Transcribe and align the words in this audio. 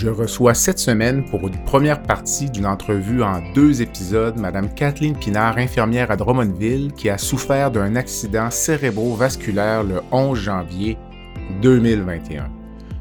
Je 0.00 0.08
reçois 0.08 0.54
cette 0.54 0.78
semaine 0.78 1.26
pour 1.26 1.46
une 1.46 1.62
première 1.64 2.00
partie 2.02 2.48
d'une 2.48 2.64
entrevue 2.64 3.22
en 3.22 3.42
deux 3.52 3.82
épisodes 3.82 4.38
Mme 4.38 4.72
Kathleen 4.72 5.14
Pinard, 5.14 5.58
infirmière 5.58 6.10
à 6.10 6.16
Drummondville, 6.16 6.94
qui 6.94 7.10
a 7.10 7.18
souffert 7.18 7.70
d'un 7.70 7.96
accident 7.96 8.50
cérébrovasculaire 8.50 9.82
le 9.82 10.00
11 10.10 10.38
janvier 10.38 10.96
2021. 11.60 12.48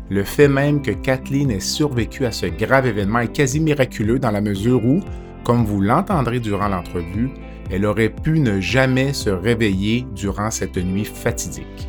Le 0.09 0.23
fait 0.25 0.49
même 0.49 0.81
que 0.81 0.91
Kathleen 0.91 1.51
ait 1.51 1.61
survécu 1.61 2.25
à 2.25 2.33
ce 2.33 2.47
grave 2.47 2.87
événement 2.87 3.19
est 3.19 3.31
quasi 3.31 3.61
miraculeux 3.61 4.19
dans 4.19 4.31
la 4.31 4.41
mesure 4.41 4.83
où, 4.83 4.99
comme 5.45 5.63
vous 5.63 5.79
l'entendrez 5.79 6.41
durant 6.41 6.67
l'entrevue, 6.67 7.29
elle 7.71 7.85
aurait 7.85 8.09
pu 8.09 8.41
ne 8.41 8.59
jamais 8.59 9.13
se 9.13 9.29
réveiller 9.29 10.05
durant 10.13 10.51
cette 10.51 10.75
nuit 10.75 11.05
fatidique. 11.05 11.87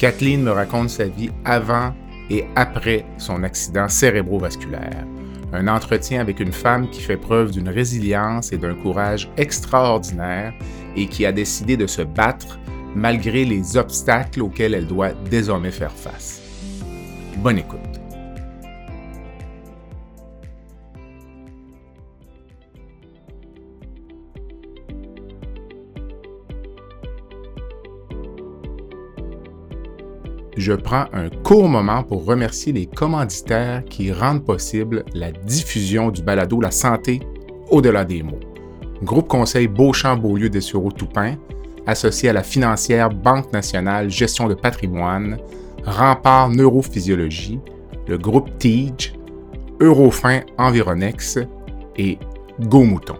Kathleen 0.00 0.42
me 0.42 0.50
raconte 0.50 0.90
sa 0.90 1.04
vie 1.04 1.30
avant 1.44 1.94
et 2.30 2.44
après 2.56 3.04
son 3.18 3.42
accident 3.42 3.88
cérébrovasculaire. 3.88 5.06
Un 5.52 5.68
entretien 5.68 6.20
avec 6.20 6.40
une 6.40 6.52
femme 6.52 6.88
qui 6.88 7.02
fait 7.02 7.16
preuve 7.16 7.50
d'une 7.50 7.68
résilience 7.68 8.52
et 8.52 8.58
d'un 8.58 8.74
courage 8.74 9.30
extraordinaire 9.36 10.54
et 10.96 11.06
qui 11.06 11.26
a 11.26 11.32
décidé 11.32 11.76
de 11.76 11.86
se 11.86 12.02
battre 12.02 12.58
malgré 12.94 13.44
les 13.44 13.76
obstacles 13.76 14.42
auxquels 14.42 14.74
elle 14.74 14.86
doit 14.86 15.12
désormais 15.30 15.70
faire 15.70 15.92
face. 15.92 16.40
Bonne 17.36 17.58
écoute. 17.58 17.91
Je 30.62 30.72
prends 30.72 31.06
un 31.12 31.28
court 31.28 31.68
moment 31.68 32.04
pour 32.04 32.24
remercier 32.24 32.72
les 32.72 32.86
commanditaires 32.86 33.84
qui 33.84 34.12
rendent 34.12 34.44
possible 34.44 35.04
la 35.12 35.32
diffusion 35.32 36.10
du 36.10 36.22
balado 36.22 36.60
La 36.60 36.70
santé 36.70 37.20
au-delà 37.68 38.04
des 38.04 38.22
mots. 38.22 38.38
Groupe 39.02 39.26
Conseil 39.26 39.66
Beauchamp-Beaulieu 39.66 40.48
des 40.48 40.60
Toupin, 40.60 41.34
associé 41.86 42.28
à 42.28 42.32
la 42.32 42.44
financière 42.44 43.10
Banque 43.10 43.52
nationale 43.52 44.08
Gestion 44.08 44.46
de 44.46 44.54
patrimoine, 44.54 45.36
Rempart 45.84 46.48
Neurophysiologie, 46.50 47.58
le 48.06 48.16
groupe 48.16 48.56
TIGE, 48.58 49.14
Eurofin 49.80 50.42
Environex 50.58 51.40
et 51.96 52.18
Go 52.60 52.84
Mouton. 52.84 53.16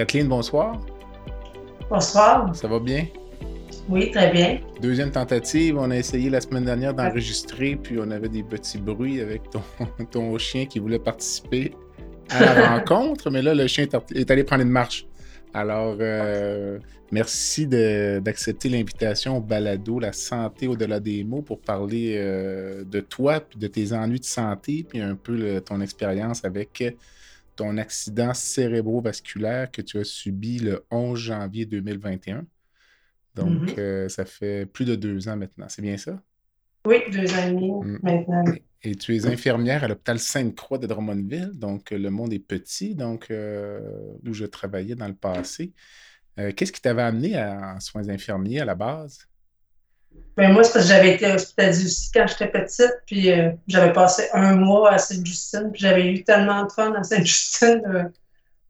Kathleen, 0.00 0.28
bonsoir. 0.28 0.80
Bonsoir. 1.90 2.56
Ça 2.56 2.66
va 2.66 2.78
bien? 2.78 3.04
Oui, 3.86 4.10
très 4.10 4.32
bien. 4.32 4.58
Deuxième 4.80 5.10
tentative, 5.10 5.76
on 5.76 5.90
a 5.90 5.96
essayé 5.98 6.30
la 6.30 6.40
semaine 6.40 6.64
dernière 6.64 6.94
d'enregistrer, 6.94 7.76
puis 7.76 7.98
on 8.00 8.10
avait 8.10 8.30
des 8.30 8.42
petits 8.42 8.78
bruits 8.78 9.20
avec 9.20 9.42
ton, 10.10 10.38
chien 10.38 10.64
qui 10.64 10.78
voulait 10.78 10.98
participer 10.98 11.74
à 12.30 12.40
la 12.40 12.68
rencontre, 12.78 13.28
mais 13.28 13.42
là, 13.42 13.54
le 13.54 13.66
chien 13.66 13.86
est 14.14 14.30
allé 14.30 14.42
prendre 14.42 14.62
une 14.62 14.70
marche. 14.70 15.06
Alors, 15.52 15.98
euh, 16.00 16.78
merci 17.12 17.66
d'accepter 17.66 18.70
l'invitation 18.70 19.36
au 19.36 19.40
balado 19.42 19.98
La 19.98 20.14
santé 20.14 20.66
au-delà 20.66 20.98
des 20.98 21.24
mots 21.24 21.42
pour 21.42 21.60
parler 21.60 22.14
euh, 22.16 22.84
de 22.84 23.00
toi, 23.00 23.40
puis 23.40 23.58
de 23.58 23.66
tes 23.66 23.92
ennuis 23.92 24.20
de 24.20 24.24
santé, 24.24 24.82
puis 24.88 25.02
un 25.02 25.14
peu 25.14 25.60
ton 25.60 25.82
expérience 25.82 26.42
avec 26.46 26.82
ton 27.60 27.76
accident 27.76 28.32
cérébrovasculaire 28.32 29.70
que 29.70 29.82
tu 29.82 29.98
as 29.98 30.04
subi 30.04 30.60
le 30.60 30.86
11 30.90 31.18
janvier 31.18 31.66
2021. 31.66 32.46
Donc, 33.34 33.48
mm-hmm. 33.48 33.78
euh, 33.78 34.08
ça 34.08 34.24
fait 34.24 34.64
plus 34.64 34.86
de 34.86 34.94
deux 34.94 35.28
ans 35.28 35.36
maintenant. 35.36 35.66
C'est 35.68 35.82
bien 35.82 35.98
ça? 35.98 36.22
Oui, 36.86 36.96
deux 37.12 37.30
ans 37.34 37.46
et 37.46 37.50
demi 37.50 37.70
mm. 37.70 37.98
maintenant. 38.02 38.44
Et, 38.82 38.94
tu 38.94 39.14
es 39.14 39.26
infirmière 39.26 39.84
à 39.84 39.88
l'hôpital 39.88 40.18
Sainte-Croix 40.18 40.78
de 40.78 40.86
Drummondville. 40.86 41.50
Donc, 41.52 41.90
le 41.90 42.08
monde 42.08 42.32
est 42.32 42.38
petit, 42.38 42.94
donc 42.94 43.30
euh, 43.30 43.78
où 44.26 44.32
je 44.32 44.46
travaillais 44.46 44.94
dans 44.94 45.08
le 45.08 45.14
passé. 45.14 45.74
Euh, 46.38 46.52
qu'est-ce 46.56 46.72
qui 46.72 46.80
t'avait 46.80 47.02
amené 47.02 47.36
à, 47.36 47.74
en 47.76 47.80
soins 47.80 48.08
infirmiers 48.08 48.60
à 48.60 48.64
la 48.64 48.74
base? 48.74 49.28
Ben 50.36 50.52
moi, 50.52 50.64
c'est 50.64 50.72
parce 50.72 50.86
que 50.86 50.92
j'avais 50.92 51.14
été 51.16 51.30
hospitalisée 51.30 51.84
aussi 51.84 52.10
quand 52.12 52.26
j'étais 52.26 52.48
petite, 52.48 52.94
puis 53.06 53.30
euh, 53.30 53.50
j'avais 53.68 53.92
passé 53.92 54.28
un 54.32 54.54
mois 54.54 54.92
à 54.92 54.98
Sainte-Justine, 54.98 55.70
puis 55.72 55.82
j'avais 55.82 56.06
eu 56.06 56.24
tellement 56.24 56.64
de 56.64 56.72
fun 56.72 56.94
à 56.94 57.02
Sainte-Justine. 57.02 57.82
Euh, 57.86 58.04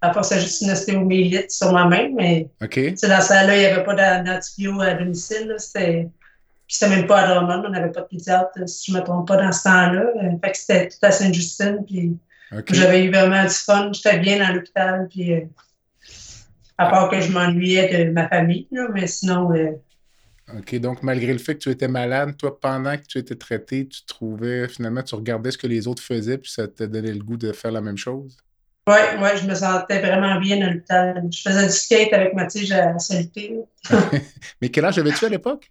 à 0.00 0.10
part 0.10 0.24
c'est 0.24 0.40
juste 0.40 0.62
une 0.62 0.70
ostéomélite 0.70 1.50
sur 1.50 1.72
ma 1.72 1.84
main, 1.84 2.08
mais 2.14 2.48
okay. 2.62 2.92
dans 3.02 3.20
ça 3.20 3.44
là 3.44 3.54
il 3.54 3.60
n'y 3.60 3.66
avait 3.66 3.84
pas 3.84 4.22
d'antibio 4.22 4.80
à 4.80 4.94
domicile. 4.94 5.54
C'était, 5.58 6.08
puis 6.66 6.76
c'était 6.76 6.96
même 6.96 7.06
pas 7.06 7.20
à 7.20 7.34
Drummond, 7.34 7.62
on 7.66 7.70
n'avait 7.70 7.92
pas 7.92 8.00
de 8.00 8.06
pédiatre, 8.06 8.50
si 8.66 8.90
je 8.90 8.96
ne 8.96 9.02
me 9.02 9.06
trompe 9.06 9.28
pas, 9.28 9.36
dans 9.36 9.52
ce 9.52 9.62
temps-là. 9.64 10.06
Euh, 10.16 10.30
fait 10.42 10.52
que 10.52 10.58
c'était 10.58 10.88
tout 10.88 10.98
à 11.02 11.10
Sainte-Justine, 11.12 11.84
puis 11.86 12.16
j'avais 12.72 13.04
eu 13.04 13.10
vraiment 13.12 13.44
du 13.44 13.50
fun. 13.50 13.92
J'étais 13.92 14.18
bien 14.18 14.38
dans 14.44 14.54
l'hôpital, 14.54 15.06
puis 15.08 15.34
à 16.78 16.86
part 16.86 17.10
que 17.10 17.20
je 17.20 17.30
m'ennuyais 17.30 18.06
de 18.06 18.10
ma 18.10 18.26
famille, 18.28 18.66
là, 18.72 18.88
mais 18.92 19.06
sinon 19.06 19.50
OK, 20.58 20.74
donc 20.76 21.02
malgré 21.02 21.32
le 21.32 21.38
fait 21.38 21.54
que 21.54 21.60
tu 21.60 21.70
étais 21.70 21.88
malade, 21.88 22.36
toi, 22.36 22.58
pendant 22.60 22.96
que 22.96 23.04
tu 23.06 23.18
étais 23.18 23.34
traité, 23.34 23.86
tu 23.86 24.04
trouvais, 24.04 24.68
finalement, 24.68 25.02
tu 25.02 25.14
regardais 25.14 25.50
ce 25.50 25.58
que 25.58 25.66
les 25.66 25.86
autres 25.86 26.02
faisaient, 26.02 26.38
puis 26.38 26.50
ça 26.50 26.66
te 26.68 26.84
donnait 26.84 27.12
le 27.12 27.22
goût 27.22 27.36
de 27.36 27.52
faire 27.52 27.72
la 27.72 27.80
même 27.80 27.96
chose? 27.96 28.36
Oui, 28.88 29.18
moi, 29.18 29.36
je 29.36 29.46
me 29.46 29.54
sentais 29.54 30.00
vraiment 30.00 30.40
bien 30.40 30.58
dans 30.58 30.72
l'hôpital. 30.72 31.22
Je 31.30 31.42
faisais 31.42 31.66
du 31.66 31.72
skate 31.72 32.12
avec 32.12 32.34
ma 32.34 32.46
tige 32.46 32.72
à. 32.72 32.96
Mais 34.60 34.68
quel 34.68 34.84
âge 34.84 34.98
avais-tu 34.98 35.24
à 35.24 35.28
l'époque? 35.28 35.70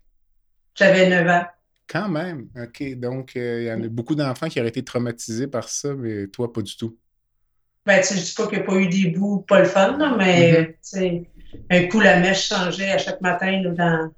J'avais 0.76 1.10
9 1.10 1.28
ans. 1.28 1.46
Quand 1.88 2.08
même. 2.08 2.48
OK. 2.56 2.96
Donc, 2.96 3.36
euh, 3.36 3.62
il 3.62 3.68
y 3.68 3.72
en 3.72 3.84
a 3.84 3.88
beaucoup 3.88 4.16
d'enfants 4.16 4.48
qui 4.48 4.60
auraient 4.60 4.70
été 4.70 4.84
traumatisés 4.84 5.48
par 5.48 5.68
ça, 5.68 5.94
mais 5.96 6.28
toi, 6.28 6.54
pas 6.54 6.62
du 6.62 6.78
tout. 6.78 6.98
Ben, 7.86 8.00
tu 8.00 8.08
sais, 8.08 8.18
je 8.18 8.26
dis 8.26 8.34
pas 8.36 8.48
qu'il 8.48 8.60
n'y 8.60 8.64
a 8.64 8.68
pas 8.68 8.76
eu 8.76 8.88
des 8.88 9.10
bouts 9.10 9.40
pas 9.48 9.60
le 9.60 9.66
fun, 9.66 10.16
mais, 10.18 10.78
mm-hmm. 10.94 11.26
un 11.72 11.88
coup, 11.88 12.00
la 12.00 12.20
mèche 12.20 12.48
changeait 12.48 12.92
à 12.92 13.00
chaque 13.00 13.20
matin 13.22 13.64
dans, 13.76 14.12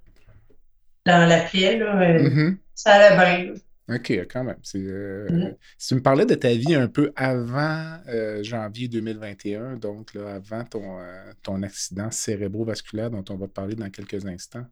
dans 1.06 1.28
la 1.28 1.42
pied, 1.42 1.78
là, 1.78 2.02
euh, 2.02 2.20
mm-hmm. 2.20 2.58
ça 2.76 2.92
allait 2.94 3.16
bien. 3.16 3.54
OK, 3.90 4.12
quand 4.32 4.44
même. 4.44 4.58
Euh, 4.76 5.28
mm-hmm. 5.28 5.56
Si 5.78 5.88
tu 5.90 5.96
me 5.96 6.02
parlais 6.02 6.26
de 6.26 6.36
ta 6.36 6.50
vie 6.50 6.76
un 6.76 6.88
peu 6.88 7.12
avant 7.16 7.98
euh, 8.08 8.42
janvier 8.44 8.88
2021, 8.88 9.76
donc 9.78 10.14
là, 10.14 10.36
avant 10.36 10.64
ton, 10.64 11.00
ton 11.44 11.62
accident 11.64 12.10
cérébrovasculaire 12.12 13.10
dont 13.10 13.26
on 13.30 13.36
va 13.36 13.48
parler 13.48 13.76
dans 13.76 13.90
quelques 13.90 14.26
instants? 14.26 14.66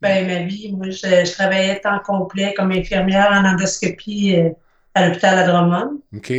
Ben, 0.00 0.26
ma 0.26 0.46
vie, 0.46 0.72
moi, 0.72 0.90
je, 0.90 1.32
travaillais 1.32 1.80
temps 1.80 1.98
complet 2.00 2.54
comme 2.56 2.70
infirmière 2.70 3.30
en 3.32 3.44
endoscopie 3.44 4.36
à 4.94 5.08
l'hôpital 5.08 5.38
à 5.38 5.46
Drummond. 5.46 6.02
OK. 6.14 6.32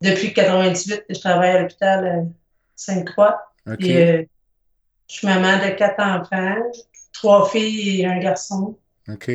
Depuis 0.00 0.28
1998, 0.28 1.04
je 1.08 1.18
travaille 1.18 1.50
à 1.50 1.62
l'hôpital 1.62 2.28
Sainte-Croix. 2.76 3.40
OK. 3.66 3.80
je 3.80 4.26
suis 5.08 5.26
maman 5.26 5.56
de 5.64 5.70
quatre 5.70 6.00
enfants 6.00 6.56
trois 7.24 7.48
filles 7.48 8.02
et 8.02 8.06
un 8.06 8.18
garçon. 8.18 8.76
OK. 9.08 9.30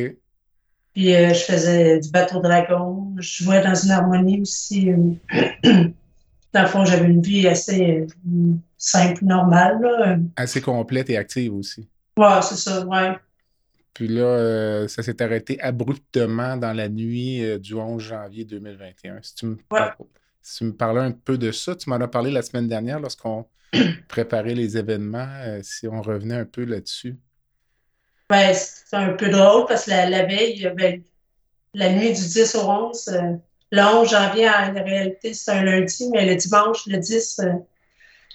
Puis 0.94 1.14
euh, 1.14 1.34
je 1.34 1.40
faisais 1.40 1.98
du 1.98 2.10
bateau 2.10 2.40
dragon. 2.40 3.14
Je 3.18 3.44
jouais 3.44 3.62
dans 3.62 3.74
une 3.74 3.90
harmonie 3.90 4.40
aussi. 4.40 4.90
Euh, 4.92 5.14
dans 6.52 6.62
le 6.62 6.68
fond, 6.68 6.84
j'avais 6.84 7.08
une 7.08 7.22
vie 7.22 7.48
assez 7.48 8.06
euh, 8.06 8.54
simple, 8.76 9.24
normale. 9.24 10.22
Assez 10.36 10.60
complète 10.60 11.10
et 11.10 11.16
active 11.16 11.52
aussi. 11.52 11.88
Ouais, 12.16 12.42
c'est 12.42 12.56
ça, 12.56 12.86
ouais. 12.86 13.16
Puis 13.92 14.06
là, 14.06 14.86
ça 14.86 15.02
s'est 15.02 15.20
arrêté 15.20 15.60
abruptement 15.60 16.56
dans 16.56 16.72
la 16.72 16.88
nuit 16.88 17.58
du 17.58 17.74
11 17.74 18.00
janvier 18.00 18.44
2021. 18.44 19.18
Si 19.20 19.34
tu, 19.34 19.46
me 19.46 19.56
si 20.40 20.58
tu 20.58 20.64
me 20.64 20.72
parlais 20.72 21.00
un 21.00 21.10
peu 21.10 21.36
de 21.36 21.50
ça, 21.50 21.74
tu 21.74 21.90
m'en 21.90 21.96
as 21.96 22.08
parlé 22.08 22.30
la 22.30 22.42
semaine 22.42 22.68
dernière 22.68 23.00
lorsqu'on 23.00 23.46
préparait 24.08 24.54
les 24.54 24.78
événements, 24.78 25.28
si 25.62 25.88
on 25.88 26.00
revenait 26.00 26.36
un 26.36 26.44
peu 26.44 26.64
là-dessus. 26.64 27.18
Ben, 28.30 28.54
c'est 28.54 28.96
un 28.96 29.14
peu 29.14 29.28
drôle 29.28 29.66
parce 29.66 29.86
que 29.86 29.90
la, 29.90 30.22
veille, 30.22 30.72
ben, 30.76 31.02
la 31.74 31.90
nuit 31.90 32.12
du 32.12 32.22
10 32.22 32.54
au 32.54 32.70
11, 32.70 33.08
euh, 33.08 33.20
le 33.72 33.82
11 33.82 34.08
janvier, 34.08 34.48
en 34.48 34.72
réalité, 34.72 35.34
c'est 35.34 35.50
un 35.50 35.64
lundi, 35.64 36.08
mais 36.12 36.24
le 36.24 36.36
dimanche, 36.36 36.86
le 36.86 36.98
10, 36.98 37.40
euh, 37.40 37.52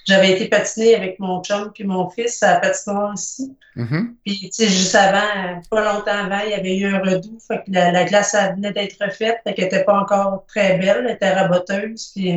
j'avais 0.06 0.34
été 0.34 0.50
patiner 0.50 0.96
avec 0.96 1.18
mon 1.20 1.42
chum 1.42 1.72
puis 1.74 1.86
mon 1.86 2.10
fils 2.10 2.44
à 2.44 2.56
la 2.56 2.60
patinoire 2.60 3.14
ici. 3.14 3.56
Mm-hmm. 3.78 4.16
Puis, 4.26 4.40
tu 4.42 4.52
sais, 4.52 4.68
juste 4.68 4.96
avant, 4.96 5.62
pas 5.72 5.94
longtemps 5.94 6.12
avant, 6.12 6.42
il 6.46 6.52
y 6.52 6.54
avait 6.54 6.78
eu 6.78 6.94
un 6.94 7.00
redout. 7.00 7.40
Fait 7.48 7.64
que 7.66 7.72
la, 7.72 8.04
glace 8.04 8.34
elle 8.34 8.56
venait 8.56 8.74
d'être 8.74 9.02
refaite. 9.02 9.40
Fait 9.46 9.54
qu'elle 9.54 9.66
n'était 9.66 9.86
pas 9.86 9.98
encore 9.98 10.46
très 10.48 10.78
belle. 10.78 11.06
Elle 11.08 11.16
était 11.16 11.34
raboteuse. 11.34 12.12
Puis, 12.14 12.34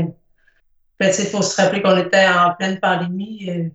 ben, 0.98 1.08
tu 1.08 1.12
sais, 1.12 1.24
il 1.24 1.28
faut 1.28 1.42
se 1.42 1.60
rappeler 1.60 1.82
qu'on 1.82 1.98
était 1.98 2.26
en 2.26 2.54
pleine 2.54 2.78
pandémie. 2.78 3.50
Euh, 3.50 3.68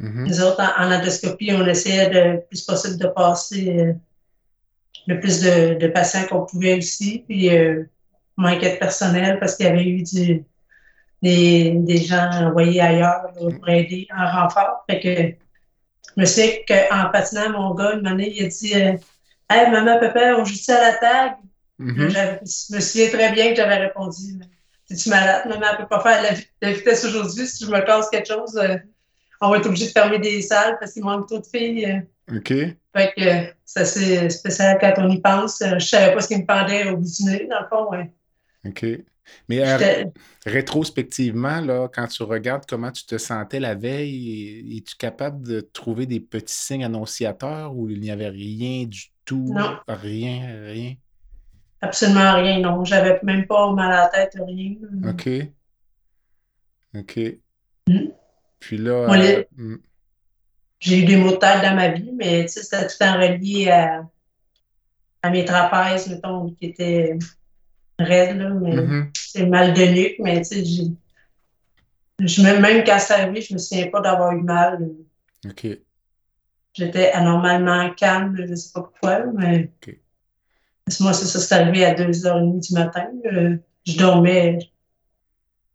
mm-hmm. 0.00 0.28
Nous 0.28 0.40
autres, 0.42 0.60
en, 0.78 0.90
endoscopie, 0.90 1.52
on 1.52 1.66
essayait 1.66 2.10
le 2.10 2.40
plus 2.40 2.62
possible 2.62 2.98
de 2.98 3.06
passer 3.08 3.78
euh, 3.78 3.92
le 5.06 5.20
plus 5.20 5.40
de, 5.42 5.86
patients 5.88 6.26
qu'on 6.28 6.46
pouvait 6.46 6.78
aussi. 6.78 7.24
Puis, 7.26 7.54
euh, 7.56 7.84
manquait 8.36 8.74
de 8.74 8.78
personnel 8.78 9.38
parce 9.38 9.56
qu'il 9.56 9.66
y 9.66 9.68
avait 9.68 9.84
eu 9.84 10.02
du, 10.02 10.44
des, 11.22 11.74
des 11.76 11.96
gens 11.98 12.30
envoyés 12.32 12.80
ailleurs 12.80 13.32
pour 13.36 13.68
aider 13.68 14.08
en 14.16 14.30
renfort. 14.30 14.84
Fait 14.88 15.00
que 15.00 15.42
je 16.16 16.20
me 16.20 16.26
sais 16.26 16.64
qu'en 16.66 17.10
patinant, 17.10 17.50
mon 17.50 17.74
gars, 17.74 17.94
une 17.94 18.06
année, 18.06 18.32
il 18.36 18.44
a 18.44 18.48
dit 18.48 18.74
euh, 18.74 18.96
Hey, 19.48 19.70
maman, 19.70 19.98
papa, 19.98 20.34
on 20.38 20.44
joue 20.44 20.56
à 20.68 20.80
la 20.80 20.94
table? 20.94 21.36
Mm-hmm. 21.80 22.68
Je 22.70 22.74
me 22.74 22.80
souviens 22.80 23.08
très 23.08 23.32
bien 23.32 23.50
que 23.50 23.56
j'avais 23.56 23.76
répondu 23.76 24.40
Es-tu 24.90 25.08
malade? 25.08 25.46
Maman, 25.46 25.66
elle 25.70 25.76
ne 25.78 25.82
peut 25.82 25.88
pas 25.88 26.00
faire 26.00 26.38
la, 26.60 26.72
vitesse 26.72 27.04
aujourd'hui. 27.04 27.46
Si 27.46 27.64
je 27.64 27.70
me 27.70 27.80
casse 27.80 28.08
quelque 28.10 28.28
chose, 28.28 28.56
euh, 28.56 28.76
on 29.42 29.50
va 29.50 29.58
être 29.58 29.66
obligé 29.66 29.86
de 29.86 29.90
fermer 29.90 30.18
des 30.18 30.40
salles 30.40 30.76
parce 30.78 30.92
qu'il 30.92 31.04
manque 31.04 31.26
trop 31.26 31.38
de 31.38 31.46
filles. 31.46 31.84
Euh. 32.30 32.36
OK. 32.36 32.48
Fait 32.48 33.12
que 33.16 33.54
c'est 33.64 33.80
assez 33.80 34.30
spécial 34.30 34.78
quand 34.80 34.94
on 34.98 35.08
y 35.10 35.20
pense. 35.20 35.58
Je 35.60 35.74
ne 35.74 35.78
savais 35.80 36.14
pas 36.14 36.20
ce 36.20 36.28
qui 36.28 36.36
me 36.38 36.46
pendait 36.46 36.88
au 36.90 36.96
bout 36.96 37.04
du 37.04 37.24
nez, 37.24 37.46
dans 37.50 37.60
le 37.60 37.66
fond, 37.68 37.90
ouais. 37.90 38.12
OK. 38.66 38.86
Mais 39.48 39.66
euh, 39.66 40.04
rétrospectivement, 40.46 41.60
là, 41.60 41.88
quand 41.92 42.06
tu 42.06 42.22
regardes 42.22 42.64
comment 42.66 42.90
tu 42.90 43.04
te 43.04 43.18
sentais 43.18 43.60
la 43.60 43.74
veille, 43.74 44.76
es-tu 44.76 44.96
capable 44.96 45.46
de 45.46 45.60
trouver 45.60 46.06
des 46.06 46.20
petits 46.20 46.54
signes 46.54 46.84
annonciateurs 46.84 47.74
où 47.74 47.88
il 47.88 48.00
n'y 48.00 48.10
avait 48.10 48.28
rien 48.28 48.84
du 48.84 49.06
tout? 49.24 49.52
Non. 49.52 49.78
Rien, 49.88 50.64
rien? 50.66 50.94
Absolument 51.80 52.34
rien, 52.34 52.60
non. 52.60 52.84
J'avais 52.84 53.18
même 53.22 53.46
pas 53.46 53.72
mal 53.72 53.92
à 53.92 54.02
la 54.02 54.08
tête, 54.08 54.36
rien. 54.46 54.74
OK. 55.08 55.28
OK. 56.94 57.20
Mm. 57.88 58.08
Puis 58.62 58.78
là. 58.78 59.12
Euh, 59.12 59.44
mm. 59.56 59.76
J'ai 60.78 61.00
eu 61.00 61.04
des 61.04 61.16
maux 61.16 61.32
de 61.32 61.36
tête 61.36 61.62
dans 61.62 61.74
ma 61.76 61.88
vie, 61.88 62.10
mais 62.12 62.48
c'était 62.48 62.86
tout 62.86 63.02
en 63.02 63.14
relié 63.14 63.70
à, 63.70 64.04
à 65.22 65.30
mes 65.30 65.44
trapèzes, 65.44 66.08
mettons, 66.08 66.50
qui 66.50 66.66
étaient 66.66 67.18
raide, 67.98 68.38
là, 68.38 68.50
mais 68.50 68.74
mm-hmm. 68.74 69.10
c'est 69.14 69.46
mal 69.46 69.74
de 69.74 69.82
nuque, 69.82 70.16
mais 70.18 70.42
tu 70.42 70.64
sais, 70.64 70.64
je, 72.18 72.42
même 72.42 72.84
quand 72.84 72.98
c'est 72.98 73.14
arrivé, 73.14 73.42
je 73.42 73.54
me 73.54 73.58
souviens 73.58 73.88
pas 73.88 74.00
d'avoir 74.00 74.32
eu 74.32 74.42
mal. 74.42 74.90
OK. 75.48 75.66
J'étais 76.74 77.12
anormalement 77.12 77.90
calme, 77.94 78.36
je 78.36 78.54
sais 78.54 78.72
pas 78.72 78.82
pourquoi, 78.82 79.24
mais 79.34 79.70
moi, 81.00 81.12
c'est 81.12 81.26
ça, 81.26 81.38
c'est 81.38 81.54
arrivé 81.54 81.84
à 81.84 81.94
2h30 81.94 82.66
du 82.66 82.74
matin. 82.74 83.08
Je, 83.84 83.96
dormais. 83.96 84.58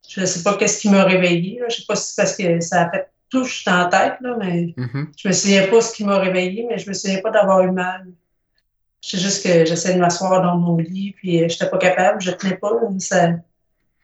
Je 0.07 0.21
ne 0.21 0.25
sais 0.25 0.43
pas 0.43 0.55
qu'est-ce 0.55 0.79
qui 0.79 0.89
m'a 0.89 1.03
réveillée. 1.03 1.59
Je 1.59 1.65
ne 1.65 1.69
sais 1.69 1.83
pas 1.87 1.95
si 1.95 2.13
c'est 2.13 2.21
parce 2.21 2.35
que 2.35 2.59
ça 2.61 2.83
a 2.83 2.89
fait 2.89 3.09
touche 3.29 3.65
dans 3.65 3.77
la 3.77 3.85
tête, 3.85 4.15
là, 4.21 4.37
mais 4.39 4.73
mm-hmm. 4.77 5.07
je 5.17 5.27
me 5.27 5.33
souviens 5.33 5.67
pas 5.67 5.81
ce 5.81 5.93
qui 5.93 6.05
m'a 6.05 6.17
réveillée, 6.17 6.65
mais 6.69 6.77
je 6.77 6.87
me 6.89 6.93
souviens 6.93 7.19
pas 7.21 7.31
d'avoir 7.31 7.61
eu 7.61 7.71
mal. 7.71 8.07
C'est 9.01 9.19
juste 9.19 9.43
que 9.43 9.65
j'essaie 9.65 9.95
de 9.95 9.99
m'asseoir 9.99 10.41
dans 10.41 10.57
mon 10.57 10.77
lit, 10.77 11.13
puis 11.17 11.43
euh, 11.43 11.47
je 11.49 11.53
n'étais 11.53 11.69
pas 11.69 11.77
capable, 11.77 12.21
je 12.21 12.31
ne 12.31 12.35
tenais 12.35 12.55
pas. 12.55 12.71
ça, 12.99 13.31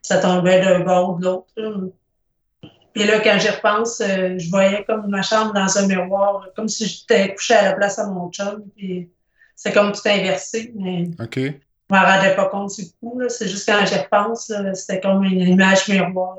ça 0.01 0.17
tombait 0.17 0.61
d'un 0.61 0.81
bord 0.81 1.15
ou 1.15 1.19
de 1.19 1.23
l'autre. 1.23 1.93
Puis 2.93 3.05
là, 3.05 3.19
quand 3.21 3.39
j'y 3.39 3.49
repense, 3.49 4.01
euh, 4.01 4.37
je 4.37 4.49
voyais 4.49 4.83
comme 4.85 5.07
ma 5.07 5.23
chambre 5.23 5.53
dans 5.53 5.77
un 5.77 5.87
miroir, 5.87 6.47
comme 6.55 6.67
si 6.67 6.85
j'étais 6.85 7.33
couchée 7.33 7.55
à 7.55 7.63
la 7.63 7.73
place 7.73 7.97
à 7.97 8.07
mon 8.07 8.29
chum. 8.29 8.63
Puis 8.75 9.09
c'est 9.55 9.73
comme 9.73 9.91
tout 9.91 10.01
inversé. 10.05 10.71
Mais 10.75 11.09
OK. 11.19 11.39
Je 11.93 11.99
m'en 11.99 12.05
rendais 12.05 12.35
pas 12.35 12.45
compte 12.45 12.75
du 12.75 12.85
coup. 12.99 13.21
C'est 13.29 13.47
juste 13.47 13.67
quand 13.67 13.85
j'y 13.85 13.95
repense, 13.95 14.51
c'était 14.73 14.99
comme 14.99 15.23
une 15.23 15.41
image 15.41 15.87
miroir. 15.87 16.37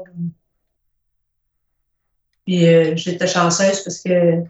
Puis 2.44 2.66
euh, 2.66 2.96
j'étais 2.96 3.26
chanceuse 3.26 3.80
parce 3.82 4.00
que, 4.00 4.42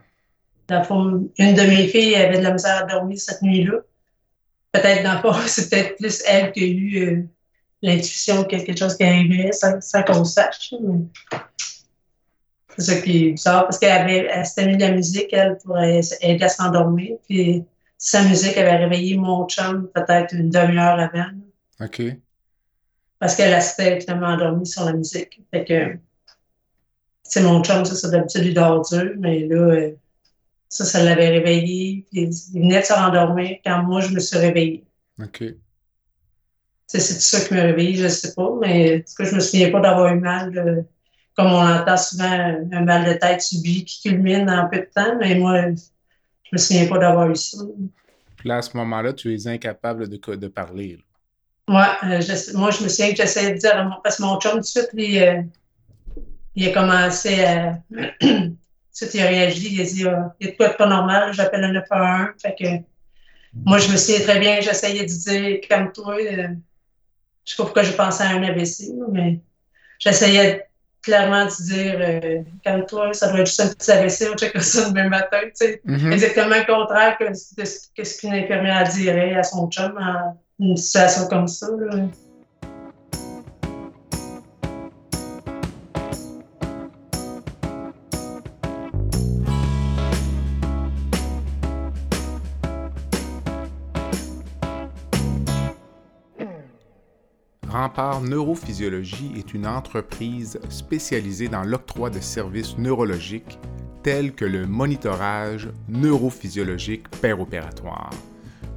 dans 0.67 0.79
le 0.79 0.85
fond, 0.85 1.31
une 1.39 1.55
de 1.55 1.63
mes 1.63 1.87
filles 1.89 2.17
avait 2.17 2.39
de 2.39 2.43
la 2.43 2.53
misère 2.53 2.83
à 2.83 2.87
dormir 2.87 3.19
cette 3.19 3.43
nuit-là 3.43 3.81
peut-être 4.75 5.05
dans 5.05 5.15
le 5.15 5.97
plus 5.97 6.23
elle 6.27 6.53
qui 6.53 6.61
a 6.61 6.67
eu 6.67 7.07
euh, 7.07 7.23
l'intuition 7.83 8.45
quelque 8.45 8.77
chose 8.77 8.97
qui 8.97 9.05
arrivait 9.05 9.53
sans, 9.53 9.81
sans 9.81 10.03
qu'on 10.03 10.25
sache. 10.25 10.75
C'est 12.77 12.83
ça 12.83 13.01
qui 13.01 13.29
est 13.29 13.45
parce 13.45 13.79
qu'elle 13.79 13.93
avait, 13.93 14.45
s'était 14.45 14.67
mis 14.67 14.77
de 14.77 14.83
la 14.83 14.91
musique, 14.91 15.33
elle, 15.33 15.59
pour 15.65 15.79
aider 15.79 16.45
à 16.45 16.49
s'endormir. 16.49 17.19
Puis 17.29 17.65
sa 17.99 18.23
musique 18.23 18.57
avait 18.57 18.77
réveillé 18.77 19.17
mon 19.17 19.47
chum 19.49 19.89
peut-être 19.95 20.35
une 20.35 20.51
demi-heure 20.51 20.99
avant. 20.99 21.31
OK. 21.81 22.03
Parce 23.19 23.37
qu'elle 23.37 23.61
s'était 23.63 24.01
finalement 24.01 24.29
endormie 24.29 24.67
sur 24.67 24.85
la 24.85 24.93
musique. 24.93 25.41
Fait 25.51 25.65
que, 25.65 25.97
c'est 27.23 27.43
mon 27.43 27.63
chum, 27.63 27.85
ça, 27.85 27.95
c'est 27.95 28.11
d'habitude, 28.11 28.45
il 28.45 28.55
dort 28.55 28.83
dur, 28.89 29.13
mais 29.19 29.47
là, 29.47 29.57
euh, 29.57 29.93
ça, 30.69 30.85
ça 30.85 31.03
l'avait 31.03 31.31
réveillé. 31.31 32.05
Puis 32.11 32.29
il 32.53 32.61
venait 32.61 32.81
de 32.81 32.85
se 32.85 32.93
rendormir 32.93 33.59
quand 33.65 33.83
moi, 33.83 34.01
je 34.01 34.13
me 34.13 34.21
suis 34.21 34.37
réveillée. 34.37 34.85
OK. 35.23 35.45
C'est 36.87 37.01
ça 37.01 37.41
qui 37.41 37.55
m'a 37.55 37.63
réveillée, 37.63 37.97
je 37.97 38.05
ne 38.05 38.09
sais 38.09 38.35
pas, 38.35 38.51
mais 38.61 38.97
en 38.97 38.99
tout 38.99 39.15
cas, 39.17 39.25
je 39.25 39.31
ne 39.31 39.37
me 39.37 39.41
souviens 39.41 39.71
pas 39.71 39.81
d'avoir 39.81 40.15
eu 40.15 40.21
mal, 40.21 40.57
euh, 40.59 40.83
comme 41.35 41.47
on 41.47 41.67
entend 41.67 41.97
souvent, 41.97 42.25
un 42.71 42.85
mal 42.85 43.07
de 43.07 43.19
tête 43.19 43.41
subi 43.41 43.85
qui 43.85 44.09
culmine 44.09 44.49
en 44.51 44.69
peu 44.69 44.79
de 44.79 44.89
temps, 44.95 45.17
mais 45.19 45.35
moi, 45.35 45.63
je 46.45 46.51
ne 46.53 46.53
me 46.53 46.59
souviens 46.59 46.87
pas 46.87 46.99
d'avoir 46.99 47.31
eu 47.31 47.37
ça. 47.37 47.59
Puis 48.37 48.49
là, 48.49 48.59
à 48.59 48.63
ce 48.63 48.77
moment-là, 48.77 49.13
tu 49.13 49.35
es 49.35 49.47
incapable 49.47 50.09
de, 50.09 50.35
de 50.35 50.49
parler. 50.49 50.99
Ouais, 51.69 51.77
euh, 52.05 52.21
moi, 52.55 52.71
je 52.71 52.85
me 52.85 52.89
souviens 52.89 53.11
que 53.11 53.17
j'essayais 53.17 53.53
de 53.53 53.59
dire, 53.59 54.01
parce 54.03 54.19
que 54.19 54.23
mon 54.23 54.39
chum, 54.39 54.53
tout 54.53 54.61
de 54.61 54.65
suite, 54.65 54.91
il, 54.93 55.23
euh, 55.23 55.43
il 56.55 56.69
a 56.69 56.73
commencé 56.73 57.43
à. 57.43 57.79
il 58.21 59.21
a 59.21 59.27
réagi, 59.27 59.75
il 59.75 59.81
a 59.81 59.85
dit 59.85 60.07
ah, 60.07 60.35
il 60.39 60.47
y 60.47 60.49
a 60.49 60.53
de 60.53 60.57
quoi 60.57 60.69
de 60.69 60.75
pas 60.75 60.87
normal, 60.87 61.33
j'appelle 61.33 61.63
le 61.63 61.73
911. 61.73 62.29
Fait 62.41 62.55
que 62.59 62.67
moi, 63.65 63.79
je 63.79 63.91
me 63.91 63.97
souviens 63.97 64.21
très 64.21 64.39
bien, 64.39 64.61
j'essayais 64.61 65.03
de 65.03 65.07
dire 65.07 65.61
calme-toi. 65.69 66.17
Euh, 66.21 66.49
je 67.45 67.51
sais 67.51 67.57
pas 67.57 67.65
pourquoi 67.65 67.83
je 67.83 67.93
pensais 67.93 68.25
à 68.25 68.31
un 68.31 68.43
AVC, 68.43 68.93
mais 69.11 69.41
j'essayais 69.99 70.67
clairement 71.05 71.45
de 71.45 71.65
dire 71.65 71.97
euh, 72.01 72.43
calme-toi, 72.65 73.13
ça 73.13 73.29
doit 73.29 73.41
être 73.41 73.47
juste 73.47 73.61
un 73.61 73.69
petit 73.69 73.91
AVC, 73.91 74.29
on 74.33 74.37
check 74.37 74.61
ça 74.63 74.89
le 74.89 74.93
même 74.93 75.11
matin. 75.11 75.39
Mm-hmm. 75.61 76.13
Exactement 76.13 76.57
le 76.57 76.67
contraire 76.67 77.19
que, 77.19 77.25
de 77.25 77.65
ce 77.65 78.19
qu'une 78.19 78.33
infirmière 78.33 78.89
dirait 78.89 79.35
à 79.35 79.43
son 79.43 79.69
chum 79.69 79.95
en 79.99 80.37
une 80.59 80.77
situation 80.77 81.27
comme 81.29 81.49
ça. 81.49 81.69
Là. 81.79 82.07
Rempart 97.85 98.23
Neurophysiologie 98.23 99.33
est 99.37 99.53
une 99.53 99.67
entreprise 99.67 100.59
spécialisée 100.71 101.49
dans 101.49 101.65
l'octroi 101.65 102.09
de 102.09 102.19
services 102.19 102.79
neurologiques 102.79 103.59
tels 104.03 104.33
que 104.33 104.47
le 104.47 104.67
monitorage 104.67 105.69
neurophysiologique 105.87 107.07
péropératoire. 107.21 108.09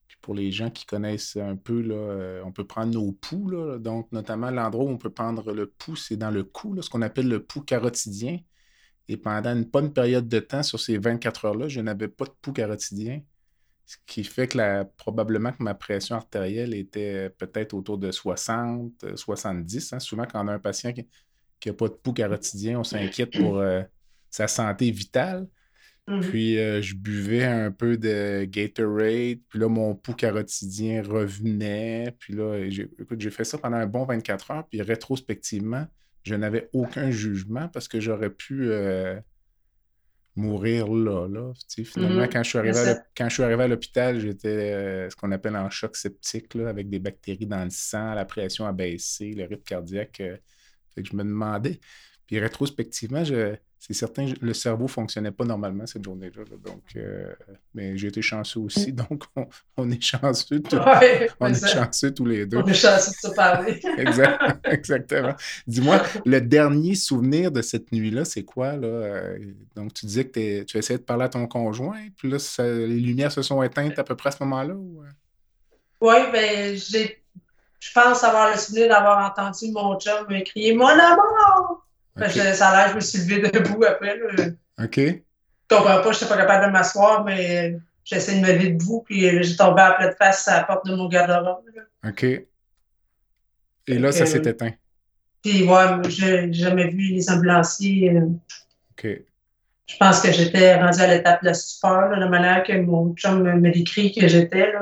puis 0.08 0.16
pour 0.22 0.34
les 0.34 0.50
gens 0.52 0.70
qui 0.70 0.86
connaissent 0.86 1.36
un 1.36 1.56
peu, 1.56 2.42
on 2.44 2.52
peut 2.52 2.66
prendre 2.66 2.92
nos 2.94 3.12
poux. 3.12 3.50
donc, 3.78 4.10
notamment, 4.12 4.50
l'endroit 4.50 4.84
où 4.84 4.88
on 4.88 4.98
peut 4.98 5.10
prendre 5.10 5.52
le 5.52 5.66
pouls, 5.66 5.96
c'est 5.96 6.16
dans 6.16 6.30
le 6.30 6.44
cou, 6.44 6.80
ce 6.82 6.90
qu'on 6.90 7.02
appelle 7.02 7.28
le 7.28 7.44
pouls 7.44 7.62
carotidien. 7.62 8.38
Et 9.08 9.16
pendant 9.16 9.52
une 9.56 9.64
bonne 9.64 9.92
période 9.92 10.28
de 10.28 10.38
temps, 10.40 10.62
sur 10.62 10.80
ces 10.80 10.96
24 10.98 11.46
heures-là, 11.46 11.68
je 11.68 11.80
n'avais 11.80 12.08
pas 12.08 12.26
de 12.26 12.32
pouls 12.42 12.52
carotidien. 12.52 13.22
Ce 13.90 13.96
qui 14.06 14.22
fait 14.22 14.46
que 14.46 14.56
la, 14.56 14.84
probablement 14.84 15.50
que 15.50 15.64
ma 15.64 15.74
pression 15.74 16.14
artérielle 16.14 16.74
était 16.74 17.28
peut-être 17.30 17.74
autour 17.74 17.98
de 17.98 18.12
60, 18.12 19.16
70. 19.16 19.92
Hein. 19.92 19.98
Souvent, 19.98 20.26
quand 20.26 20.44
on 20.44 20.46
a 20.46 20.52
un 20.52 20.60
patient 20.60 20.92
qui 20.92 21.68
n'a 21.68 21.74
pas 21.74 21.88
de 21.88 21.94
pouls 21.94 22.12
carotidien, 22.12 22.78
on 22.78 22.84
s'inquiète 22.84 23.36
pour 23.36 23.58
euh, 23.58 23.82
sa 24.30 24.46
santé 24.46 24.92
vitale. 24.92 25.48
Mm-hmm. 26.06 26.20
Puis 26.20 26.58
euh, 26.60 26.80
je 26.80 26.94
buvais 26.94 27.44
un 27.44 27.72
peu 27.72 27.96
de 27.96 28.44
Gatorade, 28.44 29.40
puis 29.48 29.58
là, 29.58 29.66
mon 29.66 29.96
pouls 29.96 30.14
carotidien 30.14 31.02
revenait. 31.02 32.14
Puis 32.20 32.34
là, 32.34 32.58
écoute, 32.60 33.20
j'ai 33.20 33.30
fait 33.32 33.42
ça 33.42 33.58
pendant 33.58 33.78
un 33.78 33.86
bon 33.86 34.04
24 34.04 34.50
heures, 34.52 34.68
puis 34.68 34.82
rétrospectivement, 34.82 35.88
je 36.22 36.36
n'avais 36.36 36.68
aucun 36.72 37.10
jugement 37.10 37.66
parce 37.66 37.88
que 37.88 37.98
j'aurais 37.98 38.30
pu 38.30 38.70
euh, 38.70 39.18
mourir 40.36 40.88
là. 40.88 41.26
là. 41.28 41.52
finalement, 41.84 42.22
mm-hmm. 42.22 42.32
quand, 42.32 42.42
je 42.42 42.48
suis 42.48 42.58
arrivé 42.58 42.78
à 42.78 43.04
quand 43.16 43.28
je 43.28 43.34
suis 43.34 43.42
arrivé 43.42 43.62
à 43.64 43.68
l'hôpital, 43.68 44.20
j'étais 44.20 44.48
euh, 44.48 45.10
ce 45.10 45.16
qu'on 45.16 45.32
appelle 45.32 45.56
en 45.56 45.68
choc 45.70 45.96
septique, 45.96 46.54
là, 46.54 46.68
avec 46.68 46.88
des 46.88 46.98
bactéries 46.98 47.46
dans 47.46 47.64
le 47.64 47.70
sang, 47.70 48.14
la 48.14 48.24
pression 48.24 48.66
a 48.66 48.72
baissé, 48.72 49.32
le 49.32 49.44
rythme 49.44 49.62
cardiaque. 49.64 50.20
Euh, 50.20 50.36
fait 50.94 51.02
que 51.02 51.08
je 51.08 51.16
me 51.16 51.24
demandais. 51.24 51.80
Puis 52.26 52.38
rétrospectivement, 52.38 53.24
je, 53.24 53.56
c'est 53.80 53.94
certain, 53.94 54.26
le 54.42 54.52
cerveau 54.52 54.84
ne 54.84 54.90
fonctionnait 54.90 55.30
pas 55.30 55.46
normalement 55.46 55.86
cette 55.86 56.04
journée-là. 56.04 56.44
donc, 56.62 56.82
euh, 56.96 57.32
mais 57.72 57.96
j'ai 57.96 58.08
été 58.08 58.20
chanceux 58.20 58.60
aussi, 58.60 58.92
donc 58.92 59.24
on, 59.78 59.90
est 59.90 60.02
chanceux. 60.02 60.62
on 61.40 61.46
est 61.46 61.66
chanceux 61.66 62.12
tous 62.12 62.26
les 62.26 62.44
deux. 62.44 62.58
On 62.58 62.66
est 62.66 62.74
chanceux 62.74 63.10
de 63.10 63.30
se 63.30 63.34
parler. 63.34 63.80
exactement. 64.64 65.34
Dis-moi, 65.66 66.02
le 66.26 66.42
dernier 66.42 66.94
souvenir 66.94 67.50
de 67.50 67.62
cette 67.62 67.90
nuit-là, 67.90 68.26
c'est 68.26 68.44
quoi? 68.44 68.76
Là? 68.76 68.86
Euh, 68.86 69.38
donc, 69.74 69.94
tu 69.94 70.04
disais 70.04 70.26
que 70.26 70.62
tu 70.64 70.76
essayais 70.76 70.98
de 70.98 71.04
parler 71.04 71.24
à 71.24 71.30
ton 71.30 71.46
conjoint, 71.46 72.06
puis 72.18 72.30
là, 72.30 72.36
les 72.58 72.86
lumières 72.86 73.32
se 73.32 73.40
sont 73.40 73.62
éteintes 73.62 73.98
à 73.98 74.04
peu 74.04 74.14
près 74.14 74.28
à 74.28 74.32
ce 74.32 74.44
moment-là? 74.44 74.74
Euh? 74.74 75.10
Oui, 76.02 76.16
ben, 76.30 76.76
j'ai, 76.76 77.22
je 77.80 77.92
pense 77.94 78.22
avoir 78.24 78.50
le 78.50 78.58
souvenir 78.58 78.90
d'avoir 78.90 79.30
entendu 79.30 79.72
mon 79.72 79.98
chum 79.98 80.26
me 80.28 80.44
crier 80.44 80.74
Mon 80.74 80.86
amour! 80.86 81.49
Ça 82.28 82.68
a 82.68 82.76
l'air, 82.76 82.90
je 82.90 82.94
me 82.96 83.00
suis 83.00 83.18
levée 83.18 83.50
debout 83.50 83.84
après. 83.84 84.16
Là. 84.18 84.84
OK. 84.84 84.96
Je 84.96 85.76
comprends 85.76 86.02
pas, 86.02 86.12
je 86.12 86.24
n'étais 86.24 86.26
pas 86.26 86.36
capable 86.36 86.66
de 86.66 86.72
m'asseoir, 86.72 87.24
mais 87.24 87.76
j'ai 88.04 88.16
essayé 88.16 88.40
de 88.40 88.46
me 88.46 88.52
lever 88.52 88.70
debout, 88.70 89.04
puis 89.06 89.20
j'ai 89.42 89.56
tombé 89.56 89.82
à 89.82 89.92
pleine 89.92 90.14
face 90.18 90.48
à 90.48 90.58
la 90.58 90.64
porte 90.64 90.86
de 90.86 90.94
mon 90.94 91.08
garde-robe. 91.08 91.64
OK. 92.06 92.24
Et 92.24 93.98
là, 93.98 94.12
ça 94.12 94.26
s'est 94.26 94.42
éteint. 94.42 94.72
Puis, 95.42 95.64
ouais, 95.64 96.08
j'ai 96.08 96.52
jamais 96.52 96.88
vu 96.88 97.14
les 97.14 97.30
ambulanciers. 97.30 98.10
Euh. 98.10 98.26
OK. 98.92 99.06
Je 99.86 99.96
pense 99.98 100.20
que 100.20 100.30
j'étais 100.30 100.76
rendue 100.76 101.00
à 101.00 101.08
l'étape 101.08 101.42
de 101.42 101.46
la 101.46 101.54
stupeur, 101.54 102.10
la 102.10 102.28
manière 102.28 102.62
que 102.62 102.72
mon 102.80 103.12
chum 103.14 103.42
me 103.42 103.70
décrit 103.72 104.14
que 104.14 104.28
j'étais. 104.28 104.72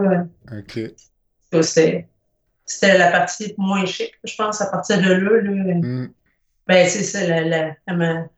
OK. 0.52 0.80
C'était 1.50 2.99
la 2.99 3.11
partie 3.11 3.54
moins 3.57 3.87
chic, 3.87 4.12
je 4.25 4.35
pense, 4.37 4.61
à 4.61 4.66
partir 4.66 4.99
de 4.99 5.12
là. 5.12 5.40
là 5.40 5.75
mm. 5.75 6.12
Ben, 6.69 6.87
c'est 6.87 7.03
ça, 7.03 7.27
la, 7.27 7.41
la, 7.41 8.29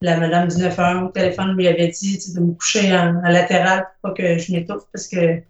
la, 0.00 0.16
madame 0.20 0.48
du 0.48 0.56
911 0.58 1.08
au 1.08 1.08
téléphone 1.08 1.56
lui 1.56 1.66
avait 1.66 1.88
dit 1.88 2.18
de 2.34 2.40
me 2.40 2.52
coucher 2.54 2.96
en, 2.96 3.20
latéral 3.22 3.88
pour 4.00 4.14
pas 4.14 4.16
que 4.16 4.38
je 4.38 4.52
m'étouffe 4.52 4.84
parce 4.92 5.08
que 5.08 5.42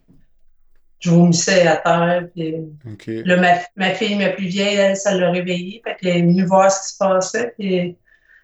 je 0.98 1.10
vomissais 1.10 1.66
à 1.66 1.76
terre. 1.76 2.28
Puis, 2.34 2.54
là, 3.24 3.36
ma, 3.36 3.58
ma, 3.76 3.94
fille, 3.94 4.16
ma 4.16 4.30
plus 4.30 4.46
vieille, 4.46 4.76
elle, 4.76 4.96
ça 4.96 5.14
l'a 5.14 5.30
réveillée. 5.30 5.82
Fait 5.84 5.94
qu'elle 6.00 6.16
est 6.16 6.22
venue 6.22 6.46
voir 6.46 6.72
ce 6.72 6.88
qui 6.88 6.94
se 6.94 6.98
passait. 6.98 7.54
Puis 7.58 7.96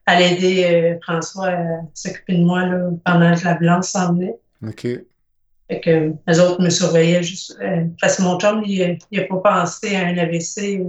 elle 0.07 0.23
a 0.23 0.33
aidé 0.33 0.65
euh, 0.65 0.99
François 1.03 1.49
à 1.49 1.67
s'occuper 1.95 2.35
de 2.35 2.45
moi 2.45 2.67
là, 2.67 2.91
pendant 3.07 3.35
que 3.35 3.45
la 3.45 3.55
blanche 3.55 3.87
s'en 3.87 4.13
venait. 4.13 4.37
OK. 4.67 4.83
Fait 4.83 5.81
que 5.81 6.13
les 6.27 6.41
autres 6.41 6.61
me 6.61 6.69
surveillaient 6.69 7.23
juste. 7.23 7.57
Euh, 7.63 7.87
parce 8.01 8.17
que 8.17 8.23
mon 8.23 8.39
chum, 8.39 8.63
il 8.67 8.99
n'a 9.13 9.23
pas 9.23 9.37
pensé 9.37 9.97
à 9.97 10.07
un 10.07 10.19
AVC. 10.19 10.83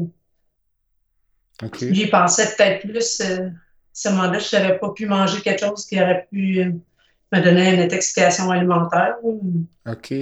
J'y 1.79 2.07
pensais 2.07 2.55
peut-être 2.55 2.87
plus. 2.87 3.21
Euh, 3.21 3.49
ce 3.91 4.09
moment-là, 4.09 4.39
je 4.39 4.55
n'avais 4.55 4.79
pas 4.79 4.89
pu 4.89 5.05
manger 5.05 5.41
quelque 5.41 5.59
chose 5.59 5.85
qui 5.85 6.01
aurait 6.01 6.27
pu 6.31 6.59
euh, 6.59 6.71
me 7.31 7.43
donner 7.43 7.75
une 7.75 7.81
intoxication 7.81 8.49
alimentaire. 8.49 9.15
OK. 9.87 10.13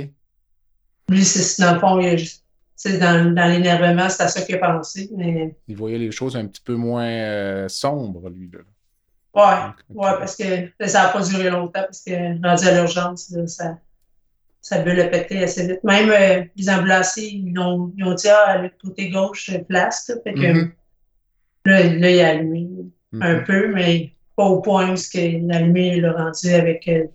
Lui, 1.09 1.25
c'est 1.25 1.61
dans 1.61 1.73
le 1.73 1.79
fond, 1.79 1.95
dans, 1.97 3.33
dans 3.33 3.47
l'énervement, 3.47 4.09
c'est 4.09 4.23
à 4.23 4.27
ça 4.27 4.41
qu'il 4.41 4.55
a 4.55 4.57
pensé. 4.57 5.09
Mais... 5.15 5.55
Il 5.67 5.77
voyait 5.77 5.97
les 5.97 6.11
choses 6.11 6.35
un 6.35 6.45
petit 6.47 6.61
peu 6.61 6.75
moins 6.75 7.07
euh, 7.07 7.69
sombres, 7.69 8.29
lui. 8.29 8.49
Là. 8.51 8.59
Oui, 9.33 9.95
ouais, 9.95 10.11
parce 10.19 10.35
que 10.35 10.43
ça 10.85 11.03
n'a 11.03 11.09
pas 11.09 11.21
duré 11.21 11.49
longtemps, 11.49 11.83
parce 11.83 12.01
que 12.01 12.45
rendu 12.45 12.67
à 12.67 12.73
l'urgence, 12.73 13.33
ça, 13.47 13.77
ça 14.61 14.81
veut 14.81 14.93
le 14.93 15.09
péter 15.09 15.41
assez 15.41 15.65
vite. 15.65 15.83
Même 15.85 16.49
les 16.57 16.69
ambulanciers, 16.69 17.29
ils 17.29 17.57
ont, 17.57 17.93
ils 17.95 18.03
ont 18.03 18.13
dit 18.13 18.27
ah, 18.27 18.57
le 18.57 18.69
côté 18.83 19.09
gauche 19.09 19.49
place. 19.69 20.11
fait 20.25 20.33
que, 20.33 20.39
mm-hmm. 20.39 20.71
Là, 21.65 21.83
là, 21.83 22.11
il 22.11 22.19
a 22.21 22.29
allumé 22.29 22.67
un 23.19 23.35
mhm. 23.35 23.43
peu, 23.43 23.73
mais 23.73 24.13
pas 24.35 24.45
au 24.45 24.61
point 24.61 24.91
où 24.91 24.95
il 25.13 25.51
a 25.51 25.57
allumé 25.57 25.97
le 25.97 26.11
rendu 26.11 26.49
avec 26.49 26.87
euh, 26.87 27.05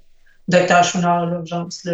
Dr. 0.49 0.85
Chouinard, 0.85 1.26
l'urgence. 1.26 1.87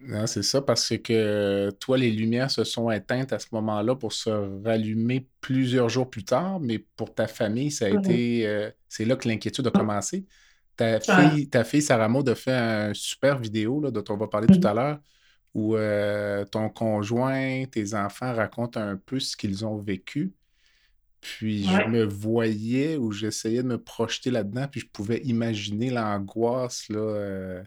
Non, 0.00 0.26
c'est 0.26 0.42
ça, 0.42 0.60
parce 0.60 0.96
que 0.98 1.70
toi, 1.80 1.96
les 1.96 2.10
lumières 2.10 2.50
se 2.50 2.64
sont 2.64 2.90
éteintes 2.90 3.32
à 3.32 3.38
ce 3.38 3.46
moment-là 3.52 3.96
pour 3.96 4.12
se 4.12 4.30
rallumer 4.64 5.26
plusieurs 5.40 5.88
jours 5.88 6.08
plus 6.08 6.24
tard, 6.24 6.60
mais 6.60 6.78
pour 6.96 7.14
ta 7.14 7.26
famille, 7.26 7.70
ça 7.70 7.86
a 7.86 7.88
été. 7.88 8.46
Euh, 8.46 8.70
c'est 8.88 9.04
là 9.04 9.16
que 9.16 9.26
l'inquiétude 9.26 9.66
a 9.66 9.70
commencé. 9.70 10.24
Ta 10.76 11.00
fille, 11.00 11.48
ta 11.48 11.64
fille 11.64 11.80
Sarah 11.80 12.08
Maud 12.08 12.28
a 12.28 12.34
fait 12.34 12.52
un 12.52 12.92
super 12.92 13.38
vidéo 13.38 13.80
là, 13.80 13.90
dont 13.90 14.04
on 14.10 14.16
va 14.16 14.28
parler 14.28 14.46
tout 14.46 14.60
mhm. 14.60 14.66
à 14.66 14.74
l'heure, 14.74 14.98
où 15.54 15.74
euh, 15.74 16.44
ton 16.44 16.68
conjoint, 16.68 17.64
tes 17.64 17.94
enfants 17.94 18.34
racontent 18.34 18.80
un 18.80 18.96
peu 18.96 19.18
ce 19.18 19.36
qu'ils 19.36 19.64
ont 19.64 19.78
vécu. 19.78 20.34
Puis 21.26 21.64
je 21.64 21.88
me 21.88 22.04
voyais 22.04 22.96
ou 22.96 23.10
j'essayais 23.10 23.64
de 23.64 23.68
me 23.68 23.82
projeter 23.82 24.30
là-dedans, 24.30 24.68
puis 24.68 24.80
je 24.80 24.86
pouvais 24.86 25.18
imaginer 25.24 25.90
l'angoisse 25.90 26.88
là, 26.88 27.00
euh, 27.00 27.62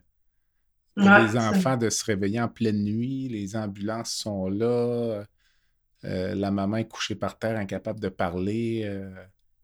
des 0.96 1.38
enfants 1.38 1.76
de 1.76 1.90
se 1.90 2.06
réveiller 2.06 2.40
en 2.40 2.48
pleine 2.48 2.82
nuit, 2.82 3.28
les 3.28 3.58
ambulances 3.58 4.14
sont 4.14 4.48
là, 4.48 5.26
euh, 6.06 6.36
la 6.36 6.52
maman 6.52 6.78
est 6.78 6.88
couchée 6.88 7.16
par 7.16 7.38
terre, 7.38 7.58
incapable 7.58 8.00
de 8.00 8.08
parler. 8.08 8.84
Euh, 8.86 9.10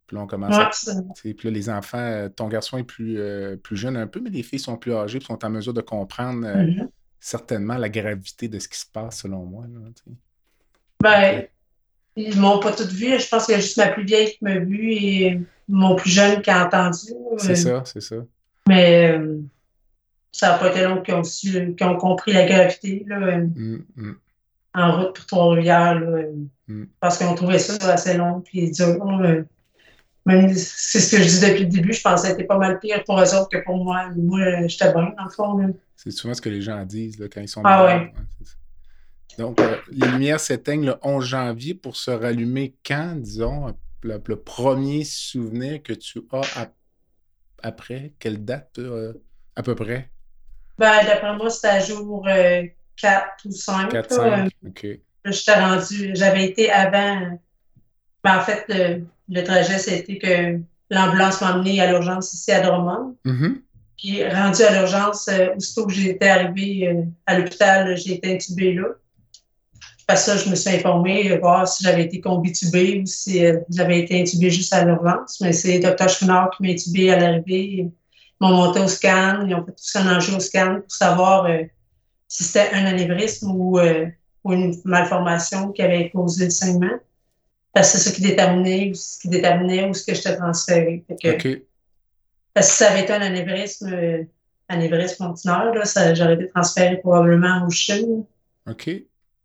puis 0.08 0.18
là, 0.18 0.24
on 0.24 0.28
commence 0.28 0.88
à. 0.90 0.94
Puis 1.16 1.38
là, 1.46 1.50
les 1.50 1.70
enfants, 1.70 2.28
ton 2.36 2.50
garçon 2.50 2.78
est 2.78 2.84
plus, 2.84 3.18
plus 3.64 3.78
jeune 3.78 3.96
un 3.96 4.08
peu, 4.08 4.20
mais 4.20 4.30
les 4.30 4.44
filles 4.44 4.60
sont 4.60 4.75
plus 4.75 4.94
âgées, 4.94 5.20
puis 5.20 5.28
sont 5.28 5.44
en 5.46 5.50
mesure 5.50 5.74
de 5.74 5.82
comprendre 5.82 6.46
mm-hmm. 6.46 6.90
certainement 7.22 7.78
la 7.78 7.88
gravité 7.88 8.50
de 8.50 8.60
ce 8.60 8.68
qui 8.68 8.78
se 8.78 8.86
passe, 8.92 9.22
selon 9.22 9.46
moi. 9.46 9.66
Là, 9.68 9.80
ben, 11.02 11.48
ils 12.15 12.39
m'ont 12.39 12.60
pas 12.60 12.72
toutes 12.72 12.91
vu. 12.91 13.19
Je 13.19 13.27
pense 13.27 13.45
qu'il 13.45 13.55
y 13.55 13.57
a 13.57 13.62
juste 13.62 13.77
ma 13.77 13.88
plus 13.88 14.05
vieille 14.05 14.31
qui 14.31 14.43
m'a 14.43 14.57
vu 14.57 14.91
et 14.91 15.39
mon 15.67 15.95
plus 15.95 16.10
jeune 16.10 16.41
qui 16.41 16.50
a 16.50 16.65
entendu. 16.65 17.13
C'est 17.38 17.55
ça, 17.55 17.84
c'est 17.86 18.01
ça. 18.01 18.17
Mais 18.67 19.12
euh, 19.12 19.39
ça 20.31 20.51
n'a 20.51 20.57
pas 20.57 20.69
été 20.69 20.84
long 20.84 21.01
qu'ils 21.01 21.13
ont, 21.13 21.24
su, 21.24 21.75
ont 21.81 21.98
compris 21.98 22.34
la 22.34 22.45
gravité. 22.45 23.05
Là. 23.07 23.17
Hum, 23.17 23.84
hum. 23.98 24.17
en 24.74 24.98
route 24.98 25.15
pour 25.15 25.25
Trois-Rivières, 25.25 26.01
mm. 26.67 26.86
parce 27.00 27.17
qu'on 27.17 27.36
trouvait 27.36 27.60
ça 27.60 27.93
assez 27.93 28.15
long 28.15 28.43
dur. 28.51 29.45
Même, 30.27 30.51
c'est 30.55 31.00
ce 31.00 31.15
que 31.15 31.22
je 31.22 31.27
dis 31.27 31.39
depuis 31.39 31.63
le 31.65 31.69
début, 31.69 31.93
je 31.93 32.01
pensais 32.01 32.29
que 32.29 32.34
c'était 32.34 32.48
pas 32.48 32.57
mal 32.57 32.79
pire 32.79 33.03
pour 33.03 33.19
eux 33.19 33.36
autres 33.36 33.50
que 33.50 33.63
pour 33.63 33.84
moi. 33.84 34.10
Moi, 34.15 34.67
j'étais 34.67 34.91
dans 34.91 35.01
le 35.01 35.29
fond. 35.29 35.74
C'est 35.95 36.10
souvent 36.10 36.34
ce 36.34 36.41
que 36.41 36.50
les 36.50 36.62
gens 36.62 36.84
disent 36.84 37.19
là, 37.19 37.27
quand 37.31 37.41
ils 37.41 37.48
sont 37.48 37.62
Ah 37.63 37.86
ouais. 37.86 38.13
Donc, 39.38 39.60
euh, 39.60 39.77
les 39.92 40.08
lumières 40.08 40.39
s'éteignent 40.39 40.86
le 40.86 40.96
11 41.01 41.24
janvier 41.24 41.74
pour 41.74 41.96
se 41.96 42.12
rallumer 42.12 42.75
quand, 42.86 43.15
disons, 43.15 43.75
le, 44.01 44.20
premier 44.20 45.04
souvenir 45.04 45.82
que 45.82 45.94
tu 45.94 46.22
as 46.32 46.70
après? 47.62 48.13
Quelle 48.20 48.46
date, 48.46 48.77
euh, 48.80 49.13
à 49.56 49.63
peu 49.63 49.75
près? 49.75 50.10
Ben, 50.77 51.04
d'après 51.06 51.36
moi, 51.36 51.50
c'était 51.50 51.68
à 51.68 51.80
jour 51.80 52.25
4 52.25 52.27
euh, 52.38 53.50
ou 53.50 53.51
5. 53.51 53.92
4, 53.92 54.13
5, 54.13 54.51
OK. 54.68 54.88
J'étais 55.25 55.60
rendu, 55.60 56.12
j'avais 56.13 56.46
été 56.46 56.72
avant. 56.72 57.39
Ben, 58.24 58.38
en 58.38 58.42
fait, 58.42 58.65
le, 59.27 59.44
trajet, 59.44 59.80
c'était 59.80 60.18
que 60.18 60.60
l'ambulance 60.92 61.42
m'a 61.42 61.56
emmené 61.56 61.82
à 61.82 61.89
l'urgence 61.89 62.34
ici 62.34 62.51
à 62.51 62.62
Drummond. 62.62 63.18
Mm-hmm. 63.25 63.62
Puis, 63.98 64.27
rendu 64.27 64.62
à 64.62 64.72
l'urgence, 64.72 65.30
aussitôt 65.56 65.88
que 65.88 65.94
j'étais 65.94 66.27
arrivée 66.27 67.06
à 67.25 67.39
l'hôpital, 67.39 67.98
j'ai 67.98 68.15
été 68.15 68.36
intubée 68.36 68.74
là. 68.74 68.89
Parce 70.08 70.26
que 70.28 70.38
je 70.38 70.50
me 70.50 70.56
suis 70.56 70.70
informée, 70.70 71.32
euh, 71.32 71.40
voir 71.40 71.68
si 71.68 71.84
j'avais 71.84 72.04
été 72.04 72.22
combitubée 72.22 73.02
ou 73.02 73.06
si 73.08 73.44
euh, 73.44 73.60
j'avais 73.70 74.02
été 74.02 74.22
intubée 74.22 74.52
juste 74.52 74.72
à 74.74 74.86
l'urgence. 74.86 75.42
Mais 75.42 75.52
c'est 75.52 75.80
le 75.80 75.96
Dr. 75.96 76.10
Chouinard 76.10 76.52
qui 76.52 76.64
m'a 76.64 76.70
intubée 76.70 77.12
à 77.12 77.20
l'arrivée. 77.20 77.64
Ils 77.64 77.92
m'ont 78.40 78.54
monté 78.54 78.80
au 78.82 78.88
scan. 78.88 79.46
Ils 79.48 79.56
ont 79.56 79.66
fait 79.66 79.72
tout 79.72 79.78
ça 79.78 80.02
en 80.02 80.20
jeu 80.20 80.36
au 80.36 80.40
scan 80.40 80.82
pour 80.82 80.92
savoir 80.92 81.46
euh, 81.46 81.64
si 82.28 82.44
c'était 82.44 82.70
un 82.74 82.86
anévrisme 82.86 83.52
ou, 83.52 83.80
une 84.48 84.76
malformation 84.86 85.72
qui 85.72 85.82
avait 85.82 86.12
causé 86.12 86.46
le 86.46 86.52
saignement. 86.52 87.00
Parce 87.74 87.92
que 87.92 87.98
c'est 87.98 88.10
ça 88.10 88.16
qui 88.16 88.22
déterminait, 88.22 88.92
ce 88.94 89.20
qui 89.20 89.30
déterminait 89.30 89.90
où 89.90 89.94
ce 89.96 90.06
que 90.06 90.14
j'étais 90.14 90.38
transférée. 90.38 91.04
Parce 91.10 91.34
que 91.34 91.62
si 92.62 92.78
ça 92.78 92.92
avait 92.92 93.02
été 93.02 93.14
un 93.14 93.22
anévrisme, 93.22 94.28
anévrisme 94.70 95.24
ordinaire, 95.24 95.74
j'aurais 96.14 96.36
été 96.36 96.48
transférée 96.50 96.98
probablement 96.98 97.66
au 97.66 97.72
Chine. 97.72 98.24
OK. 98.70 98.90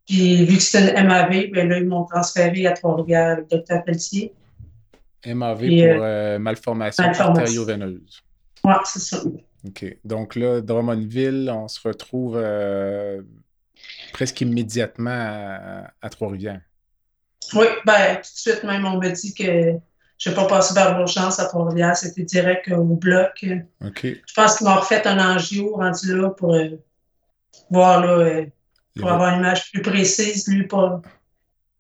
Puis, 0.07 0.45
vu 0.45 0.57
que 0.57 0.62
c'est 0.62 0.90
une 0.90 1.07
MAV, 1.07 1.50
ben 1.52 1.69
là, 1.69 1.78
ils 1.78 1.87
m'ont 1.87 2.04
transféré 2.04 2.66
à 2.66 2.73
Trois-Rivières 2.73 3.38
avec 3.38 3.49
Dr. 3.49 3.85
Pelletier. 3.85 4.33
MAV 5.26 5.59
pour 5.59 5.69
euh, 5.69 6.00
euh, 6.02 6.38
malformation, 6.38 7.04
artério-veineuse. 7.04 8.23
Oui, 8.64 8.75
c'est 8.85 9.00
ça. 9.00 9.23
OK. 9.66 9.99
Donc 10.04 10.37
là, 10.37 10.61
Drummondville, 10.61 11.50
on 11.54 11.69
se 11.69 11.80
retrouve 11.87 12.37
euh, 12.37 13.23
presque 14.12 14.40
immédiatement 14.40 15.11
à, 16.00 16.09
Trois-Rivières. 16.11 16.62
Oui, 17.54 17.66
ben, 17.85 18.16
tout 18.16 18.21
de 18.21 18.26
suite 18.26 18.64
même, 18.64 18.85
on 18.85 18.99
me 18.99 19.11
dit 19.11 19.35
que 19.35 19.78
je 20.19 20.28
n'ai 20.28 20.37
pas 20.37 20.47
passé 20.47 20.75
par 20.75 20.97
l'urgence 20.97 21.38
à 21.38 21.47
Trois-Rivières, 21.47 21.97
c'était 21.97 22.23
direct 22.23 22.71
au 22.71 22.85
bloc. 22.85 23.45
OK. 23.85 24.02
Je 24.02 24.35
pense 24.35 24.57
qu'ils 24.57 24.66
m'ont 24.66 24.76
refait 24.76 25.07
un 25.07 25.37
angio 25.37 25.76
rendu 25.76 26.16
là 26.16 26.30
pour 26.30 26.57
voir 27.71 28.00
là, 28.00 28.45
pour 28.99 29.11
avoir 29.11 29.35
une 29.35 29.40
image 29.40 29.70
plus 29.70 29.82
précise, 29.82 30.47
lui, 30.49 30.66
pas. 30.66 31.00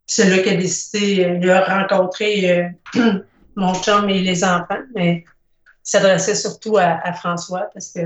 C'est 0.06 0.28
là 0.28 0.38
qu'il 0.42 0.52
a 0.52 0.56
décidé, 0.56 1.24
euh, 1.24 1.38
il 1.40 1.50
a 1.50 1.78
rencontré 1.78 2.72
euh, 2.96 3.20
mon 3.56 3.74
chum 3.74 4.08
et 4.08 4.20
les 4.20 4.44
enfants, 4.44 4.82
mais 4.94 5.24
il 5.26 5.74
s'adressait 5.82 6.34
surtout 6.34 6.76
à, 6.78 7.12
François 7.12 7.70
parce 7.72 7.92
que 7.92 8.00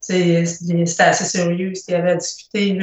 c'était 0.00 1.02
assez 1.02 1.24
sérieux 1.24 1.74
ce 1.74 1.84
qu'il 1.84 1.94
avait 1.94 2.12
à 2.12 2.16
discuter. 2.16 2.78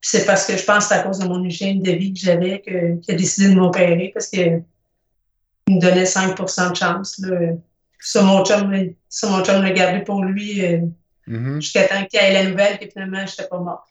C'est 0.00 0.26
parce 0.26 0.46
que 0.46 0.56
je 0.56 0.64
pense 0.64 0.88
que 0.88 0.94
c'est 0.94 1.00
à 1.00 1.02
cause 1.02 1.18
de 1.18 1.28
mon 1.28 1.42
hygiène 1.44 1.82
de 1.82 1.92
vie 1.92 2.12
que 2.12 2.20
j'avais 2.20 2.60
qu'il 2.60 3.14
a 3.14 3.16
décidé 3.16 3.54
de 3.54 3.58
m'opérer 3.58 4.10
parce 4.12 4.26
qu'il 4.26 4.64
me 5.68 5.80
donnait 5.80 6.04
5% 6.04 6.70
de 6.70 6.76
chance. 6.76 7.18
Là. 7.18 7.54
Ça, 7.98 8.22
mon 8.22 8.44
chum, 8.44 8.72
ça, 9.08 9.28
mon 9.28 9.44
chum 9.44 9.62
l'a 9.62 9.72
gardé 9.72 10.04
pour 10.04 10.22
lui. 10.22 10.64
Euh, 10.64 10.80
Mm-hmm. 11.28 11.60
Jusqu'à 11.60 11.88
temps 11.88 12.04
qu'il 12.06 12.20
y 12.20 12.22
ait 12.22 12.32
la 12.32 12.48
nouvelle 12.48 12.78
que 12.78 12.88
finalement, 12.88 13.26
je 13.26 13.32
n'étais 13.32 13.48
pas 13.48 13.58
morte. 13.58 13.88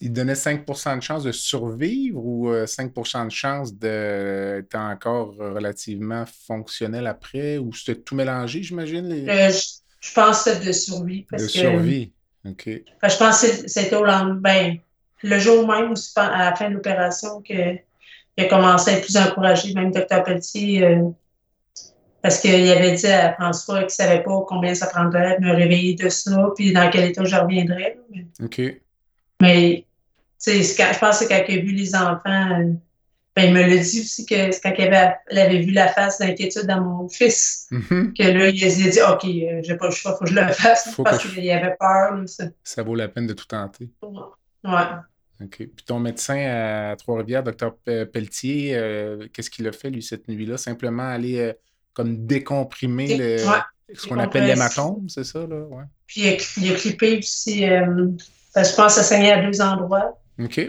Il 0.00 0.12
donnait 0.12 0.34
5% 0.34 0.96
de 0.96 1.02
chance 1.02 1.24
de 1.24 1.32
survivre 1.32 2.24
ou 2.24 2.50
5% 2.52 3.16
euh, 3.22 3.24
de 3.24 3.30
chance 3.30 3.74
d'être 3.74 4.74
encore 4.74 5.34
relativement 5.36 6.24
fonctionnel 6.46 7.06
après? 7.06 7.58
Ou 7.58 7.72
c'était 7.72 8.00
tout 8.00 8.14
mélangé, 8.14 8.62
j'imagine? 8.62 9.10
Euh, 9.28 9.50
je, 10.00 10.12
pense 10.12 10.44
que 10.44 10.64
de 10.64 10.72
survie. 10.72 11.26
de 11.32 11.38
survie, 11.38 12.12
OK. 12.44 12.66
je 12.66 13.16
pense 13.16 13.40
que 13.40 13.68
c'était 13.68 13.96
au 13.96 14.04
lendemain, 14.04 14.40
ben, 14.40 14.76
le 15.22 15.38
jour 15.38 15.66
même, 15.66 15.94
à 16.16 16.50
la 16.50 16.56
fin 16.56 16.68
de 16.68 16.74
l'opération, 16.74 17.40
qu'il 17.40 17.82
a 18.36 18.44
commencé 18.44 18.90
à 18.90 18.94
être 18.98 19.04
plus 19.04 19.16
encouragé, 19.16 19.72
même 19.74 19.90
Dr. 19.90 20.22
Pelletier. 20.22 20.84
Euh, 20.84 21.08
parce 22.24 22.40
qu'il 22.40 22.70
avait 22.70 22.92
dit 22.92 23.06
à 23.06 23.34
François 23.34 23.80
qu'il 23.80 23.84
ne 23.84 23.90
savait 23.90 24.22
pas 24.22 24.40
combien 24.48 24.74
ça 24.74 24.86
prendrait 24.86 25.38
de 25.38 25.44
me 25.44 25.54
réveiller 25.54 25.94
de 25.94 26.08
ça, 26.08 26.48
puis 26.56 26.72
dans 26.72 26.88
quel 26.88 27.10
état 27.10 27.22
je 27.22 27.36
reviendrais. 27.36 27.98
OK. 28.42 28.62
Mais, 29.42 29.84
tu 30.42 30.64
sais, 30.64 30.84
je 30.94 30.98
pense 30.98 31.20
que 31.20 31.28
quand 31.28 31.44
il 31.46 31.58
a 31.58 31.60
vu 31.60 31.72
les 31.72 31.94
enfants, 31.94 32.76
ben, 33.36 33.44
il 33.44 33.52
me 33.52 33.60
l'a 33.60 33.76
dit 33.76 34.00
aussi 34.00 34.24
que 34.24 34.58
quand 34.62 34.72
il 34.78 34.84
avait, 34.84 35.14
avait 35.32 35.60
vu 35.60 35.72
la 35.72 35.88
face 35.88 36.18
d'inquiétude 36.18 36.66
dans 36.66 36.80
mon 36.80 37.08
fils, 37.10 37.68
mm-hmm. 37.70 38.16
que 38.16 38.22
là, 38.22 38.48
il, 38.48 38.64
a 38.64 38.68
dit 38.70 39.00
OK, 39.02 39.24
euh, 39.26 39.60
j'ai 39.62 39.76
pas 39.76 39.88
le 39.88 39.92
choix, 39.92 40.12
il 40.12 40.16
faut 40.16 40.24
que 40.24 40.30
je 40.30 40.34
le 40.34 40.48
fasse 40.54 40.98
parce 41.04 41.18
qu'il 41.18 41.50
avait 41.50 41.76
peur. 41.78 42.24
Ça. 42.64 42.82
vaut 42.82 42.94
la 42.94 43.08
peine 43.08 43.26
de 43.26 43.34
tout 43.34 43.44
tenter. 43.44 43.90
Ouais. 44.00 44.70
OK. 45.42 45.56
Puis 45.58 45.84
ton 45.84 46.00
médecin 46.00 46.38
à 46.38 46.96
Trois-Rivières, 46.96 47.42
docteur 47.42 47.76
Pelletier, 47.84 48.76
euh, 48.76 49.26
qu'est-ce 49.30 49.50
qu'il 49.50 49.68
a 49.68 49.72
fait, 49.72 49.90
lui, 49.90 50.02
cette 50.02 50.26
nuit-là? 50.26 50.56
Simplement 50.56 51.06
aller. 51.06 51.54
Euh, 51.98 52.02
comme 52.02 52.26
décomprimer 52.26 53.16
le, 53.16 53.38
ce 53.92 54.06
qu'on 54.06 54.18
appelle 54.18 54.46
l'hématome, 54.46 55.08
c'est 55.08 55.24
ça? 55.24 55.40
Là? 55.40 55.62
Ouais. 55.70 55.84
Puis 56.06 56.22
il 56.58 56.72
a, 56.72 56.74
clippé 56.74 57.18
aussi, 57.18 57.64
euh, 57.64 58.08
je 58.56 58.74
pense 58.74 58.94
que 58.96 59.00
ça 59.00 59.02
saignait 59.02 59.32
à 59.32 59.42
deux 59.42 59.60
endroits. 59.60 60.18
OK. 60.42 60.60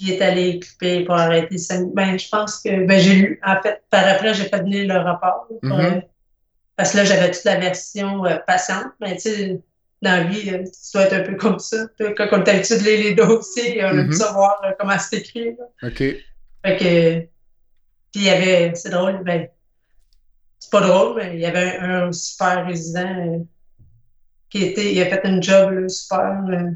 il 0.00 0.10
est 0.10 0.22
allé 0.22 0.58
clipper 0.58 1.04
pour 1.04 1.14
arrêter 1.14 1.58
ça. 1.58 1.76
Ben, 1.94 2.18
je 2.18 2.28
pense 2.28 2.60
que 2.60 2.86
ben, 2.86 2.98
j'ai 2.98 3.14
lu, 3.14 3.40
en 3.44 3.60
fait, 3.62 3.82
par 3.90 4.06
après, 4.06 4.34
j'ai 4.34 4.44
fait 4.44 4.60
venir 4.60 4.92
le 4.92 5.00
rapport. 5.00 5.48
Mm-hmm. 5.62 5.96
Euh, 5.96 6.00
parce 6.76 6.92
que 6.92 6.98
là, 6.98 7.04
j'avais 7.04 7.30
toute 7.30 7.44
la 7.44 7.56
version 7.56 8.24
euh, 8.24 8.38
patiente. 8.46 8.92
Mais 9.00 9.14
tu 9.16 9.22
sais, 9.22 9.60
dans 10.00 10.10
la 10.10 10.24
vie, 10.24 10.44
tu 10.44 10.92
dois 10.94 11.02
être 11.02 11.12
un 11.12 11.22
peu 11.22 11.36
comme 11.36 11.58
ça. 11.58 11.86
Quand 11.98 12.26
on 12.32 12.42
est 12.42 12.48
habitué 12.48 12.78
de 12.78 12.82
lire 12.82 13.04
les 13.04 13.14
dossiers, 13.14 13.84
on 13.84 13.88
a 13.88 13.92
mm 13.92 14.08
-hmm. 14.08 14.12
savoir 14.12 14.60
comment 14.78 14.98
c'est 14.98 15.18
écrit. 15.18 15.56
OK. 15.82 15.98
Fait 16.64 16.76
que, 16.76 17.20
puis 18.12 18.20
il 18.20 18.24
y 18.24 18.30
avait, 18.30 18.72
c'est 18.74 18.90
drôle, 18.90 19.22
ben, 19.24 19.48
c'est 20.62 20.70
pas 20.70 20.80
drôle, 20.80 21.16
mais 21.16 21.34
il 21.34 21.40
y 21.40 21.46
avait 21.46 21.76
un, 21.78 22.12
super 22.12 22.64
résident 22.64 23.00
euh, 23.00 23.38
qui 24.48 24.62
était, 24.62 24.94
il 24.94 25.02
a 25.02 25.06
fait 25.06 25.26
un 25.26 25.40
job 25.40 25.88
super. 25.88 26.44
Euh, 26.48 26.70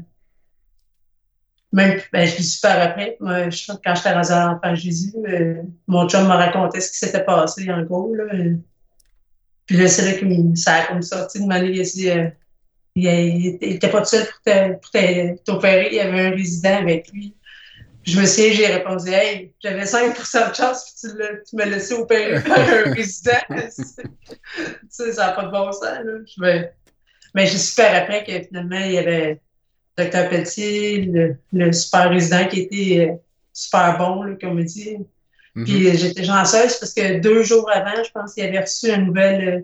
même, 1.71 2.01
ben, 2.11 2.27
je 2.27 2.35
dis 2.35 2.43
super 2.43 2.81
après. 2.81 3.15
Moi, 3.21 3.49
je, 3.49 3.71
quand 3.81 3.95
j'étais 3.95 4.11
rendu 4.11 4.31
à 4.31 4.47
l'enfant 4.47 4.75
Jésus, 4.75 5.13
euh, 5.25 5.63
mon 5.87 6.05
chum 6.09 6.27
m'a 6.27 6.35
raconté 6.35 6.81
ce 6.81 6.91
qui 6.91 6.97
s'était 6.97 7.23
passé, 7.23 7.71
en 7.71 7.83
gros. 7.83 8.13
Là, 8.13 8.25
puis 9.65 9.77
là, 9.77 9.87
c'est 9.87 10.03
là 10.03 10.19
que 10.19 10.55
ça 10.55 10.73
a 10.73 10.87
comme 10.87 11.01
sorti 11.01 11.39
de 11.39 11.45
manière, 11.45 11.71
il 11.71 12.09
a 12.09 12.31
il, 12.93 13.57
était 13.61 13.89
pas 13.89 14.01
tout 14.01 14.09
seul 14.09 14.27
pour 14.81 14.91
t'opérer, 15.45 15.87
il 15.91 15.95
y 15.95 15.99
avait 15.99 16.27
un 16.27 16.31
résident 16.31 16.77
avec 16.77 17.09
lui 17.13 17.36
je 18.07 18.19
me 18.19 18.25
souviens, 18.25 18.53
j'ai 18.53 18.67
répondu 18.67 19.09
Hey, 19.09 19.53
j'avais 19.61 19.83
5% 19.83 20.49
de 20.49 20.55
chance, 20.55 20.85
puis 20.85 21.09
tu, 21.09 21.17
tu 21.49 21.55
m'as 21.57 21.65
laissé 21.65 21.93
opérer 21.93 22.41
par 22.47 22.59
un 22.59 22.93
résident. 22.93 23.31
ça 24.89 25.05
n'a 25.17 25.31
pas 25.33 25.43
de 25.43 25.51
bon 25.51 25.71
sens. 25.73 25.83
Là. 25.83 26.13
Mais, 26.37 26.73
mais 27.35 27.47
j'ai 27.47 27.57
super 27.57 27.93
après 27.93 28.23
que 28.23 28.47
finalement, 28.47 28.79
il 28.79 28.93
y 28.93 28.97
avait 28.97 29.41
Dr. 29.97 30.29
Pelletier, 30.29 31.37
le, 31.51 31.71
super 31.73 32.09
résident 32.09 32.47
qui 32.47 32.61
était 32.61 33.09
euh, 33.09 33.15
super 33.51 33.97
bon, 33.97 34.23
là, 34.23 34.35
comme 34.39 34.57
on 34.57 34.63
dit. 34.63 34.97
Mm-hmm. 35.55 35.63
Puis 35.65 35.97
j'étais 35.97 36.23
chanceuse 36.23 36.77
parce 36.77 36.93
que 36.93 37.19
deux 37.19 37.43
jours 37.43 37.69
avant, 37.73 38.03
je 38.03 38.11
pense 38.11 38.33
qu'il 38.33 38.45
avait 38.45 38.61
reçu 38.61 38.89
un 38.89 38.99
nouvel 38.99 39.47
euh, 39.49 39.61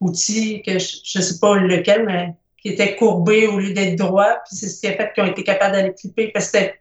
outil, 0.00 0.60
que 0.62 0.72
je 0.78 1.18
ne 1.18 1.22
sais 1.22 1.38
pas 1.38 1.56
lequel, 1.56 2.04
mais 2.04 2.32
qui 2.60 2.70
était 2.70 2.96
courbé 2.96 3.46
au 3.46 3.60
lieu 3.60 3.72
d'être 3.72 3.96
droit. 3.96 4.40
Puis 4.48 4.56
c'est 4.56 4.68
ce 4.68 4.80
qui 4.80 4.88
a 4.88 4.94
fait 4.94 5.12
qu'ils 5.14 5.22
ont 5.22 5.28
été 5.28 5.44
capables 5.44 5.76
d'aller 5.76 5.94
clipper 5.94 6.32
parce 6.32 6.46
que 6.46 6.58
c'était 6.58 6.80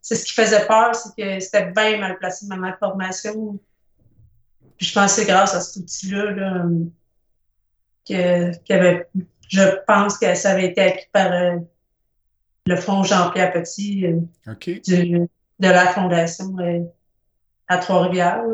c'est 0.00 0.14
ce 0.14 0.24
qui 0.24 0.32
faisait 0.32 0.66
peur, 0.66 0.94
c'est 0.94 1.14
que 1.16 1.40
c'était 1.40 1.70
bien 1.70 1.98
mal 1.98 2.18
placé 2.18 2.46
ma 2.46 2.56
malformation. 2.56 3.58
Puis 4.76 4.86
je 4.86 4.94
pense 4.94 5.14
que 5.14 5.22
c'est 5.22 5.26
grâce 5.26 5.54
à 5.54 5.60
cet 5.60 5.82
outil-là 5.82 6.62
que, 8.08 8.52
je 9.48 9.84
pense 9.86 10.18
que 10.18 10.34
ça 10.34 10.50
avait 10.50 10.66
été 10.66 10.80
acquis 10.80 11.06
par 11.12 11.32
euh, 11.32 11.56
le 12.66 12.76
fonds 12.76 13.02
Jean-Pierre 13.02 13.52
Petit 13.52 14.06
euh, 14.06 14.20
de 14.46 15.28
la 15.58 15.86
Fondation 15.88 16.56
euh, 16.58 16.80
à 17.66 17.78
Trois-Rivières. 17.78 18.44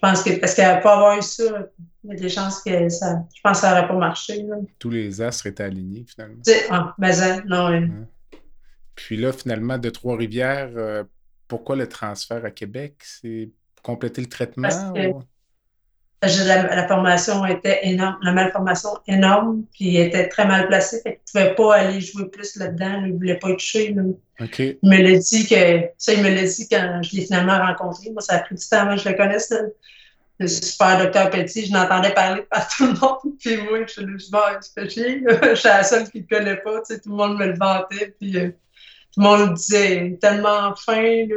pense 0.00 0.22
que, 0.22 0.38
parce 0.40 0.54
qu'elle 0.54 0.80
pas 0.80 0.94
avoir 0.94 1.18
eu 1.18 1.22
ça, 1.22 1.68
il 2.04 2.10
y 2.10 2.16
a 2.16 2.16
des 2.16 2.28
chances 2.28 2.62
que 2.62 2.88
ça, 2.88 3.22
je 3.34 3.40
pense 3.42 3.60
que 3.60 3.66
ça 3.66 3.74
n'aurait 3.74 3.88
pas 3.88 3.94
marché. 3.94 4.46
Tous 4.78 4.90
les 4.90 5.20
astres 5.20 5.46
étaient 5.46 5.64
alignés, 5.64 6.04
finalement. 6.08 6.42
Ah, 6.70 6.94
mais 6.98 7.42
non, 7.44 8.06
Puis 9.06 9.16
là, 9.16 9.32
finalement, 9.32 9.78
de 9.78 9.90
Trois-Rivières, 9.90 10.70
euh, 10.76 11.04
pourquoi 11.48 11.74
le 11.74 11.88
transfert 11.88 12.44
à 12.44 12.50
Québec? 12.50 12.94
C'est 13.00 13.50
compléter 13.82 14.20
le 14.20 14.28
traitement? 14.28 14.68
la, 16.22 16.86
formation 16.86 17.46
était 17.46 17.80
énorme, 17.82 18.18
la 18.22 18.32
malformation 18.32 18.90
énorme, 19.06 19.64
puis 19.72 19.96
elle 19.96 20.08
était 20.08 20.28
très 20.28 20.46
mal 20.46 20.66
placée, 20.66 21.00
fait 21.02 21.20
qu'il 21.24 21.40
ne 21.40 21.48
pouvait 21.48 21.54
pas 21.54 21.76
aller 21.76 22.00
jouer 22.00 22.28
plus 22.28 22.56
là-dedans, 22.56 23.02
il 23.06 23.14
ne 23.14 23.16
voulait 23.16 23.38
pas 23.38 23.48
être 23.48 23.56
touché. 23.56 23.86
Il 23.86 23.96
me 24.82 25.02
l'a 25.02 25.18
dit 25.18 25.48
que, 25.48 25.88
ça, 25.96 26.12
il 26.12 26.22
me 26.22 26.28
l'a 26.28 26.42
dit 26.42 26.68
quand 26.68 27.00
je 27.02 27.16
l'ai 27.16 27.22
finalement 27.22 27.58
rencontré. 27.58 28.10
Moi, 28.10 28.20
ça 28.20 28.34
a 28.34 28.38
pris 28.40 28.54
du 28.54 28.68
temps 28.68 28.80
avant 28.80 28.96
que 28.96 29.02
je 29.02 29.08
le 29.08 29.16
connaisse, 29.16 29.50
le 30.38 30.46
super 30.46 30.98
docteur 30.98 31.30
Petit, 31.30 31.66
je 31.66 31.72
n'entendais 31.72 32.12
parler 32.12 32.42
par 32.50 32.68
tout 32.68 32.86
le 32.86 32.92
monde, 33.00 33.38
puis 33.40 33.56
moi, 33.62 33.80
je 33.86 33.92
suis 33.92 34.06
juste 34.08 34.30
bon, 34.30 34.38
je 34.84 35.54
suis 35.54 35.68
la 35.68 35.82
seule 35.82 36.10
qui 36.10 36.18
ne 36.18 36.22
le 36.28 36.36
connaît 36.36 36.56
pas, 36.56 36.80
tu 36.80 36.94
sais, 36.94 37.00
tout 37.00 37.08
le 37.08 37.16
monde 37.16 37.38
me 37.38 37.46
le 37.46 37.56
vantait, 37.56 38.14
puis 38.18 38.38
euh, 38.38 38.50
le 39.16 39.22
monde 39.22 39.50
me 39.50 39.54
disait 39.56 40.18
tellement 40.20 40.74
fin, 40.76 41.26
là. 41.26 41.36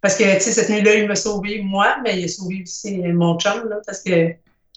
Parce 0.00 0.16
que, 0.16 0.34
tu 0.34 0.40
sais, 0.40 0.52
cette 0.52 0.70
nuit-là, 0.70 0.94
il 0.94 1.08
m'a 1.08 1.16
sauvé 1.16 1.62
moi, 1.62 1.96
mais 2.04 2.20
il 2.20 2.24
a 2.24 2.28
sauvé 2.28 2.62
aussi 2.62 2.98
mon 2.98 3.38
chum, 3.38 3.68
là, 3.68 3.76
parce 3.84 4.02
que 4.02 4.32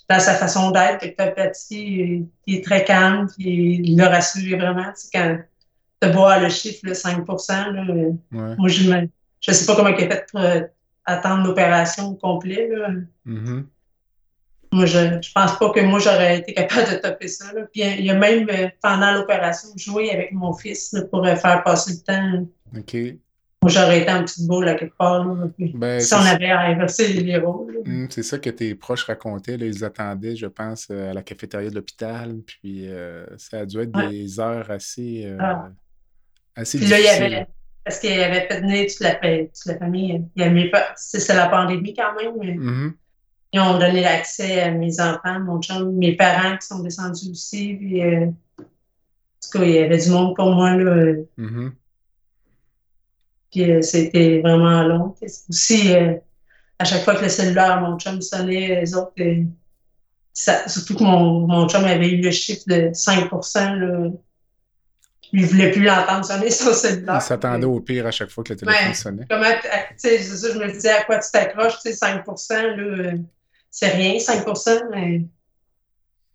dans 0.09 0.19
sa 0.19 0.33
façon 0.33 0.71
d'être, 0.71 1.01
Docteur 1.05 1.35
Petit, 1.35 2.27
il 2.47 2.55
est 2.55 2.65
très 2.65 2.83
calme, 2.83 3.27
puis 3.37 3.79
il 3.83 3.95
l'a 3.95 4.09
rassuré 4.09 4.55
vraiment. 4.55 4.85
Tu 4.85 5.01
sais, 5.01 5.09
quand 5.13 5.37
tu 6.01 6.09
vois 6.11 6.39
le 6.39 6.49
chiffre, 6.49 6.79
là, 6.83 6.95
5 6.95 7.27
là, 7.27 7.85
moi, 8.31 8.69
je 8.69 8.89
ne 8.91 9.07
sais 9.53 9.65
pas 9.65 9.75
comment 9.75 9.89
il 9.89 10.03
a 10.05 10.09
fait 10.09 10.25
pour 10.31 10.39
euh, 10.39 10.61
attendre 11.05 11.45
l'opération 11.45 12.07
au 12.09 12.15
complet. 12.15 12.67
Là. 12.71 12.89
Mm-hmm. 13.27 13.63
Moi, 14.71 14.85
je 14.85 14.99
ne 14.99 15.19
pense 15.33 15.57
pas 15.57 15.69
que 15.71 15.79
moi, 15.81 15.99
j'aurais 15.99 16.39
été 16.39 16.53
capable 16.53 16.91
de 16.91 16.97
topper 16.97 17.27
ça. 17.27 17.51
Là. 17.53 17.61
Puis 17.73 17.81
il 17.81 18.09
a 18.09 18.13
même, 18.13 18.47
euh, 18.49 18.69
pendant 18.81 19.13
l'opération, 19.13 19.69
joué 19.75 20.11
avec 20.11 20.31
mon 20.31 20.53
fils 20.53 20.95
pour 21.09 21.25
euh, 21.25 21.35
faire 21.35 21.63
passer 21.63 21.93
le 21.93 21.99
temps. 22.05 22.47
OK. 22.77 22.95
Moi, 23.61 23.71
j'aurais 23.71 24.01
été 24.01 24.11
en 24.11 24.23
petite 24.23 24.47
boule 24.47 24.69
à 24.69 24.75
quelque 24.75 24.95
part. 24.95 25.25
Ben, 25.57 25.99
si 25.99 26.13
on 26.13 26.19
avait 26.19 26.49
inversé 26.49 27.11
les 27.11 27.37
rôles. 27.37 27.81
Hum, 27.85 28.07
c'est 28.09 28.23
ça 28.23 28.37
que 28.39 28.49
tes 28.49 28.73
proches 28.73 29.03
racontaient. 29.03 29.57
Là, 29.57 29.65
ils 29.65 29.83
attendaient, 29.83 30.37
je 30.37 30.45
pense, 30.45 30.87
euh, 30.91 31.11
à 31.11 31.13
la 31.13 31.21
cafétéria 31.21 31.69
de 31.69 31.75
l'hôpital. 31.75 32.37
Puis 32.45 32.87
euh, 32.87 33.25
ça 33.37 33.59
a 33.59 33.65
dû 33.65 33.81
être 33.81 33.91
des 34.09 34.39
heures 34.39 34.71
assez, 34.71 35.25
euh, 35.25 35.37
ah. 35.41 35.69
assez 36.55 36.77
puis 36.77 36.87
difficiles. 36.87 37.05
Là, 37.05 37.17
il 37.17 37.31
y 37.31 37.35
avait, 37.35 37.47
parce 37.83 37.99
qu'il 37.99 38.21
avait 38.21 38.47
fait 38.47 38.61
venir 38.61 38.87
toute 38.87 38.99
la, 39.01 39.15
toute 39.15 39.65
la 39.65 39.77
famille. 39.77 40.25
Il 40.37 40.71
pas. 40.71 40.93
C'est 40.95 41.27
la 41.33 41.49
pandémie 41.49 41.93
quand 41.93 42.15
même. 42.15 42.35
Mais. 42.39 42.91
Ils 43.51 43.59
ont 43.59 43.79
donné 43.79 44.01
l'accès 44.01 44.61
à 44.61 44.71
mes 44.71 44.99
enfants, 45.01 45.39
mon 45.39 45.61
chum, 45.61 45.95
mes 45.95 46.15
parents 46.15 46.57
qui 46.57 46.67
sont 46.67 46.79
descendus 46.79 47.31
aussi. 47.31 47.73
Puis, 47.73 48.03
en 48.03 48.31
tout 48.61 49.57
cas, 49.57 49.63
il 49.63 49.71
y 49.71 49.79
avait 49.79 49.97
du 49.97 50.09
monde 50.11 50.35
pour 50.35 50.51
moi. 50.53 50.75
Là. 50.75 51.13
Mm-hmm. 51.37 51.71
Puis 53.51 53.71
euh, 53.71 53.81
c'était 53.81 54.39
vraiment 54.41 54.83
long. 54.83 55.15
Aussi, 55.49 55.95
euh, 55.95 56.13
à 56.77 56.85
chaque 56.85 57.03
fois 57.03 57.15
que 57.15 57.23
le 57.23 57.29
cellulaire, 57.29 57.81
mon 57.81 57.97
chum 57.97 58.21
sonnait, 58.21 58.81
les 58.81 58.95
autres, 58.95 59.13
euh, 59.19 59.43
surtout 60.33 60.95
que 60.95 61.03
mon, 61.03 61.47
mon 61.47 61.67
chum 61.67 61.83
avait 61.83 62.09
eu 62.09 62.21
le 62.21 62.31
chiffre 62.31 62.63
de 62.67 62.91
5 62.93 63.31
là, 63.31 64.09
il 65.31 65.43
ne 65.43 65.47
voulait 65.47 65.71
plus 65.71 65.83
l'entendre 65.83 66.25
sonner 66.25 66.49
son 66.49 66.73
cellulaire. 66.73 67.17
Il 67.17 67.21
s'attendait 67.21 67.65
au 67.65 67.79
pire 67.79 68.07
à 68.07 68.11
chaque 68.11 68.29
fois 68.29 68.43
que 68.43 68.53
le 68.53 68.59
téléphone 68.59 68.93
sonnait. 68.93 69.25
Comment, 69.29 69.45
c'est 69.97 70.19
ça, 70.19 70.53
je 70.53 70.57
me 70.57 70.71
disais 70.71 70.91
à 70.91 71.03
quoi 71.03 71.19
tu 71.19 71.29
t'accroches, 71.31 71.77
5 71.79 72.25
là, 72.25 73.11
c'est 73.69 73.89
rien, 73.89 74.17
5% 74.17 74.89
mais. 74.91 75.25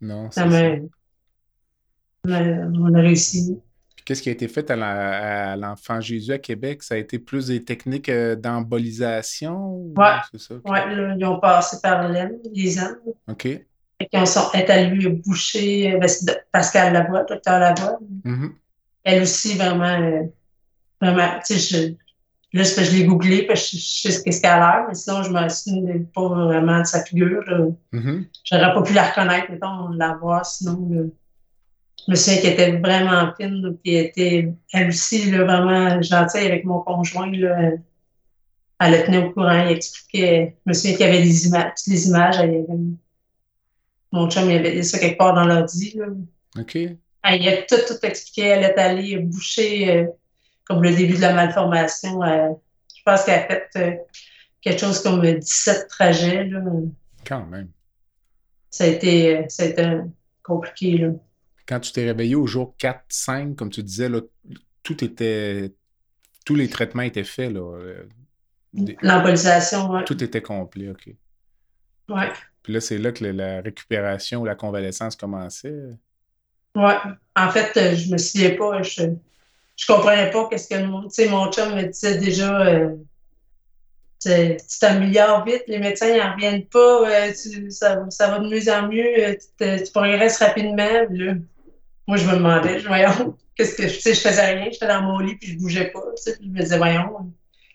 Non, 0.01 0.29
c'est 0.31 0.49
ça. 0.49 0.75
On 2.27 2.93
a 2.93 2.99
réussi. 3.01 3.59
Qu'est-ce 4.03 4.21
qui 4.21 4.29
a 4.29 4.33
été 4.33 4.47
fait 4.47 4.69
à 4.69 5.55
l'enfant 5.55 5.99
Jésus 5.99 6.31
à 6.31 6.37
Québec? 6.37 6.83
Ça 6.83 6.93
a 6.93 6.97
été 6.97 7.17
plus 7.17 7.47
des 7.47 7.63
techniques 7.63 8.09
euh, 8.09 8.35
d'embolisation? 8.35 9.77
Oui, 9.97 10.05
ouais, 10.65 11.15
ils 11.17 11.25
ont 11.25 11.39
passé 11.39 11.77
par 11.81 12.07
l'aine, 12.07 12.37
les 12.53 12.77
ailes. 12.77 12.99
OK. 13.27 13.45
Et 13.45 13.65
ils 14.11 14.27
sont 14.27 14.51
étalus 14.53 15.09
boucher 15.09 15.97
ben, 15.99 16.09
Pascal 16.51 16.93
Lavoie, 16.93 17.23
docteur 17.23 17.59
Lavoie. 17.59 17.97
Mm-hmm. 18.25 18.51
Elle 19.05 19.23
aussi, 19.23 19.55
vraiment, 19.55 19.99
euh, 19.99 20.23
vraiment, 21.01 21.39
tu 21.43 21.57
sais, 21.57 21.97
je, 22.63 22.77
là, 22.77 22.83
je 22.83 22.91
l'ai 22.91 23.05
googlé, 23.05 23.43
parce 23.43 23.69
que 23.69 23.77
je, 23.77 23.81
sais 23.81 24.31
ce 24.31 24.41
qu'elle 24.41 24.51
a 24.51 24.59
l'air, 24.59 24.85
mais 24.87 24.95
sinon, 24.95 25.23
je 25.23 25.31
ne 25.31 25.43
me 25.43 25.49
souviens 25.49 26.05
pas 26.13 26.27
vraiment 26.27 26.79
de 26.79 26.85
sa 26.85 27.03
figure. 27.03 27.43
Mm-hmm. 27.93 28.25
J'aurais 28.43 28.73
pas 28.73 28.81
pu 28.81 28.93
la 28.93 29.09
reconnaître, 29.09 29.51
mettons, 29.51 29.89
la 29.89 30.13
voir, 30.13 30.45
sinon 30.45 31.11
je 32.05 32.11
me 32.11 32.15
souviens 32.15 32.41
qu'elle 32.41 32.53
était 32.53 32.77
vraiment 32.77 33.33
fine, 33.39 33.77
puis 33.83 33.95
elle 33.95 34.05
était, 34.05 34.53
elle 34.73 34.89
aussi, 34.89 35.31
là, 35.31 35.43
vraiment 35.43 36.01
gentille 36.01 36.45
avec 36.45 36.63
mon 36.63 36.81
conjoint. 36.81 37.31
Là, 37.31 37.71
elle 38.79 38.91
le 38.91 39.03
tenait 39.03 39.25
au 39.25 39.31
courant, 39.31 39.65
il 39.65 39.71
expliquait. 39.71 40.55
Je 40.65 40.69
me 40.69 40.73
souviens 40.73 40.97
qu'il 40.97 41.05
y 41.05 41.09
avait 41.09 41.23
des 41.23 41.47
images, 41.47 41.71
les 41.87 42.07
images. 42.07 42.37
mon 44.11 44.29
chum, 44.29 44.49
il 44.51 44.57
avait 44.57 44.83
ça 44.83 44.99
quelque 44.99 45.17
part 45.17 45.33
dans 45.33 45.45
l'ordi. 45.45 45.99
OK. 46.59 46.75
Elle, 46.75 47.41
il 47.41 47.49
a 47.49 47.57
tout, 47.63 47.75
tout 47.87 48.05
expliqué. 48.05 48.49
Elle 48.49 48.63
est 48.65 48.77
allée 48.77 49.17
boucher 49.17 49.97
euh, 49.97 50.05
comme 50.65 50.83
le 50.83 50.93
début 50.93 51.15
de 51.15 51.21
la 51.21 51.33
malformation. 51.33 52.21
Euh, 52.23 52.49
je 52.95 53.01
pense 53.05 53.23
qu'elle 53.23 53.39
a 53.39 53.47
fait 53.47 53.69
euh, 53.77 53.95
quelque 54.61 54.79
chose 54.79 55.01
comme 55.01 55.21
17 55.21 55.87
trajets. 55.87 56.45
Là. 56.45 56.61
Quand 57.25 57.45
même. 57.45 57.69
Ça 58.69 58.83
a 58.83 58.87
été, 58.87 59.45
ça 59.47 59.63
a 59.63 59.65
été 59.67 59.99
compliqué. 60.43 60.97
Là 60.97 61.09
quand 61.67 61.79
tu 61.79 61.91
t'es 61.91 62.05
réveillé 62.05 62.35
au 62.35 62.47
jour 62.47 62.75
4, 62.77 63.03
5, 63.09 63.55
comme 63.55 63.69
tu 63.69 63.83
disais, 63.83 64.09
là, 64.09 64.21
tout 64.83 65.03
était. 65.03 65.73
Tous 66.45 66.55
les 66.55 66.69
traitements 66.69 67.01
étaient 67.01 67.23
faits. 67.23 67.55
Euh, 67.55 68.07
L'embolisation, 69.01 69.89
oui. 69.89 70.01
Tout 70.05 70.23
était 70.23 70.43
complet, 70.43 70.89
OK. 70.89 71.09
Oui. 72.09 72.23
Puis 72.61 72.73
là, 72.73 72.81
c'est 72.81 72.99
là 72.99 73.11
que 73.11 73.25
la 73.25 73.61
récupération 73.61 74.41
ou 74.41 74.45
la 74.45 74.53
convalescence 74.53 75.15
commençait. 75.15 75.73
Oui. 76.75 76.93
En 77.35 77.49
fait, 77.49 77.75
euh, 77.77 77.95
je 77.95 78.11
me 78.11 78.17
souviens 78.17 78.55
pas. 78.55 78.83
Je, 78.83 79.03
je 79.75 79.85
comprenais 79.85 80.31
pas 80.31 80.47
qu'est-ce 80.49 80.67
que 80.67 80.83
mon, 80.83 81.01
mon 81.29 81.51
chum 81.51 81.75
me 81.75 81.83
disait 81.83 82.17
déjà. 82.17 82.61
Euh, 82.65 82.95
tu 84.23 84.57
t'améliores 84.79 85.45
vite, 85.45 85.63
les 85.67 85.77
médecins 85.77 86.17
n'en 86.17 86.33
reviennent 86.33 86.65
pas, 86.65 87.31
ça, 87.69 88.03
ça, 88.09 88.27
va 88.27 88.39
de 88.39 88.47
mieux 88.47 88.69
en 88.71 88.87
mieux, 88.87 89.37
tu, 89.59 89.83
tu 89.85 89.91
progresses 89.91 90.37
rapidement. 90.37 91.05
Là, 91.11 91.33
moi, 92.07 92.17
je 92.17 92.25
me 92.25 92.33
demandais, 92.33 92.79
je, 92.79 92.87
voyons, 92.87 93.35
qu'est-ce 93.55 93.75
que 93.75 93.87
je, 93.87 93.99
je 93.99 94.19
faisais 94.19 94.53
rien, 94.53 94.69
j'étais 94.71 94.87
dans 94.87 95.01
mon 95.01 95.19
lit 95.19 95.35
puis 95.35 95.51
je 95.51 95.57
bougeais 95.57 95.91
pas, 95.91 96.01
puis 96.01 96.33
je 96.41 96.49
me 96.49 96.59
disais, 96.59 96.77
voyons, 96.77 97.31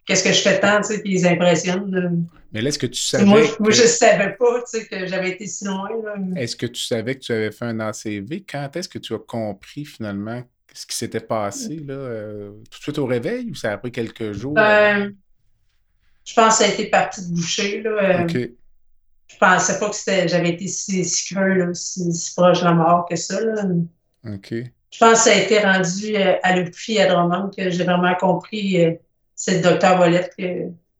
qu'est-ce 0.06 0.24
que 0.24 0.32
je 0.32 0.40
fais 0.40 0.58
tant, 0.60 0.80
tu 0.80 0.94
sais, 0.94 1.00
puis 1.00 1.12
ils 1.12 1.26
impressionnent. 1.26 2.26
Mais 2.52 2.62
là, 2.62 2.68
est-ce 2.68 2.78
que 2.78 2.86
tu 2.86 3.00
savais. 3.00 3.24
Moi, 3.24 3.42
je, 3.44 3.52
moi, 3.60 3.70
je 3.70 3.82
savais 3.82 4.36
pas, 4.36 4.62
tu 4.62 4.80
sais, 4.80 4.86
que 4.86 5.06
j'avais 5.06 5.30
été 5.30 5.46
si 5.46 5.64
loin. 5.64 5.88
Est-ce 6.36 6.56
que 6.56 6.66
tu 6.66 6.82
savais 6.82 7.14
que 7.14 7.20
tu 7.20 7.32
avais 7.32 7.52
fait 7.52 7.66
un 7.66 7.78
ACV? 7.78 8.44
Quand 8.48 8.74
est-ce 8.74 8.88
que 8.88 8.98
tu 8.98 9.14
as 9.14 9.18
compris 9.18 9.84
finalement 9.84 10.42
ce 10.72 10.86
qui 10.86 10.96
s'était 10.96 11.20
passé, 11.20 11.76
là? 11.86 11.94
Euh, 11.94 12.50
tout 12.70 12.78
de 12.78 12.82
suite 12.82 12.98
au 12.98 13.06
réveil 13.06 13.50
ou 13.50 13.54
ça 13.54 13.72
a 13.72 13.78
pris 13.78 13.92
quelques 13.92 14.32
jours? 14.32 14.54
Ben, 14.54 15.14
je 16.24 16.34
pense 16.34 16.58
que 16.58 16.64
ça 16.64 16.70
a 16.70 16.72
été 16.72 16.86
parti 16.86 17.28
de 17.28 17.34
boucher, 17.34 17.82
là. 17.82 17.90
Euh, 17.90 18.24
OK. 18.24 18.50
Je 19.28 19.36
pensais 19.38 19.78
pas 19.78 19.90
que 19.90 20.28
j'avais 20.28 20.50
été 20.50 20.66
si, 20.66 21.04
si 21.04 21.34
creux, 21.34 21.54
là, 21.54 21.74
si, 21.74 22.12
si, 22.12 22.34
proche 22.34 22.60
de 22.60 22.64
la 22.64 22.74
mort 22.74 23.06
que 23.08 23.16
ça, 23.16 23.40
là. 23.40 23.64
OK. 24.26 24.54
Je 24.92 24.98
pense 24.98 25.12
que 25.12 25.30
ça 25.30 25.30
a 25.30 25.38
été 25.38 25.60
rendu 25.60 26.16
euh, 26.16 26.34
à 26.42 26.56
l'UPFI 26.56 26.98
à 27.00 27.06
Drummond 27.06 27.50
que 27.56 27.70
j'ai 27.70 27.84
vraiment 27.84 28.14
compris. 28.16 28.76
C'est 29.36 29.56
le 29.56 29.62
docteur 29.62 29.98
Volette 29.98 30.34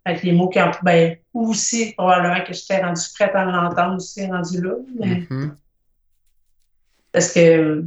avec 0.04 0.22
les 0.22 0.33
mots 0.33 0.48
qui 0.48 0.61
ont 0.61 0.70
ben, 0.83 1.16
aussi 1.35 1.92
probablement 1.92 2.42
que 2.44 2.52
j'étais 2.52 2.80
rendu 2.83 3.02
prête 3.14 3.35
à 3.35 3.44
l'entendre 3.44 3.96
aussi 3.96 4.24
rendu 4.26 4.62
là. 4.62 4.74
Mm-hmm. 4.98 5.50
Parce 7.12 7.33
que 7.33 7.85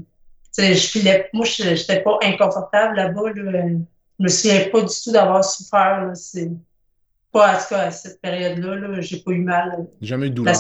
je 0.58 0.88
filais. 0.88 1.30
Moi, 1.34 1.46
je 1.46 1.70
n'étais 1.70 2.02
pas 2.02 2.18
inconfortable 2.24 2.96
là-bas. 2.96 3.34
Là. 3.36 3.68
Je 4.20 4.24
me 4.24 4.28
souviens 4.28 4.70
pas 4.72 4.82
du 4.82 4.94
tout 5.04 5.12
d'avoir 5.12 5.44
souffert. 5.44 6.12
C'est 6.14 6.52
pas 7.32 7.56
en 7.56 7.58
tout 7.58 7.70
cas 7.70 7.88
à 7.88 7.92
cette 7.92 8.22
période-là. 8.22 8.76
-là, 8.76 9.02
j'ai 9.02 9.18
pas 9.18 9.32
eu 9.32 9.42
mal. 9.42 9.88
Jamais 10.02 10.28
eu 10.28 10.30
de 10.30 10.36
douleur. 10.36 10.54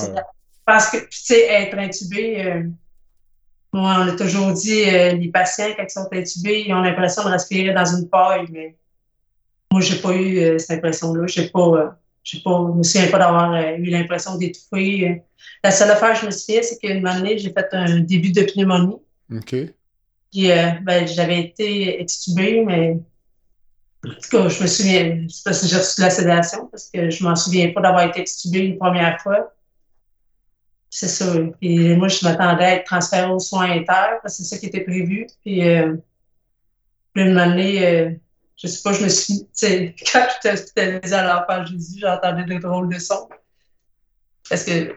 Parce 0.65 0.89
que, 0.89 0.97
tu 0.97 1.07
sais, 1.11 1.45
être 1.49 1.77
intubé, 1.77 2.45
euh, 2.45 2.63
moi, 3.73 3.97
on 3.99 4.07
a 4.07 4.11
toujours 4.13 4.53
dit, 4.53 4.83
euh, 4.83 5.13
les 5.13 5.29
patients, 5.29 5.73
quand 5.75 5.83
ils 5.83 5.89
sont 5.89 6.07
intubés, 6.11 6.63
ils 6.65 6.73
ont 6.73 6.81
l'impression 6.81 7.23
de 7.23 7.29
respirer 7.29 7.73
dans 7.73 7.85
une 7.85 8.07
paille, 8.07 8.45
mais 8.49 8.75
moi, 9.71 9.81
j'ai 9.81 9.97
pas 9.97 10.13
eu 10.13 10.37
euh, 10.39 10.57
cette 10.57 10.77
impression-là. 10.77 11.27
J'ai 11.27 11.49
pas, 11.49 11.97
j'ai 12.23 12.39
pas, 12.39 12.69
je 12.71 12.77
me 12.77 12.83
souviens 12.83 13.11
pas 13.11 13.19
d'avoir 13.19 13.55
eu 13.77 13.85
l'impression 13.85 14.37
d'étouffer. 14.37 15.21
La 15.63 15.71
seule 15.71 15.91
affaire 15.91 16.13
que 16.13 16.21
je 16.21 16.25
me 16.27 16.31
souviens, 16.31 16.61
c'est 16.61 16.77
qu'une 16.77 17.05
année, 17.05 17.37
j'ai 17.37 17.51
fait 17.51 17.67
un 17.73 17.99
début 17.99 18.31
de 18.31 18.43
pneumonie. 18.43 18.95
OK. 19.35 19.55
Puis, 20.33 20.47
ben, 20.81 21.07
j'avais 21.07 21.41
été 21.41 22.01
extubée, 22.01 22.63
mais 22.65 22.97
En 24.05 24.09
tout 24.09 24.29
cas, 24.31 24.49
je 24.49 24.63
me 24.63 24.67
souviens, 24.67 25.25
c'est 25.29 25.43
parce 25.45 25.61
que 25.61 25.67
j'ai 25.67 25.77
reçu 25.77 26.01
de 26.01 26.05
la 26.05 26.09
sédation, 26.09 26.67
parce 26.67 26.89
que 26.93 27.09
je 27.09 27.23
m'en 27.23 27.35
souviens 27.35 27.71
pas 27.71 27.81
d'avoir 27.81 28.03
été 28.03 28.21
extubée 28.21 28.59
une 28.59 28.77
première 28.77 29.21
fois. 29.21 29.53
C'est 30.89 31.07
ça. 31.07 31.33
Puis 31.61 31.95
moi, 31.95 32.07
je 32.07 32.23
m'attendais 32.25 32.63
à 32.65 32.75
être 32.75 32.85
transférée 32.85 33.31
aux 33.31 33.39
soins 33.39 33.71
internes, 33.71 34.19
parce 34.21 34.37
que 34.37 34.43
c'est 34.43 34.55
ça 34.55 34.57
qui 34.59 34.65
était 34.65 34.81
prévu. 34.81 35.27
Puis, 35.43 35.67
euh, 35.67 35.95
une 37.15 37.37
année, 37.37 37.85
euh, 37.85 38.11
je 38.57 38.67
sais 38.67 38.81
pas, 38.83 38.93
je 38.93 39.03
me 39.03 39.09
suis, 39.09 39.39
tu 39.39 39.47
sais, 39.53 39.95
quand 40.11 40.27
j'étais 40.33 40.53
hospitalisée 40.53 41.15
à 41.15 41.33
l'enfant 41.33 41.65
Jésus, 41.65 41.99
j'entendais 42.01 42.43
de 42.43 42.59
drôles 42.59 42.93
de 42.93 42.99
sons. 42.99 43.29
Parce 44.49 44.63
que, 44.65 44.95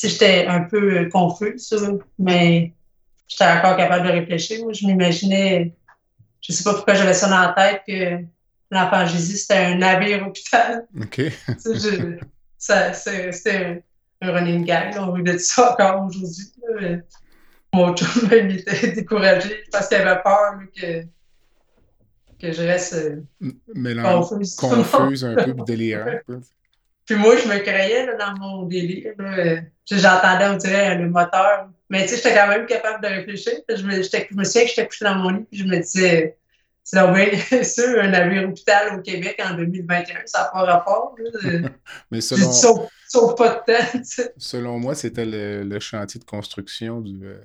j'étais 0.00 0.46
un 0.46 0.62
peu 0.64 0.98
euh, 0.98 1.08
confuse, 1.10 1.74
mais 2.18 2.72
j'étais 3.28 3.44
encore 3.44 3.76
capable 3.76 4.06
de 4.06 4.12
réfléchir. 4.12 4.62
Moi, 4.62 4.72
je 4.72 4.86
m'imaginais, 4.86 5.74
je 6.40 6.52
sais 6.52 6.64
pas 6.64 6.74
pourquoi 6.74 6.94
j'avais 6.94 7.14
ça 7.14 7.28
dans 7.28 7.40
la 7.40 7.52
tête, 7.52 7.82
que 7.86 8.24
l'enfant 8.70 9.06
Jésus, 9.06 9.36
c'était 9.36 9.58
un 9.58 9.76
navire 9.76 10.26
hôpital. 10.26 10.86
OK. 11.00 11.20
C'était 12.58 13.84
un 14.22 14.32
running 14.32 14.64
gag. 14.64 14.94
On 14.98 15.18
de 15.18 15.36
ça 15.36 15.72
encore 15.72 16.06
aujourd'hui. 16.06 16.46
Mon 17.74 17.94
chum, 17.94 18.28
il 18.32 18.58
était 18.60 18.92
découragé 18.92 19.64
parce 19.70 19.88
qu'il 19.88 19.98
avait 19.98 20.22
peur 20.22 20.54
que, 20.74 21.02
que 22.40 22.52
je 22.52 22.62
reste 22.62 22.94
euh, 22.94 24.02
confuse. 24.02 24.54
confuse 24.54 25.24
un 25.24 25.34
peu, 25.34 25.54
délirant. 25.66 26.06
Puis 27.04 27.16
moi, 27.16 27.36
je 27.36 27.46
me 27.48 27.58
croyais 27.58 28.06
là, 28.06 28.14
dans 28.16 28.38
mon 28.38 28.62
délire. 28.62 29.12
J'entendais, 29.90 30.46
on 30.46 30.56
dirait, 30.56 30.96
le 30.96 31.10
moteur. 31.10 31.68
Mais 31.94 32.02
tu 32.02 32.08
sais, 32.08 32.16
j'étais 32.16 32.34
quand 32.34 32.48
même 32.48 32.66
capable 32.66 33.04
de 33.04 33.08
réfléchir. 33.08 33.52
Je 33.68 33.86
me, 33.86 34.02
je 34.02 34.34
me 34.34 34.42
souviens 34.42 34.62
que 34.64 34.68
j'étais 34.68 34.88
couché 34.88 35.04
dans 35.04 35.14
mon 35.14 35.28
lit, 35.28 35.44
puis 35.48 35.60
je 35.60 35.64
me 35.64 35.78
disais, 35.78 36.36
c'est 36.82 37.64
sûr 37.64 38.02
un 38.02 38.08
navire 38.08 38.48
hôpital 38.48 38.98
au 38.98 39.00
Québec 39.00 39.40
en 39.44 39.54
2021, 39.54 40.22
ça 40.26 40.40
n'a 40.40 40.44
pas 40.46 40.64
rapport. 40.64 41.14
Mais 42.10 42.20
selon... 42.20 42.50
Sauf, 43.08 43.36
pas 43.36 43.62
de 43.68 43.72
temps. 43.72 44.30
Selon 44.36 44.80
moi, 44.80 44.96
c'était 44.96 45.24
le, 45.24 45.78
chantier 45.78 46.18
de 46.18 46.24
construction 46.24 47.00
du, 47.00 47.24
euh, 47.24 47.38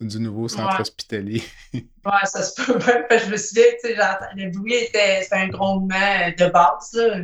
du 0.00 0.20
nouveau 0.20 0.46
centre 0.46 0.80
hospitalier. 0.80 1.42
ouais, 1.74 1.82
ça 2.22 2.44
se 2.44 2.62
peut 2.62 2.78
bien. 2.78 3.18
Je 3.18 3.28
me 3.32 3.36
souviens, 3.36 3.64
tu 3.82 3.88
sais, 3.88 3.96
le 4.36 4.56
bruit 4.56 4.74
était, 4.74 5.26
un 5.32 5.48
grondement 5.48 6.30
de 6.38 6.46
base. 6.52 6.92
Là. 6.92 7.16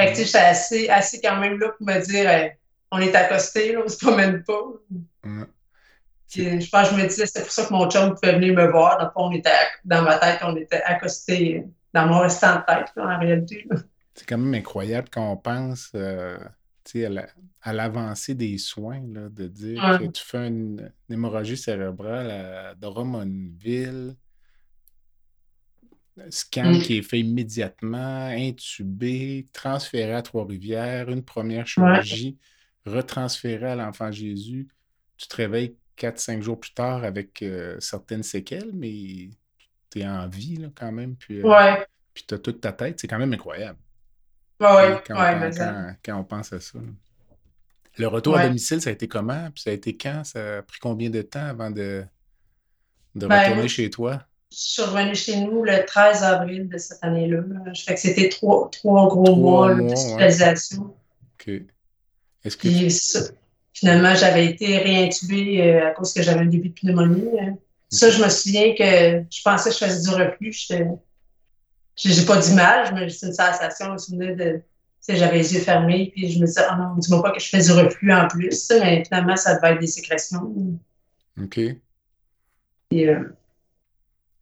Fait 0.00 0.12
que, 0.12 0.16
tu 0.16 0.16
sais, 0.16 0.24
j'étais 0.24 0.38
assez, 0.38 0.88
assez 0.88 1.20
quand 1.20 1.36
même 1.36 1.58
là 1.58 1.72
pour 1.76 1.86
me 1.86 2.00
dire, 2.00 2.52
on 2.90 3.00
est 3.00 3.14
accosté, 3.14 3.76
on 3.76 3.86
se 3.86 3.98
promène 3.98 4.42
pas. 4.44 4.64
Je 6.34 6.70
pense 6.70 6.90
que 6.90 6.96
je 6.96 7.02
me 7.02 7.08
disais, 7.08 7.26
c'est 7.26 7.42
pour 7.42 7.50
ça 7.50 7.66
que 7.66 7.72
mon 7.72 7.90
chum 7.90 8.14
pouvait 8.14 8.34
venir 8.34 8.54
me 8.54 8.70
voir. 8.70 8.98
Dans, 8.98 9.28
on 9.28 9.32
était, 9.32 9.50
dans 9.84 10.02
ma 10.02 10.18
tête, 10.18 10.40
on 10.42 10.56
était 10.56 10.82
accosté 10.82 11.64
dans 11.92 12.06
mon 12.06 12.20
restant 12.20 12.56
de 12.56 12.64
tête, 12.66 12.92
en 12.96 13.18
réalité. 13.18 13.66
C'est 14.14 14.26
quand 14.26 14.38
même 14.38 14.54
incroyable 14.54 15.08
quand 15.10 15.32
on 15.32 15.36
pense 15.36 15.90
euh, 15.94 16.38
à 17.62 17.72
l'avancée 17.72 18.34
des 18.34 18.58
soins, 18.58 19.02
là, 19.08 19.28
de 19.28 19.46
dire 19.46 19.98
que 19.98 20.06
tu 20.06 20.22
fais 20.24 20.48
une, 20.48 20.92
hémorragie 21.08 21.56
cérébrale 21.56 22.30
à 22.30 22.74
Drummondville, 22.74 24.16
scan 26.28 26.72
mm. 26.72 26.82
qui 26.82 26.98
est 26.98 27.02
fait 27.02 27.20
immédiatement, 27.20 28.26
intubé, 28.26 29.46
transféré 29.52 30.12
à 30.12 30.22
Trois-Rivières, 30.22 31.08
une 31.10 31.24
première 31.24 31.66
chirurgie, 31.66 32.38
retransféré 32.84 33.70
à 33.70 33.76
l'enfant 33.76 34.10
Jésus. 34.10 34.68
Tu 35.16 35.28
te 35.28 35.36
réveilles 35.36 35.76
4-5 36.00 36.40
jours 36.40 36.58
plus 36.58 36.72
tard 36.72 37.04
avec 37.04 37.42
euh, 37.42 37.76
certaines 37.78 38.22
séquelles, 38.22 38.70
mais 38.72 39.28
tu 39.90 40.00
es 40.00 40.06
en 40.06 40.26
vie 40.28 40.56
là, 40.56 40.68
quand 40.74 40.92
même. 40.92 41.16
Puis, 41.16 41.42
euh, 41.44 41.74
puis 42.14 42.24
tu 42.26 42.34
as 42.34 42.38
toute 42.38 42.60
ta 42.60 42.72
tête. 42.72 42.98
C'est 43.00 43.08
quand 43.08 43.18
même 43.18 43.32
incroyable. 43.32 43.78
Ouais, 44.60 45.02
quand, 45.06 46.18
on 46.18 46.24
pense, 46.24 46.52
à 46.52 46.60
ça. 46.60 46.78
Le 47.96 48.06
retour 48.06 48.36
à 48.36 48.46
domicile, 48.46 48.80
ça 48.80 48.90
a 48.90 48.92
été 48.92 49.08
comment? 49.08 49.50
Puis 49.54 49.62
ça 49.62 49.70
a 49.70 49.72
été 49.72 49.96
quand? 49.96 50.22
Ça 50.24 50.58
a 50.58 50.62
pris 50.62 50.78
combien 50.80 51.10
de 51.10 51.22
temps 51.22 51.44
avant 51.44 51.70
de, 51.70 52.04
de 53.14 53.26
ben, 53.26 53.42
retourner 53.42 53.68
chez 53.68 53.90
toi? 53.90 54.22
Je 54.52 54.58
suis 54.58 54.82
revenue 54.82 55.14
chez 55.14 55.40
nous 55.40 55.64
le 55.64 55.84
13 55.84 56.22
avril 56.24 56.68
de 56.68 56.76
cette 56.76 57.02
année-là. 57.02 57.42
Fait 57.74 57.94
que 57.94 58.00
c'était 58.00 58.28
trois, 58.28 58.68
trois 58.70 59.08
gros 59.08 59.34
mois, 59.36 59.74
d'hospitalisation. 59.74 60.94
OK. 61.34 61.50
Est-ce 62.44 62.56
que 62.56 62.68
finalement, 63.72 64.14
j'avais 64.14 64.46
été 64.46 64.78
réintubée 64.78 65.62
euh, 65.62 65.88
à 65.88 65.90
cause 65.90 66.12
que 66.12 66.22
j'avais 66.22 66.40
un 66.40 66.46
début 66.46 66.70
de 66.70 66.74
pneumonie. 66.74 67.28
Hein. 67.40 67.56
Ça, 67.88 68.10
je 68.10 68.22
me 68.22 68.28
souviens 68.28 68.74
que 68.74 69.24
je 69.30 69.42
pensais 69.42 69.70
que 69.70 69.76
je 69.76 69.84
faisais 69.84 70.08
du 70.08 70.14
reflux. 70.14 70.52
J'ai 71.96 72.24
pas 72.24 72.38
d'image, 72.38 72.92
mais 72.92 73.08
c'est 73.08 73.26
une 73.26 73.32
sensation. 73.32 73.86
Je 73.86 73.92
me 73.92 73.98
souviens 73.98 74.34
de. 74.34 74.60
J'avais 75.08 75.38
les 75.38 75.54
yeux 75.54 75.60
fermés, 75.60 76.12
puis 76.14 76.30
je 76.30 76.38
me 76.38 76.46
disais, 76.46 76.60
oh 76.70 76.76
non, 76.76 76.94
dis-moi 76.96 77.22
pas 77.22 77.32
que 77.32 77.40
je 77.40 77.48
fais 77.48 77.60
du 77.60 77.72
reflux 77.72 78.12
en 78.12 78.28
plus. 78.28 78.70
Mais 78.80 79.02
finalement, 79.04 79.36
ça 79.36 79.56
devait 79.56 79.72
être 79.72 79.80
des 79.80 79.88
sécrétions. 79.88 80.78
OK. 81.42 81.58
Euh, 82.92 83.24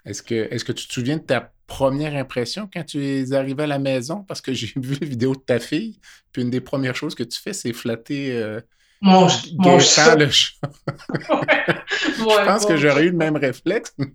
est-ce 0.05 0.23
que, 0.23 0.35
est 0.35 0.65
que 0.65 0.73
tu 0.73 0.89
te 0.89 0.93
souviens 0.93 1.17
de 1.17 1.23
ta 1.23 1.53
première 1.67 2.15
impression 2.15 2.69
quand 2.73 2.85
tu 2.85 3.05
es 3.05 3.33
arrivé 3.33 3.63
à 3.63 3.67
la 3.67 3.79
maison? 3.79 4.25
Parce 4.25 4.41
que 4.41 4.53
j'ai 4.53 4.73
vu 4.77 4.97
la 5.01 5.07
vidéo 5.07 5.35
de 5.35 5.41
ta 5.41 5.59
fille, 5.59 6.01
puis 6.33 6.43
une 6.43 6.51
des 6.51 6.61
premières 6.61 6.97
choses 6.97 7.15
que 7.15 7.23
tu 7.23 7.41
fais, 7.41 7.53
c'est 7.53 7.73
flatter 7.73 8.33
euh, 8.33 8.61
mon, 9.01 9.29
mon 9.59 9.79
chat. 9.79 10.17
le 10.17 10.29
chat. 10.31 10.57
Je 11.19 12.45
pense 12.45 12.67
que 12.67 12.77
j'aurais 12.77 13.05
eu 13.05 13.11
le 13.11 13.17
même 13.17 13.37
réflexe. 13.37 13.95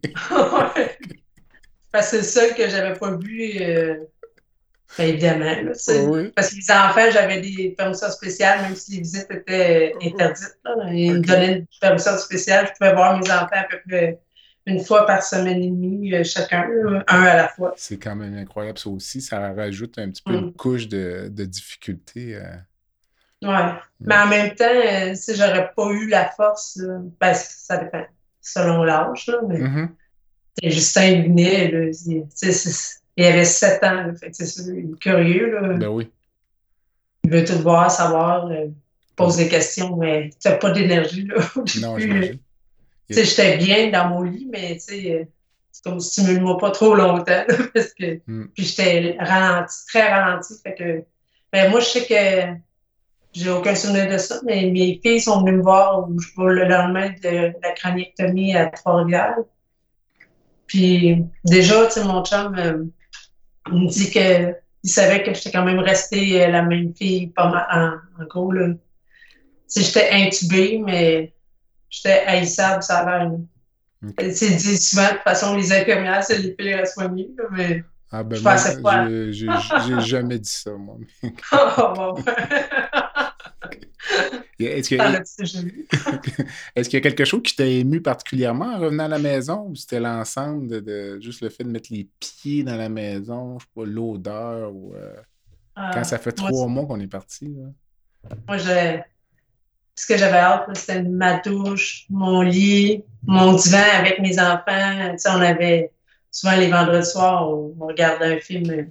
Parce 1.92 2.10
que 2.10 2.18
c'est 2.18 2.18
le 2.18 2.24
seul 2.24 2.56
que 2.56 2.70
j'avais 2.70 2.98
pas 2.98 3.16
vu, 3.16 3.54
euh, 3.62 3.98
ben, 4.98 5.10
évidemment. 5.10 5.54
Parce 6.36 6.50
que 6.50 6.56
les 6.56 6.72
enfants, 6.72 7.12
j'avais 7.12 7.40
des 7.40 7.76
permissions 7.78 8.10
spéciales, 8.10 8.64
même 8.64 8.76
si 8.76 8.94
les 8.94 8.98
visites 9.00 9.30
étaient 9.30 9.94
interdites. 10.02 10.58
Ils 10.92 11.14
me 11.14 11.20
donnaient 11.20 11.58
une 11.60 11.68
permission 11.80 12.18
spéciale. 12.18 12.68
Je 12.68 12.74
pouvais 12.80 12.96
voir 12.96 13.20
mes 13.20 13.30
enfants 13.30 13.48
à 13.52 13.66
peu 13.70 13.78
près 13.88 14.20
une 14.66 14.84
fois 14.84 15.06
par 15.06 15.24
semaine 15.24 15.62
et 15.62 15.70
demie, 15.70 16.14
euh, 16.14 16.24
chacun, 16.24 16.68
un 17.08 17.24
à 17.24 17.36
la 17.36 17.48
fois. 17.50 17.74
C'est 17.78 17.98
quand 17.98 18.16
même 18.16 18.38
incroyable, 18.38 18.80
ça 18.80 18.90
aussi. 18.90 19.22
Ça 19.22 19.54
rajoute 19.54 19.98
un 19.98 20.10
petit 20.10 20.22
peu 20.22 20.34
une 20.34 20.48
mm. 20.48 20.54
couche 20.54 20.88
de, 20.88 21.28
de 21.30 21.46
difficulté. 21.46 22.36
Euh. 22.36 22.56
Oui. 23.44 23.56
Mais 24.00 24.16
en 24.16 24.28
même 24.28 24.56
temps, 24.56 25.16
si 25.16 25.36
j'aurais 25.36 25.72
pas 25.76 25.90
eu 25.92 26.08
la 26.08 26.30
force, 26.30 26.80
ben, 27.20 27.34
ça 27.34 27.78
dépend, 27.78 28.06
selon 28.42 28.84
l'âge, 28.84 29.32
mais 29.48 29.60
mm-hmm. 29.60 29.88
Justin 30.64 31.22
Binet, 31.22 31.72
là, 31.72 31.86
il, 31.86 32.26
il, 33.18 33.26
avait 33.26 33.46
sept 33.46 33.84
ans, 33.84 33.94
là, 33.94 34.14
fait 34.16 34.32
il 34.40 34.92
est 34.92 35.00
curieux. 35.00 35.52
Là. 35.52 35.74
Ben 35.74 35.88
oui. 35.88 36.10
Il 37.24 37.32
veut 37.32 37.46
tout 37.46 37.60
voir, 37.60 37.90
savoir, 37.90 38.48
euh, 38.48 38.68
pose 39.16 39.38
des 39.38 39.48
questions, 39.48 39.96
mais 39.96 40.30
tu 40.42 40.48
n'as 40.48 40.56
pas 40.56 40.72
d'énergie. 40.72 41.26
Là, 41.26 41.36
non, 41.82 41.98
j'imagine. 41.98 42.40
J'étais 43.10 43.58
bien 43.58 43.90
dans 43.92 44.10
mon 44.10 44.24
lit, 44.24 44.48
mais 44.52 44.78
c'est 44.80 45.28
comme 45.84 46.00
stimule-moi 46.00 46.58
pas 46.58 46.72
trop 46.72 46.96
longtemps. 46.96 47.44
parce 47.74 47.94
que, 47.94 48.20
mm. 48.28 48.48
Puis 48.54 48.66
j'étais 48.66 49.18
ralenti, 49.20 49.86
très 49.88 50.10
ralenti. 50.12 50.54
Fait 50.62 50.76
que, 50.76 51.04
ben, 51.52 51.72
moi, 51.72 51.80
je 51.80 51.86
sais 51.86 52.06
que 52.06 52.60
j'ai 53.34 53.50
aucun 53.50 53.76
souvenir 53.76 54.10
de 54.10 54.18
ça, 54.18 54.40
mais 54.46 54.70
mes 54.70 55.00
filles 55.02 55.20
sont 55.20 55.42
venues 55.42 55.58
me 55.58 55.64
voir 55.64 56.08
le 56.38 56.68
lendemain 56.68 57.10
de 57.24 57.52
la 57.62 57.72
craniectomie 57.76 58.56
à 58.56 58.68
Trois-Rivières. 58.68 59.38
Puis 60.68 61.24
déjà, 61.44 61.86
tu 61.88 61.94
sais, 61.94 62.04
mon 62.04 62.24
chum 62.24 62.56
euh, 62.58 62.84
me 63.70 63.90
dit 63.90 64.12
que 64.12 64.56
il 64.86 64.90
savait 64.90 65.24
que 65.24 65.34
j'étais 65.34 65.52
quand 65.52 65.64
même 65.64 65.80
restée 65.80 66.44
euh, 66.44 66.50
la 66.50 66.62
même 66.62 66.94
fille 66.94 67.28
pas 67.28 67.50
mal, 67.50 68.02
en, 68.20 68.26
gros. 68.26 68.52
Là. 68.52 68.74
j'étais 69.76 70.10
intubée, 70.12 70.82
mais 70.84 71.34
j'étais 71.90 72.24
haïssable, 72.26 72.84
ça 72.84 73.00
a 73.00 73.24
l'air. 73.24 73.32
C'est 74.34 74.56
dit 74.56 74.78
souvent, 74.78 75.08
de 75.08 75.14
toute 75.14 75.22
façon, 75.22 75.56
les 75.56 75.72
infirmières, 75.72 76.24
c'est 76.24 76.38
les 76.38 76.52
pires 76.52 76.82
à 76.82 76.86
soigner, 76.86 77.30
mais 77.52 77.84
ah 78.16 78.24
ben 78.24 78.38
je 78.38 78.44
pensais 78.44 78.80
pas. 78.80 79.08
J'ai 79.32 79.48
jamais 80.02 80.38
dit 80.38 80.50
ça, 80.50 80.72
moi. 80.72 80.98
oh. 81.52 82.16
Est-ce 84.60 84.88
qu'il 84.88 85.00
y 86.94 86.98
a 86.98 87.02
quelque 87.02 87.26
chose 87.26 87.42
qui 87.42 87.56
t'a 87.56 87.66
ému 87.66 88.02
particulièrement 88.02 88.76
en 88.76 88.80
revenant 88.80 89.06
à 89.06 89.08
la 89.08 89.18
maison 89.18 89.70
ou 89.70 89.76
c'était 89.76 90.00
l'ensemble 90.00 90.84
de, 90.84 91.20
juste 91.22 91.42
le 91.42 91.50
fait 91.50 91.64
de 91.64 91.70
mettre 91.70 91.90
les 91.92 92.08
pieds 92.20 92.64
dans 92.64 92.76
la 92.76 92.88
maison, 92.88 93.58
je 93.58 93.64
sais 93.64 93.72
pas, 93.76 93.84
l'odeur 93.84 94.72
ou 94.74 94.94
euh, 94.94 95.16
quand 95.76 96.04
ça 96.04 96.20
fait 96.20 96.34
trois 96.34 96.68
mois 96.68 96.86
qu'on 96.86 97.00
est 97.00 97.08
parti? 97.08 97.52
Moi, 98.48 98.60
ce 98.60 100.08
que 100.08 100.18
j'avais 100.18 100.38
hâte, 100.38 100.70
c'était 100.76 101.02
ma 101.02 101.40
douche, 101.40 102.06
mon 102.10 102.42
lit, 102.42 103.04
mon 103.24 103.54
divan 103.54 103.84
avec 103.98 104.20
mes 104.20 104.40
enfants. 104.40 105.16
on 105.26 105.42
avait 105.42 105.92
souvent 106.34 106.58
les 106.58 106.70
vendredis 106.70 107.10
soirs, 107.10 107.48
on, 107.48 107.74
regardait 107.80 108.36
un 108.36 108.40
film 108.40 108.70
euh, 108.72 108.84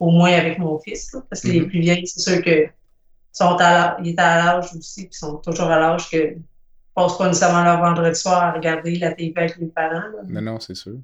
au 0.00 0.10
moins 0.10 0.32
avec 0.32 0.58
mon 0.58 0.78
fils, 0.80 1.14
parce 1.28 1.42
que 1.42 1.48
les 1.48 1.60
mm-hmm. 1.60 1.68
plus 1.68 1.80
vieilles, 1.80 2.06
c'est 2.06 2.20
sûr 2.20 2.42
que 2.42 2.66
sont 3.32 3.56
à 3.60 3.96
ils 4.02 4.10
étaient 4.10 4.22
à 4.22 4.44
l'âge 4.44 4.74
aussi, 4.76 5.06
puis 5.06 5.14
sont 5.14 5.36
toujours 5.36 5.70
à 5.70 5.78
l'âge 5.78 6.10
que 6.10 6.16
ne 6.16 6.40
passent 6.94 7.16
pas 7.16 7.28
nécessairement 7.28 7.62
leur 7.62 7.80
vendredi 7.80 8.18
soir 8.18 8.42
à 8.42 8.52
regarder 8.52 8.96
la 8.96 9.12
télé 9.12 9.32
avec 9.36 9.56
les 9.58 9.66
parents. 9.66 10.02
Non, 10.26 10.40
non, 10.40 10.58
c'est 10.58 10.74
sûr. 10.74 10.96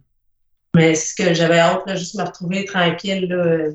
Mais 0.75 0.95
ce 0.95 1.15
que 1.15 1.33
j'avais 1.33 1.59
hâte, 1.59 1.87
là, 1.87 1.95
juste 1.95 2.17
me 2.17 2.25
retrouver 2.25 2.65
tranquille 2.65 3.29
là, 3.29 3.71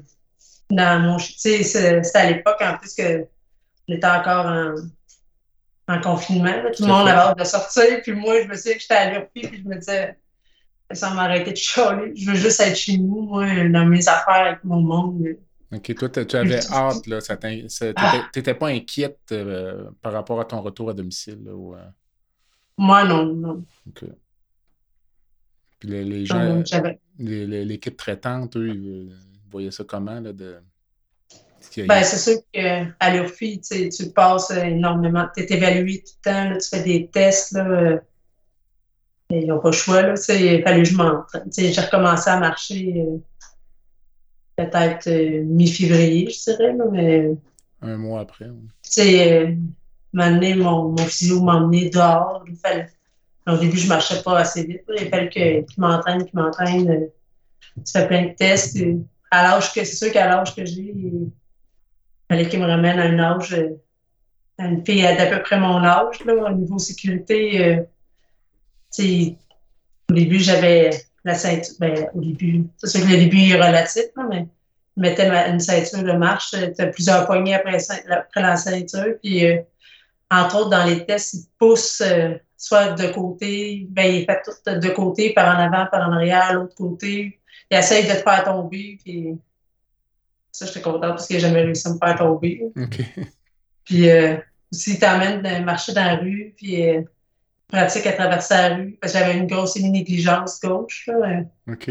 dans 0.69 0.99
mon. 0.99 1.17
Tu 1.17 1.33
sais, 1.37 1.63
c'était 1.63 2.17
à 2.17 2.29
l'époque 2.29 2.61
en 2.61 2.77
plus 2.77 2.93
que 2.93 3.25
on 3.87 3.93
était 3.93 4.07
encore 4.07 4.45
en, 4.45 4.75
en 5.87 6.01
confinement. 6.01 6.53
Tout 6.75 6.83
le 6.83 6.89
monde 6.89 7.07
avait 7.07 7.17
hâte 7.17 7.37
de 7.37 7.43
sortir. 7.43 8.01
Puis 8.03 8.13
moi, 8.13 8.41
je 8.41 8.47
me 8.47 8.55
disais 8.55 8.75
que 8.75 8.81
j'étais 8.81 8.93
à 8.95 9.21
puis 9.21 9.49
je 9.63 9.67
me 9.67 9.75
disais, 9.75 10.17
ça 10.93 11.13
m'arrêtait 11.13 11.51
de 11.51 11.58
chialer. 11.58 12.13
Je 12.15 12.32
veux 12.32 12.36
juste 12.36 12.60
être 12.60 12.75
chez 12.75 12.97
nous, 12.97 13.21
moi, 13.21 13.45
dans 13.69 13.86
mes 13.86 14.08
affaires 14.08 14.47
avec 14.47 14.63
mon 14.63 14.82
monde. 14.82 15.23
OK, 15.73 15.95
toi, 15.95 16.10
tu 16.10 16.36
avais 16.36 16.60
hâte, 16.71 17.08
là. 17.08 17.19
Ah! 17.95 18.30
Tu 18.34 18.39
n'étais 18.39 18.54
pas 18.54 18.67
inquiète 18.67 19.19
euh, 19.32 19.89
par 20.01 20.12
rapport 20.12 20.39
à 20.41 20.45
ton 20.45 20.62
retour 20.62 20.89
à 20.89 20.93
domicile, 20.93 21.39
là, 21.45 21.54
ou, 21.54 21.75
euh? 21.75 21.80
Moi, 22.77 23.06
non, 23.06 23.25
non. 23.25 23.65
OK. 23.88 24.06
Puis 25.80 25.89
les, 25.89 26.25
gens, 26.25 26.62
l'équipe 27.17 27.97
traitante, 27.97 28.58
eux, 28.58 28.69
ils 28.69 29.12
voyaient 29.49 29.71
ça 29.71 29.84
comment, 29.84 30.19
là, 30.19 30.34
de... 30.34 30.58
Ben, 31.77 32.04
c'est 32.04 32.17
sûr 32.17 32.41
qu'à 32.51 33.13
l'URFI, 33.13 33.62
tu 33.62 34.10
passes 34.10 34.49
énormément. 34.51 35.27
Tu 35.36 35.43
es 35.43 35.56
évalué 35.56 36.04
tout 36.04 36.13
le 36.25 36.32
temps, 36.32 36.58
tu 36.58 36.67
fais 36.67 36.84
des 36.84 37.08
tests. 37.08 37.51
Là, 37.54 37.99
euh, 39.32 39.39
ils 39.39 39.48
n'ont 39.48 39.60
pas 39.60 39.70
le 39.70 39.76
choix. 39.76 40.02
Là, 40.02 40.13
il 40.30 40.63
fallait 40.63 40.84
que 40.84 40.89
je 40.89 40.96
m'entraîne. 40.96 41.50
J'ai 41.56 41.82
recommencé 41.82 42.30
à 42.30 42.39
marcher 42.39 43.06
euh, 43.06 43.17
peut-être 44.58 45.08
euh, 45.08 45.44
mi-février, 45.44 46.30
je 46.30 46.52
dirais. 46.52 46.74
Là, 46.74 46.86
mais, 46.91 47.32
Un 47.82 47.98
mois 47.98 48.22
après. 48.22 48.46
Oui. 48.46 48.67
Sais, 48.82 49.58
mon, 50.13 50.89
mon 50.89 50.98
physio 50.98 51.41
m'a 51.41 51.56
emmené 51.56 51.89
dehors. 51.89 52.44
Il 52.48 52.56
fallait, 52.56 52.89
au 53.48 53.58
début, 53.58 53.78
je 53.78 53.84
ne 53.84 53.89
marchais 53.89 54.22
pas 54.22 54.39
assez 54.39 54.65
vite. 54.65 54.84
Il 55.00 55.10
fallait 55.10 55.30
qu'il 55.30 55.65
m'entraîne, 55.78 56.26
qu'il 56.26 56.39
m'entraîne. 56.39 57.08
tu 57.76 57.91
fais 57.91 58.08
plein 58.08 58.26
de 58.28 58.34
tests. 58.34 58.78
À 59.30 59.44
l'âge 59.44 59.74
que, 59.74 59.84
c'est 59.84 59.96
sûr 59.96 60.12
qu'à 60.12 60.28
l'âge 60.28 60.54
que 60.54 60.65
j'ai, 60.65 60.94
fallait 62.30 62.50
qu'il 62.50 62.60
me 62.60 62.65
ramène 62.65 63.00
à 63.00 63.04
un 63.04 63.20
âge, 63.20 63.54
euh, 63.54 63.82
à 64.58 64.67
une 64.67 64.86
fille 64.86 65.02
d'à 65.02 65.26
peu 65.26 65.41
près 65.41 65.60
mon 65.60 65.84
âge, 65.84 66.24
là, 66.26 66.34
au 66.34 66.54
niveau 66.54 66.78
sécurité. 66.78 67.80
Euh, 68.99 69.32
au 70.10 70.13
début, 70.13 70.39
j'avais 70.39 70.91
la 71.23 71.36
ceinture. 71.36 71.75
Ben, 71.80 72.10
au 72.13 72.21
début, 72.21 72.65
c'est 72.77 72.88
sûr 72.88 73.01
que 73.01 73.12
le 73.12 73.17
début 73.17 73.51
est 73.51 73.56
relatif, 73.56 74.06
mais 74.30 74.47
je 74.97 75.01
mettais 75.01 75.27
une 75.49 75.60
ceinture 75.60 76.04
de 76.04 76.12
marche. 76.13 76.54
Euh, 76.54 76.71
tu 76.75 76.82
as 76.82 76.88
plusieurs 76.88 77.25
poignées 77.25 77.56
après, 77.56 77.77
après 78.10 78.41
la 78.41 78.58
ceinture. 78.58 79.15
Puis, 79.21 79.45
entre 80.30 80.58
autres, 80.58 80.69
dans 80.69 80.86
les 80.86 81.06
tests, 81.06 81.34
ils 81.34 81.45
poussent 81.58 82.04
soit 82.58 82.91
de 82.91 83.08
côté, 83.08 83.88
ben, 83.89 84.04
il 84.04 84.25
fait 84.25 84.41
tout 84.43 84.71
de 84.71 84.89
côté, 84.89 85.34
par 85.34 85.58
en 85.58 85.60
avant, 85.60 85.88
par 85.91 86.08
en 86.08 86.13
arrière, 86.13 86.54
l'autre 86.54 86.75
côté. 86.75 87.39
Il 87.69 87.77
essaye 87.77 88.04
de 88.04 88.13
te 88.13 88.17
faire 88.17 88.43
tomber. 88.43 88.99
Puis, 89.04 89.36
ça, 90.51 90.65
j'étais 90.65 90.82
contente 90.82 91.01
parce 91.01 91.27
que 91.27 91.34
j'ai 91.34 91.39
jamais 91.39 91.62
réussi 91.62 91.88
à 91.88 91.91
me 91.91 91.97
faire 91.97 92.17
tomber. 92.17 92.62
Puis 93.86 94.10
euh, 94.10 94.38
aussi, 94.71 94.99
t'amènes 94.99 95.41
de 95.41 95.63
marcher 95.63 95.93
dans 95.93 96.06
la 96.06 96.15
rue, 96.15 96.54
puis 96.56 96.88
euh, 96.88 97.01
pratique 97.71 98.05
à 98.05 98.13
traverser 98.13 98.53
la 98.53 98.75
rue. 98.75 98.97
Parce 99.01 99.13
que 99.13 99.19
j'avais 99.19 99.38
une 99.38 99.47
grosse 99.47 99.75
négligence 99.77 100.60
gauche. 100.62 101.07
Là. 101.07 101.41
OK. 101.67 101.89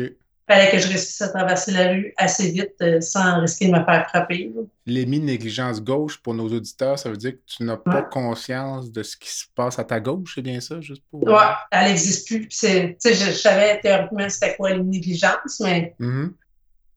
Fallait 0.48 0.70
que 0.70 0.78
je 0.78 0.88
réussisse 0.88 1.20
à 1.22 1.28
traverser 1.28 1.70
la 1.70 1.90
rue 1.90 2.12
assez 2.16 2.50
vite 2.50 2.74
euh, 2.82 3.00
sans 3.00 3.40
risquer 3.40 3.68
de 3.68 3.72
me 3.72 3.84
faire 3.84 4.08
frapper. 4.08 4.52
L'hémi-négligence 4.84 5.80
gauche, 5.80 6.18
pour 6.18 6.34
nos 6.34 6.48
auditeurs, 6.48 6.98
ça 6.98 7.08
veut 7.08 7.16
dire 7.16 7.34
que 7.34 7.42
tu 7.46 7.62
n'as 7.62 7.76
pas 7.76 8.02
conscience 8.02 8.90
de 8.90 9.04
ce 9.04 9.16
qui 9.16 9.30
se 9.30 9.44
passe 9.54 9.78
à 9.78 9.84
ta 9.84 10.00
gauche, 10.00 10.32
c'est 10.34 10.42
bien 10.42 10.60
ça, 10.60 10.80
juste 10.80 11.04
pour. 11.08 11.22
Ouais, 11.22 11.36
elle 11.70 11.86
n'existe 11.86 12.26
plus. 12.26 12.48
Je, 12.50 12.94
je 13.04 13.30
savais 13.30 13.80
théoriquement 13.80 14.28
c'était 14.28 14.56
quoi 14.56 14.70
l'hémi-négligence, 14.70 15.60
mais 15.60 15.94
mm-hmm. 16.00 16.30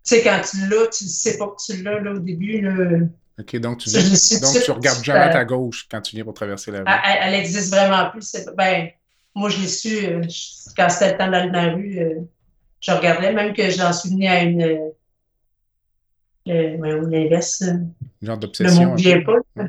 Tu 0.06 0.16
sais, 0.16 0.24
quand 0.24 0.42
tu 0.42 0.58
l'as, 0.68 0.88
tu 0.88 1.06
ne 1.06 1.10
sais 1.10 1.38
pas 1.38 1.48
que 1.48 1.64
tu 1.64 1.82
l'as 1.82 2.12
au 2.12 2.20
début. 2.20 2.60
Là. 2.60 3.08
OK, 3.40 3.56
donc 3.58 3.80
tu, 3.80 3.90
donc 3.90 4.64
tu 4.64 4.72
regardes 4.72 5.04
jamais 5.04 5.20
à 5.20 5.30
ta 5.30 5.46
gauche 5.46 5.88
quand 5.90 6.02
tu 6.02 6.16
viens 6.16 6.24
pour 6.24 6.36
traverser 6.36 6.72
la 6.72 6.80
rue. 6.80 6.86
Elle, 6.88 7.34
elle 7.34 7.40
existe 7.40 7.74
vraiment 7.74 8.10
plus. 8.12 8.36
Ben, 8.56 8.90
moi, 9.34 9.50
je 9.50 9.60
l'ai 9.60 9.68
su 9.68 10.06
euh, 10.06 10.22
quand 10.78 10.90
c'était 10.90 11.14
le 11.14 11.18
temps 11.18 11.32
d'aller 11.32 11.52
dans 11.52 11.66
la 11.66 11.74
rue. 11.74 12.00
Euh, 12.00 12.20
je 12.80 12.92
regardais, 12.92 13.34
même 13.34 13.54
que 13.54 13.70
j'en 13.72 13.92
suis 13.92 14.10
venue 14.10 14.28
à 14.28 14.44
une. 14.44 14.62
Euh, 14.62 14.90
euh 16.50 17.10
l'inverse. 17.10 17.64
Genre 18.22 18.38
d'obsession. 18.38 18.96
Le 18.96 19.26
mot 19.26 19.42
pas. 19.56 19.64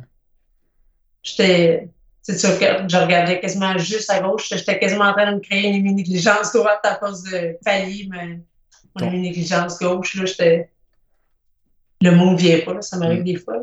J'étais. 1.23 1.89
Je 2.27 2.97
regardais 3.03 3.41
quasiment 3.41 3.79
juste 3.79 4.11
à 4.11 4.21
gauche. 4.21 4.49
J'étais 4.51 4.79
quasiment 4.79 5.05
en 5.05 5.13
train 5.13 5.31
de 5.31 5.37
me 5.37 5.41
créer 5.41 5.69
une 5.69 5.95
négligence 5.95 6.53
droite 6.53 6.81
à 6.83 6.97
cause 6.97 7.23
de 7.25 7.57
faillir, 7.65 8.09
mais 8.11 8.41
on 8.95 9.03
a 9.03 9.07
une 9.07 9.23
négligence 9.23 9.79
gauche, 9.79 10.17
là, 10.17 10.25
j'étais. 10.27 10.71
Le 12.05 12.15
mot 12.15 12.33
ne 12.33 12.37
vient 12.37 12.61
pas, 12.61 12.83
ça 12.83 12.99
m'arrive 12.99 13.21
mm. 13.21 13.25
des 13.25 13.37
fois. 13.37 13.63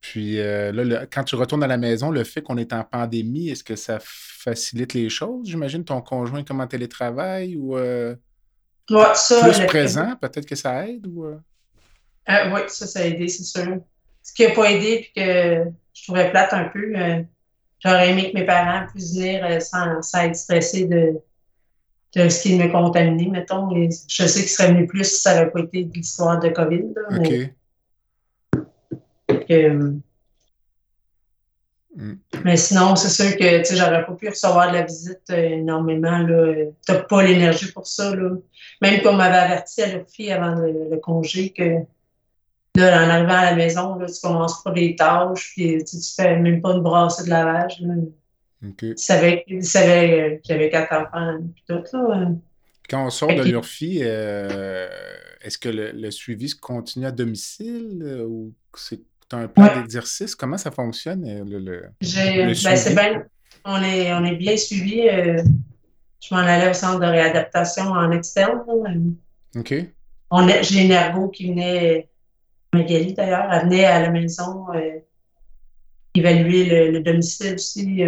Puis 0.00 0.38
euh, 0.38 0.70
là, 0.70 1.06
quand 1.06 1.24
tu 1.24 1.34
retournes 1.34 1.64
à 1.64 1.66
la 1.66 1.76
maison, 1.76 2.10
le 2.10 2.24
fait 2.24 2.40
qu'on 2.40 2.56
est 2.56 2.72
en 2.72 2.84
pandémie, 2.84 3.48
est-ce 3.48 3.64
que 3.64 3.74
ça 3.74 3.98
facilite 4.00 4.94
les 4.94 5.08
choses? 5.08 5.48
J'imagine 5.48 5.84
ton 5.84 6.00
conjoint 6.02 6.44
comme 6.44 6.60
en 6.60 6.66
télétravail 6.66 7.56
ou 7.56 7.76
euh, 7.76 8.14
ça, 9.14 9.40
plus 9.42 9.66
présent, 9.66 10.14
peut-être 10.20 10.46
que 10.46 10.54
ça 10.54 10.86
aide 10.86 11.06
ou. 11.06 11.24
Euh? 11.24 11.38
oui, 12.28 12.60
ça, 12.68 12.86
ça 12.86 13.00
a 13.00 13.04
aidé, 13.04 13.28
c'est 13.28 13.44
sûr. 13.44 13.78
Ce 14.22 14.32
qui 14.32 14.46
n'a 14.46 14.54
pas 14.54 14.70
aidé 14.70 15.00
puis 15.00 15.22
que 15.22 15.64
je 15.94 16.02
trouvais 16.04 16.30
plate 16.30 16.52
un 16.52 16.64
peu, 16.64 16.92
j'aurais 17.82 18.10
aimé 18.10 18.30
que 18.30 18.38
mes 18.38 18.46
parents 18.46 18.86
puissent 18.86 19.14
venir 19.14 19.60
sans, 19.62 20.00
sans 20.00 20.20
être 20.20 20.36
stressés 20.36 20.84
de 20.86 21.14
de 22.14 22.28
ce 22.28 22.42
qui 22.42 22.56
me 22.56 22.70
contaminé, 22.70 23.28
mettons. 23.28 23.68
je 23.70 24.26
sais 24.26 24.40
qu'il 24.40 24.48
serait 24.48 24.72
venu 24.72 24.86
plus 24.86 25.04
si 25.04 25.20
ça 25.20 25.34
n'avait 25.34 25.50
pas 25.50 25.60
été 25.60 25.88
l'histoire 25.94 26.38
de 26.38 26.48
COVID. 26.48 26.94
mais, 27.10 27.54
euh, 29.50 29.92
mm. 31.96 32.14
mais 32.44 32.56
sinon, 32.56 32.94
c'est 32.96 33.08
sûr 33.08 33.36
que 33.36 33.62
j'aurais 33.74 34.04
pas 34.04 34.12
pu 34.12 34.28
recevoir 34.28 34.68
de 34.70 34.76
la 34.76 34.82
visite 34.82 35.22
euh, 35.30 35.48
énormément. 35.50 36.24
Tu 36.26 36.92
n'as 36.92 37.00
pas 37.00 37.22
l'énergie 37.22 37.72
pour 37.72 37.86
ça. 37.86 38.14
Là. 38.14 38.30
Même 38.80 39.02
qu'on 39.02 39.14
m'avait 39.14 39.36
averti 39.36 39.82
à 39.82 39.96
leur 39.96 40.08
fille 40.08 40.30
avant 40.30 40.54
le, 40.54 40.96
congé 40.98 41.50
que 41.50 41.80
là, 42.76 43.04
en 43.04 43.10
arrivant 43.10 43.34
à 43.34 43.50
la 43.50 43.56
maison, 43.56 43.96
là, 43.96 44.06
tu 44.06 44.20
commences 44.20 44.62
pas 44.62 44.72
les 44.72 44.94
tâches, 44.94 45.52
puis 45.54 45.82
tu, 45.84 45.96
ne 45.96 46.02
fais 46.16 46.36
même 46.38 46.60
pas 46.60 46.72
une 46.72 46.82
brassée 46.82 47.24
de 47.24 47.30
lavage. 47.30 47.82
Savait, 48.96 49.44
il 49.46 49.64
savait 49.64 50.40
que 50.42 50.48
j'avais 50.48 50.70
quatre 50.70 50.92
enfants 50.92 51.38
tout, 51.68 52.08
là. 52.08 52.28
Quand 52.88 53.06
on 53.06 53.10
sort 53.10 53.34
de 53.34 53.42
l'URFI, 53.42 54.00
euh, 54.02 54.88
est-ce 55.40 55.56
que 55.56 55.68
le, 55.70 56.10
suivi 56.10 56.50
se 56.50 56.56
continue 56.56 57.06
à 57.06 57.10
domicile 57.10 58.02
euh, 58.02 58.26
ou 58.26 58.52
c'est 58.76 59.00
un 59.32 59.48
plan 59.48 59.74
d'exercice? 59.74 60.34
Comment 60.34 60.58
ça 60.58 60.70
fonctionne? 60.70 61.24
Euh, 61.26 61.44
le, 61.44 61.58
le, 61.58 61.82
ben, 62.00 62.54
c'est 62.54 62.94
bien, 62.94 63.24
on 63.64 63.82
est, 63.82 64.12
on 64.12 64.24
est 64.24 64.36
bien 64.36 64.56
suivi. 64.56 65.06
je 65.06 66.34
m'en 66.34 66.40
allais 66.40 66.68
au 66.68 66.74
centre 66.74 67.00
de 67.00 67.06
réadaptation 67.06 67.84
en 67.84 68.10
externe. 68.10 68.60
OK. 69.56 69.74
J'ai 70.62 70.84
une 70.84 70.90
ergo 70.90 71.28
qui 71.28 71.48
venait, 71.48 72.08
Magali 72.74 73.14
d'ailleurs, 73.14 73.50
elle 73.50 73.62
venait 73.62 73.86
à 73.86 74.02
la 74.02 74.10
maison 74.10 74.66
évaluer 76.14 76.66
le, 76.66 76.90
le 76.90 77.00
domicile 77.00 77.54
aussi. 77.54 78.02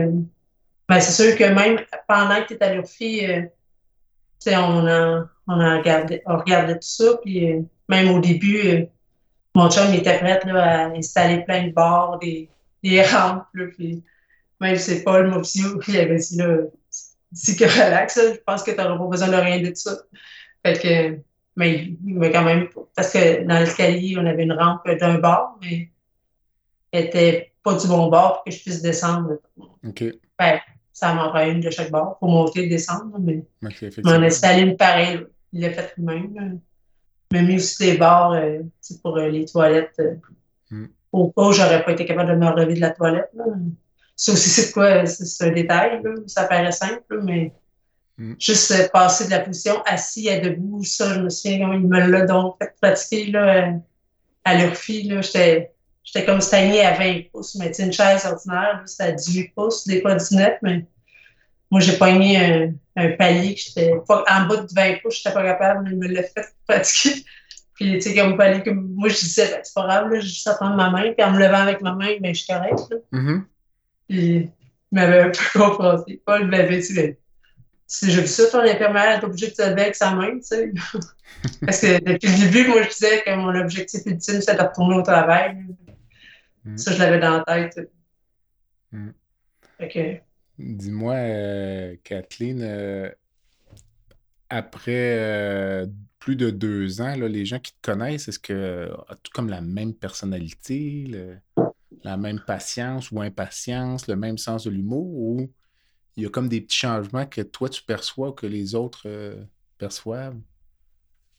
Ben, 0.88 1.00
c'est 1.00 1.22
sûr 1.22 1.36
que 1.36 1.44
même 1.44 1.80
pendant 2.06 2.42
que 2.42 2.48
tu 2.48 2.54
es 2.54 2.62
à 2.62 2.74
l'URFI, 2.74 3.26
euh, 3.26 3.42
on, 4.46 4.86
a, 4.86 5.28
on, 5.48 6.38
regardait 6.38 6.74
tout 6.74 6.80
ça. 6.82 7.16
Puis 7.22 7.52
euh, 7.52 7.62
même 7.88 8.10
au 8.10 8.20
début, 8.20 8.60
euh, 8.68 8.84
mon 9.54 9.68
chum 9.70 9.92
était 9.94 10.18
prêt 10.18 10.40
là, 10.46 10.84
à 10.84 10.88
installer 10.90 11.42
plein 11.44 11.66
de 11.66 11.72
bars, 11.72 12.18
des, 12.18 12.48
des 12.82 13.02
rampes. 13.04 13.46
Là, 13.54 13.66
puis 13.76 14.02
même 14.60 14.76
c'est 14.76 15.02
Paul 15.02 15.28
Mopsio 15.28 15.78
qui 15.78 15.98
avait 15.98 16.16
dit 16.16 16.36
là, 16.36 16.58
dis 17.32 17.56
que 17.56 17.64
relax, 17.64 18.18
je 18.18 18.40
pense 18.46 18.62
que 18.62 18.70
tu 18.70 18.76
n'auras 18.76 18.96
pas 18.96 19.06
besoin 19.06 19.28
de 19.28 19.36
rien 19.36 19.60
de 19.60 19.68
tout 19.68 19.76
ça. 19.76 19.96
Fait 20.64 20.78
que, 20.78 21.18
mais 21.56 21.96
il 22.04 22.14
m'a 22.14 22.28
quand 22.30 22.44
même. 22.44 22.68
Parce 22.94 23.12
que 23.12 23.44
dans 23.44 23.58
l'escalier, 23.58 24.16
on 24.18 24.26
avait 24.26 24.44
une 24.44 24.52
rampe 24.52 24.88
d'un 24.88 25.18
bar, 25.18 25.58
mais 25.60 25.90
elle 26.92 27.06
était 27.06 27.52
pas 27.62 27.74
du 27.74 27.88
bon 27.88 28.08
bord 28.08 28.34
pour 28.34 28.44
que 28.44 28.50
je 28.52 28.62
puisse 28.62 28.82
descendre. 28.82 29.38
OK. 29.84 30.04
Ben, 30.38 30.60
ça 30.96 31.12
m'en 31.12 31.28
prend 31.28 31.44
une 31.44 31.60
de 31.60 31.68
chaque 31.68 31.90
bord 31.90 32.16
pour 32.18 32.30
monter 32.30 32.64
et 32.64 32.68
descendre, 32.68 33.18
mais 33.20 33.44
je 33.60 34.00
m'en 34.02 34.12
installé 34.12 34.62
une 34.62 34.78
pareille. 34.78 35.20
Il 35.52 35.60
l'a 35.60 35.70
fait 35.70 35.92
lui-même. 35.98 36.58
Il 37.30 37.36
m'a 37.36 37.42
mis 37.42 37.56
aussi 37.56 37.76
des 37.84 37.98
barres 37.98 38.32
euh, 38.32 38.60
pour 39.02 39.18
euh, 39.18 39.28
les 39.28 39.44
toilettes. 39.44 39.92
Euh, 40.00 40.14
mm. 40.70 40.86
Au 41.12 41.28
cas 41.32 41.42
où 41.42 41.52
j'aurais 41.52 41.84
pas 41.84 41.92
été 41.92 42.06
capable 42.06 42.30
de 42.30 42.36
me 42.36 42.46
relever 42.46 42.72
de 42.72 42.80
la 42.80 42.92
toilette. 42.92 43.30
Ça 44.16 44.32
aussi, 44.32 44.48
c'est 44.48 44.72
quoi? 44.72 45.04
C'est 45.04 45.44
un 45.44 45.52
détail. 45.52 46.02
Ça 46.28 46.44
paraît 46.44 46.72
simple, 46.72 47.20
mais 47.22 47.52
mm. 48.16 48.32
juste 48.38 48.90
passer 48.90 49.26
de 49.26 49.32
la 49.32 49.40
position 49.40 49.82
assis 49.84 50.30
à 50.30 50.40
debout, 50.40 50.82
ça, 50.82 51.12
je 51.12 51.20
me 51.20 51.28
souviens, 51.28 51.74
il 51.74 51.86
me 51.86 52.10
l'a 52.10 52.24
donc 52.24 52.56
fait 52.58 52.74
pratiquer 52.80 53.26
là, 53.32 53.74
à 54.44 54.58
leur 54.58 54.74
fille. 54.74 55.14
J'étais 55.20 55.74
J'étais 56.06 56.24
comme 56.24 56.40
stagné 56.40 56.82
à 56.82 56.96
20 56.96 57.30
pouces, 57.32 57.56
mais 57.56 57.72
une 57.78 57.92
chaise 57.92 58.24
ordinaire, 58.24 58.82
c'était 58.86 59.10
à 59.10 59.12
18 59.12 59.52
pouces, 59.54 59.86
des 59.86 60.00
fois 60.00 60.14
19, 60.14 60.58
mais 60.62 60.86
moi, 61.70 61.80
j'ai 61.80 61.98
pogné 61.98 62.36
un, 62.38 62.72
un 62.94 63.10
palier 63.12 63.54
que 63.54 63.60
j'étais 63.60 63.92
pas 64.06 64.24
en 64.30 64.46
bas 64.46 64.56
de 64.58 64.68
20 64.72 65.02
pouces, 65.02 65.16
j'étais 65.16 65.34
pas 65.34 65.42
capable, 65.42 65.90
il 65.90 65.98
me 65.98 66.06
l'a 66.06 66.22
fait 66.22 66.46
pratiquer. 66.68 67.24
Puis, 67.74 67.94
tu 67.94 68.00
sais, 68.00 68.14
comme 68.14 68.36
palier, 68.36 68.62
comme 68.62 68.94
moi, 68.94 69.08
je 69.08 69.16
disais, 69.16 69.50
ben, 69.50 69.60
c'est 69.64 69.74
pas 69.74 69.82
grave, 69.82 70.10
là, 70.10 70.20
j'ai 70.20 70.28
juste 70.28 70.46
à 70.46 70.54
prendre 70.54 70.76
ma 70.76 70.90
main, 70.90 71.12
puis 71.12 71.26
en 71.26 71.32
me 71.32 71.40
levant 71.40 71.58
avec 71.58 71.82
ma 71.82 71.92
main, 71.92 72.16
ben, 72.20 72.34
je 72.34 72.42
suis 72.42 72.52
correct. 72.52 72.80
Là. 72.90 72.96
Mm-hmm. 73.12 73.42
Puis, 74.08 74.36
il 74.36 74.50
m'avait 74.92 75.20
un 75.22 75.30
peu 75.30 75.38
confronté. 75.58 76.22
Paul 76.24 76.46
m'avait 76.46 76.78
dit, 76.78 76.94
ben, 76.94 77.16
si 77.88 78.10
j'ai 78.10 78.20
vu 78.20 78.26
ça, 78.28 78.46
ton 78.46 78.60
infirmière 78.60 79.18
est 79.18 79.24
obligée 79.24 79.50
de 79.50 79.54
se 79.54 79.62
lever 79.62 79.82
avec 79.82 79.96
sa 79.96 80.12
main, 80.12 80.36
tu 80.36 80.42
sais. 80.42 80.72
Parce 81.64 81.80
que 81.80 81.98
depuis 82.02 82.28
le 82.28 82.48
début, 82.48 82.68
moi, 82.68 82.82
je 82.82 82.88
disais 82.88 83.22
que 83.24 83.34
mon 83.34 83.54
objectif 83.54 84.00
ultime, 84.06 84.40
c'est 84.40 84.54
de 84.54 84.62
retourner 84.62 84.96
au 84.96 85.02
travail. 85.02 85.56
Mm. 86.66 86.76
Ça, 86.76 86.92
je 86.92 86.98
l'avais 86.98 87.18
dans 87.20 87.42
la 87.46 87.68
tête. 87.70 87.90
Mm. 88.92 89.10
Que, 89.78 90.16
Dis-moi, 90.58 91.14
euh, 91.14 91.96
Kathleen, 92.02 92.60
euh, 92.62 93.10
après 94.48 95.18
euh, 95.18 95.86
plus 96.18 96.36
de 96.36 96.50
deux 96.50 97.00
ans, 97.00 97.14
là, 97.16 97.28
les 97.28 97.44
gens 97.44 97.58
qui 97.58 97.72
te 97.72 97.78
connaissent, 97.82 98.28
est-ce 98.28 98.38
que 98.38 98.90
as-tu 99.08 99.30
comme 99.32 99.48
la 99.48 99.60
même 99.60 99.94
personnalité, 99.94 101.04
le- 101.08 101.36
la 102.04 102.16
même 102.16 102.40
patience 102.40 103.10
ou 103.10 103.20
impatience, 103.20 104.06
le 104.08 104.16
même 104.16 104.38
sens 104.38 104.64
de 104.64 104.70
l'humour, 104.70 105.06
ou 105.06 105.52
il 106.16 106.22
y 106.22 106.26
a 106.26 106.30
comme 106.30 106.48
des 106.48 106.60
petits 106.60 106.78
changements 106.78 107.26
que 107.26 107.42
toi 107.42 107.68
tu 107.68 107.82
perçois 107.82 108.30
ou 108.30 108.32
que 108.32 108.46
les 108.46 108.74
autres 108.74 109.06
perçoivent? 109.78 110.38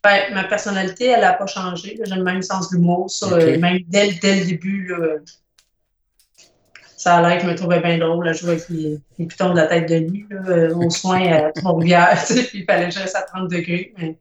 Ben, 0.08 0.34
ma 0.34 0.44
personnalité, 0.46 1.06
elle 1.08 1.22
n'a 1.22 1.34
pas 1.34 1.48
changé. 1.48 2.00
J'ai 2.04 2.16
le 2.16 2.24
même 2.24 2.42
sens 2.42 2.70
de 2.70 2.78
l'humour. 2.78 3.10
Ça, 3.10 3.28
Ok. 3.28 3.34
euh, 3.34 3.60
même 3.60 3.80
dès, 3.88 4.08
le- 4.08 4.20
dès 4.22 4.40
le 4.40 4.46
début, 4.46 4.88
là, 4.88 5.18
ça 6.96 7.18
a 7.18 7.22
l'air 7.30 7.38
que 7.38 7.44
je 7.46 7.52
me 7.52 7.56
trouvais 7.56 7.80
bien 7.80 7.98
drôle 7.98 8.28
à 8.28 8.34
jouer 8.34 8.52
avec 8.52 8.70
les, 8.70 9.00
les 9.20 9.26
pitons 9.28 9.52
de 9.52 9.58
la 9.58 9.68
tête 9.68 9.88
de 9.90 10.00
nuit 10.00 10.26
là, 10.30 10.42
euh, 10.48 10.76
aux 10.76 10.90
soins 10.90 11.22
à 11.32 11.52
Trois-Rivières. 11.56 12.18
il 12.54 12.66
fallait 12.66 12.86
reste 12.86 13.16
à 13.16 13.22
30 13.22 13.50
degrés. 13.50 13.94
Mais 13.98 14.18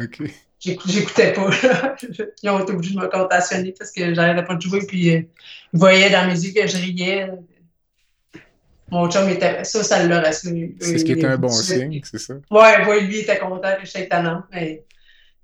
OK. 0.00 0.22
j'écou- 0.60 0.88
j'écoutais 0.88 1.32
pas. 1.32 1.48
là. 1.62 1.96
Ils 2.42 2.50
ont 2.50 2.60
été 2.60 2.72
obligés 2.72 2.94
de 2.94 3.00
me 3.00 3.08
contationner 3.08 3.74
parce 3.78 3.90
que 3.92 4.14
j'arrêtais 4.14 4.44
pas 4.44 4.54
de 4.54 4.62
jouer. 4.62 4.80
Puis 4.86 5.14
euh, 5.14 5.20
ils 5.74 5.78
voyaient 5.78 6.10
dans 6.10 6.26
mes 6.26 6.38
yeux 6.38 6.52
que 6.58 6.66
je 6.66 6.76
riais. 6.76 7.30
Mon 8.90 9.10
chum 9.10 9.28
était. 9.28 9.64
Ça, 9.64 9.82
ça 9.82 10.06
l'a 10.06 10.20
rassuré. 10.20 10.74
C'est 10.80 10.98
ce 10.98 11.04
qui 11.04 11.12
était 11.12 11.26
un 11.26 11.38
bon 11.38 11.48
il- 11.48 11.64
signe, 11.64 12.00
c'est 12.04 12.18
ça? 12.18 12.34
Ouais, 12.50 12.86
ouais, 12.86 13.00
lui 13.02 13.18
il 13.18 13.20
était 13.22 13.38
content 13.38 13.74
que 13.80 13.84
j'étais 13.86 14.08
talent, 14.08 14.42
mais 14.52 14.84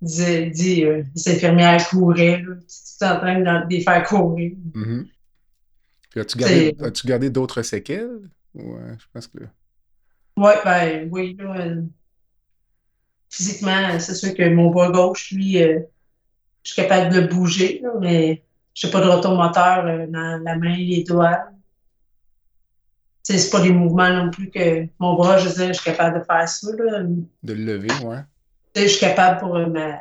il 0.00 0.06
disait, 0.06 0.46
dit, 0.50 0.84
euh, 0.84 1.02
les 1.14 1.28
infirmières 1.32 1.88
couraient, 1.88 2.42
là, 2.42 2.54
tu 2.56 3.04
es 3.04 3.08
en 3.08 3.16
train 3.18 3.40
de 3.40 3.68
les 3.68 3.80
faire 3.80 4.02
courir. 4.04 4.52
Mhm. 4.74 5.06
Puis 6.10 6.20
as-tu 6.20 6.38
gardé, 6.38 6.76
as-tu 6.82 7.06
gardé 7.06 7.30
d'autres 7.30 7.62
séquelles? 7.62 8.28
Ouais, 8.54 8.96
je 8.98 9.04
pense 9.12 9.26
que. 9.26 9.38
Ouais, 10.36 10.54
ben 10.64 11.08
oui, 11.10 11.36
là, 11.38 11.56
euh, 11.60 11.82
physiquement, 13.30 13.98
c'est 13.98 14.14
sûr 14.14 14.34
que 14.34 14.48
mon 14.48 14.70
bras 14.70 14.90
gauche, 14.90 15.32
lui, 15.32 15.62
euh, 15.62 15.80
je 16.64 16.72
suis 16.72 16.82
capable 16.82 17.14
de 17.14 17.26
bouger, 17.26 17.80
là, 17.82 17.90
mais 18.00 18.44
j'ai 18.74 18.90
pas 18.90 19.00
de 19.00 19.08
retour 19.08 19.34
moteur 19.36 19.86
euh, 19.86 20.06
dans 20.06 20.42
la 20.42 20.56
main, 20.56 20.76
les 20.76 21.04
doigts. 21.04 21.44
C'est 23.38 23.50
pas 23.50 23.60
des 23.60 23.72
mouvements 23.72 24.10
non 24.10 24.30
plus 24.30 24.50
que 24.50 24.86
mon 24.98 25.14
bras, 25.14 25.38
je 25.38 25.48
veux 25.48 25.54
dire, 25.54 25.68
je 25.68 25.80
suis 25.80 25.84
capable 25.90 26.20
de 26.20 26.24
faire 26.24 26.48
ça, 26.48 26.68
là. 26.78 27.02
De 27.42 27.52
le 27.52 27.64
lever, 27.76 27.88
ouais. 28.04 28.18
Je 28.76 28.86
suis 28.86 29.00
capable 29.00 29.40
pour 29.40 29.56
euh, 29.56 29.66
ma. 29.66 30.00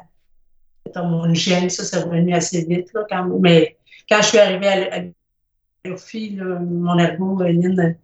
mon 1.01 1.29
hygiène, 1.29 1.69
ça, 1.69 1.83
c'est 1.83 1.99
revenu 1.99 2.33
assez 2.33 2.63
vite, 2.65 2.91
là, 2.93 3.05
quand. 3.09 3.25
Mais 3.39 3.77
quand 4.09 4.21
je 4.21 4.27
suis 4.27 4.37
arrivée 4.39 4.67
à, 4.67 4.95
à 4.97 5.01
là, 5.83 6.59
mon 6.59 6.97
ergo, 6.99 7.41
Lynn, 7.43 7.95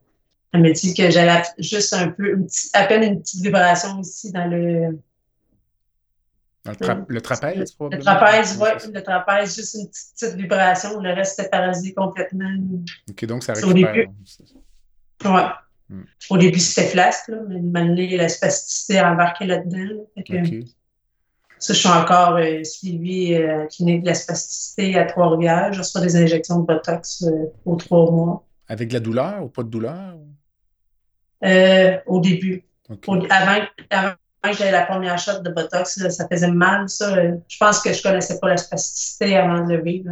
elle 0.54 0.62
m'a 0.62 0.72
dit 0.72 0.94
que 0.94 1.10
j'avais 1.12 1.44
juste 1.60 1.94
un 1.94 2.10
peu, 2.10 2.34
une 2.34 2.48
à 2.74 2.86
peine 2.86 3.04
une 3.04 3.22
petite 3.22 3.44
vibration 3.44 4.00
ici 4.02 4.32
dans 4.32 4.46
le, 4.50 4.98
Dans 6.66 6.72
le, 6.72 6.78
tra- 6.78 7.06
le 7.08 7.22
trapèze, 7.22 7.76
le 7.80 8.00
trapèze, 8.00 8.58
ça. 8.58 8.76
le 8.94 9.04
trapèze, 9.04 9.56
juste 9.56 9.76
une 9.76 9.88
petite, 9.88 10.14
petite 10.20 10.36
vibration. 10.36 11.00
Le 11.00 11.14
reste, 11.14 11.36
c'était 11.36 11.50
paralysé 11.50 11.94
complètement. 11.94 12.50
OK, 13.10 13.26
donc 13.26 13.44
ça 13.44 13.54
récupère. 13.54 14.06
Ouais. 15.26 15.46
Hmm. 15.90 16.04
Au 16.30 16.38
début, 16.38 16.60
c'était 16.60 16.90
flasque, 16.90 17.30
là, 17.30 17.38
mais 17.48 17.60
maintenant, 17.62 18.18
la 18.18 18.30
spasticité 18.30 19.00
a 19.00 19.12
embarqué 19.12 19.46
là-dedans. 19.46 20.04
là. 20.18 20.44
Ça, 21.60 21.74
je 21.74 21.80
suis 21.80 21.90
encore 21.90 22.36
euh, 22.36 22.64
suivie 22.64 23.34
euh, 23.34 23.54
à 23.54 23.58
la 23.60 23.66
clinique 23.68 24.02
de 24.04 24.08
la 24.08 24.14
spasticité 24.14 24.98
à 25.00 25.06
Trois-Rivières. 25.06 25.74
Je 25.74 25.80
reçois 25.80 26.02
des 26.02 26.16
injections 26.16 26.60
de 26.60 26.66
Botox 26.68 27.24
euh, 27.24 27.46
aux 27.66 27.76
trois 27.78 28.12
mois. 28.12 28.46
Avec 28.68 28.90
de 28.90 28.94
la 28.94 29.00
douleur 29.00 29.44
ou 29.44 29.48
pas 29.48 29.64
de 29.64 29.70
douleur? 29.70 30.18
Euh, 31.44 31.98
au 32.06 32.20
début. 32.20 32.64
Au- 33.08 33.16
avant, 33.32 33.66
avant 33.90 34.14
que 34.44 34.54
j'aie 34.54 34.72
la 34.72 34.86
première 34.86 35.18
shot 35.18 35.40
de 35.40 35.50
Botox, 35.50 35.98
là, 35.98 36.10
ça 36.10 36.28
faisait 36.28 36.52
mal. 36.52 36.88
Ça, 36.90 37.16
euh, 37.18 37.38
je 37.48 37.58
pense 37.58 37.80
que 37.82 37.92
je 37.94 38.04
connaissais 38.04 38.40
pas 38.40 38.50
la 38.50 38.58
spasticité 38.58 39.36
avant 39.38 39.66
de 39.66 39.74
le 39.74 39.82
vivre. 39.82 40.12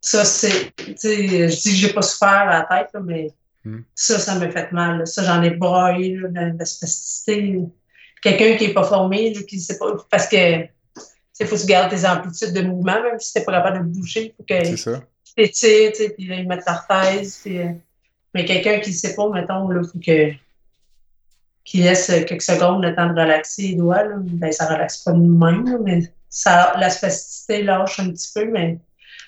Ça, 0.00 0.24
c'est. 0.24 0.72
Tu 0.76 0.94
sais, 0.96 1.48
je 1.48 1.60
dis 1.60 1.70
que 1.70 1.76
j'ai 1.76 1.92
pas 1.92 2.02
souffert 2.02 2.28
à 2.28 2.46
la 2.46 2.62
tête, 2.62 2.90
là, 2.94 3.00
mais 3.00 3.30
Hmm. 3.68 3.82
ça, 3.94 4.18
ça 4.18 4.38
me 4.38 4.50
fait 4.50 4.72
mal. 4.72 4.98
là. 4.98 5.06
Ça, 5.06 5.22
j'en 5.22 5.42
ai 5.42 5.50
braillé, 5.50 6.16
là, 6.16 6.28
de 6.28 6.58
la 6.58 6.64
spasticité. 6.64 7.60
Quelqu'un 8.22 8.56
qui 8.56 8.64
est 8.64 8.72
pas 8.72 8.84
formé, 8.84 9.34
là, 9.34 9.42
qui 9.42 9.60
sait 9.60 9.78
pas. 9.78 9.94
Parce 10.10 10.26
que. 10.26 10.62
Il 11.40 11.46
faut 11.46 11.54
que 11.54 11.60
tu 11.60 11.66
gardes 11.68 11.88
tes 11.88 12.04
amplitudes 12.04 12.52
de 12.52 12.62
mouvement, 12.62 13.00
même 13.00 13.20
si 13.20 13.32
t'es 13.32 13.44
pas 13.44 13.52
capable 13.52 13.78
de 13.78 13.94
bouger. 13.94 14.34
Que 14.48 14.64
C'est 14.64 14.76
ça. 14.76 15.02
tu 15.36 15.46
sais, 15.52 16.14
puis 16.16 16.26
là, 16.26 16.34
ils 16.34 16.48
mettent 16.48 16.64
l'orthèse. 16.66 17.38
Puis, 17.44 17.60
euh, 17.60 17.68
mais 18.34 18.44
quelqu'un 18.44 18.80
qui 18.80 18.90
ne 18.90 18.94
sait 18.96 19.14
pas, 19.14 19.28
mettons, 19.28 19.70
il 19.70 19.86
faut 19.86 20.00
que 20.04 20.32
qu'il 21.64 21.82
laisse 21.84 22.06
quelques 22.26 22.42
secondes 22.42 22.82
le 22.82 22.96
temps 22.96 23.06
de 23.06 23.20
relaxer 23.20 23.62
les 23.62 23.74
doigts. 23.74 24.02
Là. 24.02 24.14
Ben, 24.18 24.50
ça 24.50 24.68
ne 24.68 24.74
relaxe 24.74 25.04
pas 25.04 25.12
de 25.12 25.18
même, 25.18 25.78
mais 25.84 26.00
ça, 26.28 26.74
la 26.76 26.90
spasticité 26.90 27.62
lâche 27.62 28.00
un 28.00 28.10
petit 28.10 28.30
peu, 28.34 28.46
mais 28.46 28.78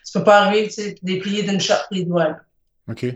tu 0.05 0.19
peux 0.19 0.25
pas 0.25 0.41
arriver, 0.41 0.67
tu 0.67 0.83
sais, 0.83 0.97
déplier 1.03 1.43
d'une 1.43 1.61
shot 1.61 1.75
les 1.93 2.05
doigts. 2.05 2.29
là. 2.29 2.41
OK. 2.89 3.07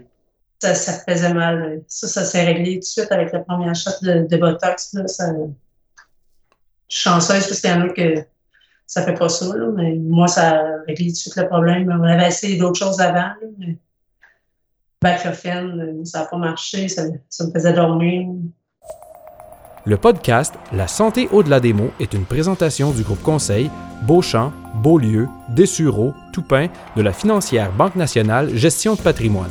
Ça, 0.64 0.74
ça 0.74 0.92
faisait 1.06 1.34
mal. 1.34 1.82
Ça, 1.88 2.08
ça 2.08 2.24
s'est 2.24 2.42
réglé 2.42 2.74
tout 2.74 2.80
de 2.80 2.84
suite 2.84 3.12
avec 3.12 3.32
la 3.34 3.40
première 3.40 3.74
shot 3.74 3.90
de, 4.00 4.36
Botox. 4.38 4.96
Je 4.96 5.06
suis 5.06 7.02
chanceuse 7.02 7.46
parce 7.46 7.60
qu'il 7.60 7.68
y 7.68 7.72
en 7.74 7.82
a 7.82 7.88
que 7.90 8.24
ça 8.86 9.02
fait 9.02 9.12
pas 9.12 9.28
ça, 9.28 9.44
mais 9.76 9.94
moi, 9.96 10.26
ça 10.26 10.52
a 10.52 10.62
réglé 10.86 11.08
tout 11.08 11.12
de 11.12 11.16
suite 11.16 11.36
le 11.36 11.48
problème. 11.48 11.94
On 12.00 12.02
avait 12.04 12.28
essayé 12.28 12.56
d'autres 12.56 12.78
choses 12.78 12.98
avant, 12.98 13.14
là, 13.14 13.36
mais 13.58 13.76
baclofen, 15.02 16.02
ça 16.06 16.20
n'a 16.20 16.24
pas 16.24 16.38
marché, 16.38 16.88
ça, 16.88 17.02
ça 17.28 17.46
me 17.46 17.50
faisait 17.52 17.74
dormir. 17.74 18.26
Le 19.84 19.98
podcast 19.98 20.54
La 20.72 20.88
santé 20.88 21.28
au-delà 21.30 21.60
des 21.60 21.74
mots 21.74 21.90
est 22.00 22.14
une 22.14 22.24
présentation 22.24 22.90
du 22.90 23.02
groupe 23.02 23.22
conseil 23.22 23.70
Beauchamp, 24.06 24.50
Beaulieu, 24.76 25.28
Dessureau, 25.50 26.14
Toupin 26.32 26.68
de 26.96 27.02
la 27.02 27.12
financière 27.12 27.70
Banque 27.70 27.96
nationale 27.96 28.56
Gestion 28.56 28.94
de 28.94 29.02
patrimoine. 29.02 29.50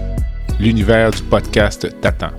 L'univers 0.61 1.09
du 1.09 1.23
podcast 1.23 1.89
t'attend. 2.01 2.29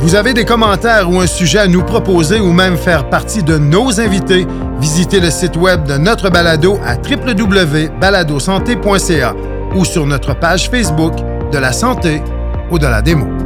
Vous 0.00 0.14
avez 0.14 0.32
des 0.32 0.46
commentaires 0.46 1.10
ou 1.10 1.20
un 1.20 1.26
sujet 1.26 1.58
à 1.58 1.66
nous 1.66 1.82
proposer 1.82 2.40
ou 2.40 2.52
même 2.52 2.78
faire 2.78 3.10
partie 3.10 3.42
de 3.42 3.58
nos 3.58 4.00
invités, 4.00 4.46
visitez 4.80 5.20
le 5.20 5.30
site 5.30 5.58
web 5.58 5.84
de 5.84 5.98
notre 5.98 6.30
balado 6.30 6.78
à 6.86 6.96
www.baladosanté.ca 6.96 9.36
ou 9.76 9.84
sur 9.84 10.06
notre 10.06 10.34
page 10.34 10.70
Facebook 10.70 11.12
de 11.52 11.58
la 11.58 11.72
santé 11.72 12.22
au-delà 12.70 13.02
des 13.02 13.14
mots. 13.14 13.41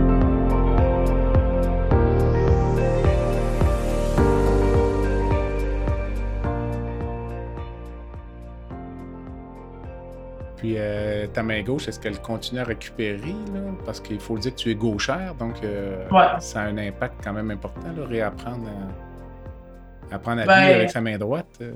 Gauche, 11.67 11.89
est-ce 11.89 12.01
qu'elle 12.01 12.21
continue 12.21 12.61
à 12.61 12.65
récupérer? 12.65 13.35
Là? 13.53 13.61
Parce 13.85 14.01
qu'il 14.01 14.21
faut 14.21 14.39
dire 14.39 14.55
que 14.55 14.61
tu 14.61 14.71
es 14.71 14.75
gauchère, 14.75 15.35
donc 15.35 15.57
euh, 15.63 16.09
Ouais. 16.11 16.41
ça 16.41 16.61
a 16.61 16.65
un 16.65 16.79
impact 16.79 17.15
quand 17.23 17.33
même 17.33 17.51
important, 17.51 17.93
là, 17.97 18.07
réapprendre 18.07 18.69
à... 18.69 20.15
Apprendre 20.15 20.43
à 20.43 20.47
ben, 20.47 20.61
vivre 20.61 20.77
avec 20.77 20.91
sa 20.91 21.01
main 21.01 21.19
droite. 21.19 21.47
Euh. 21.61 21.73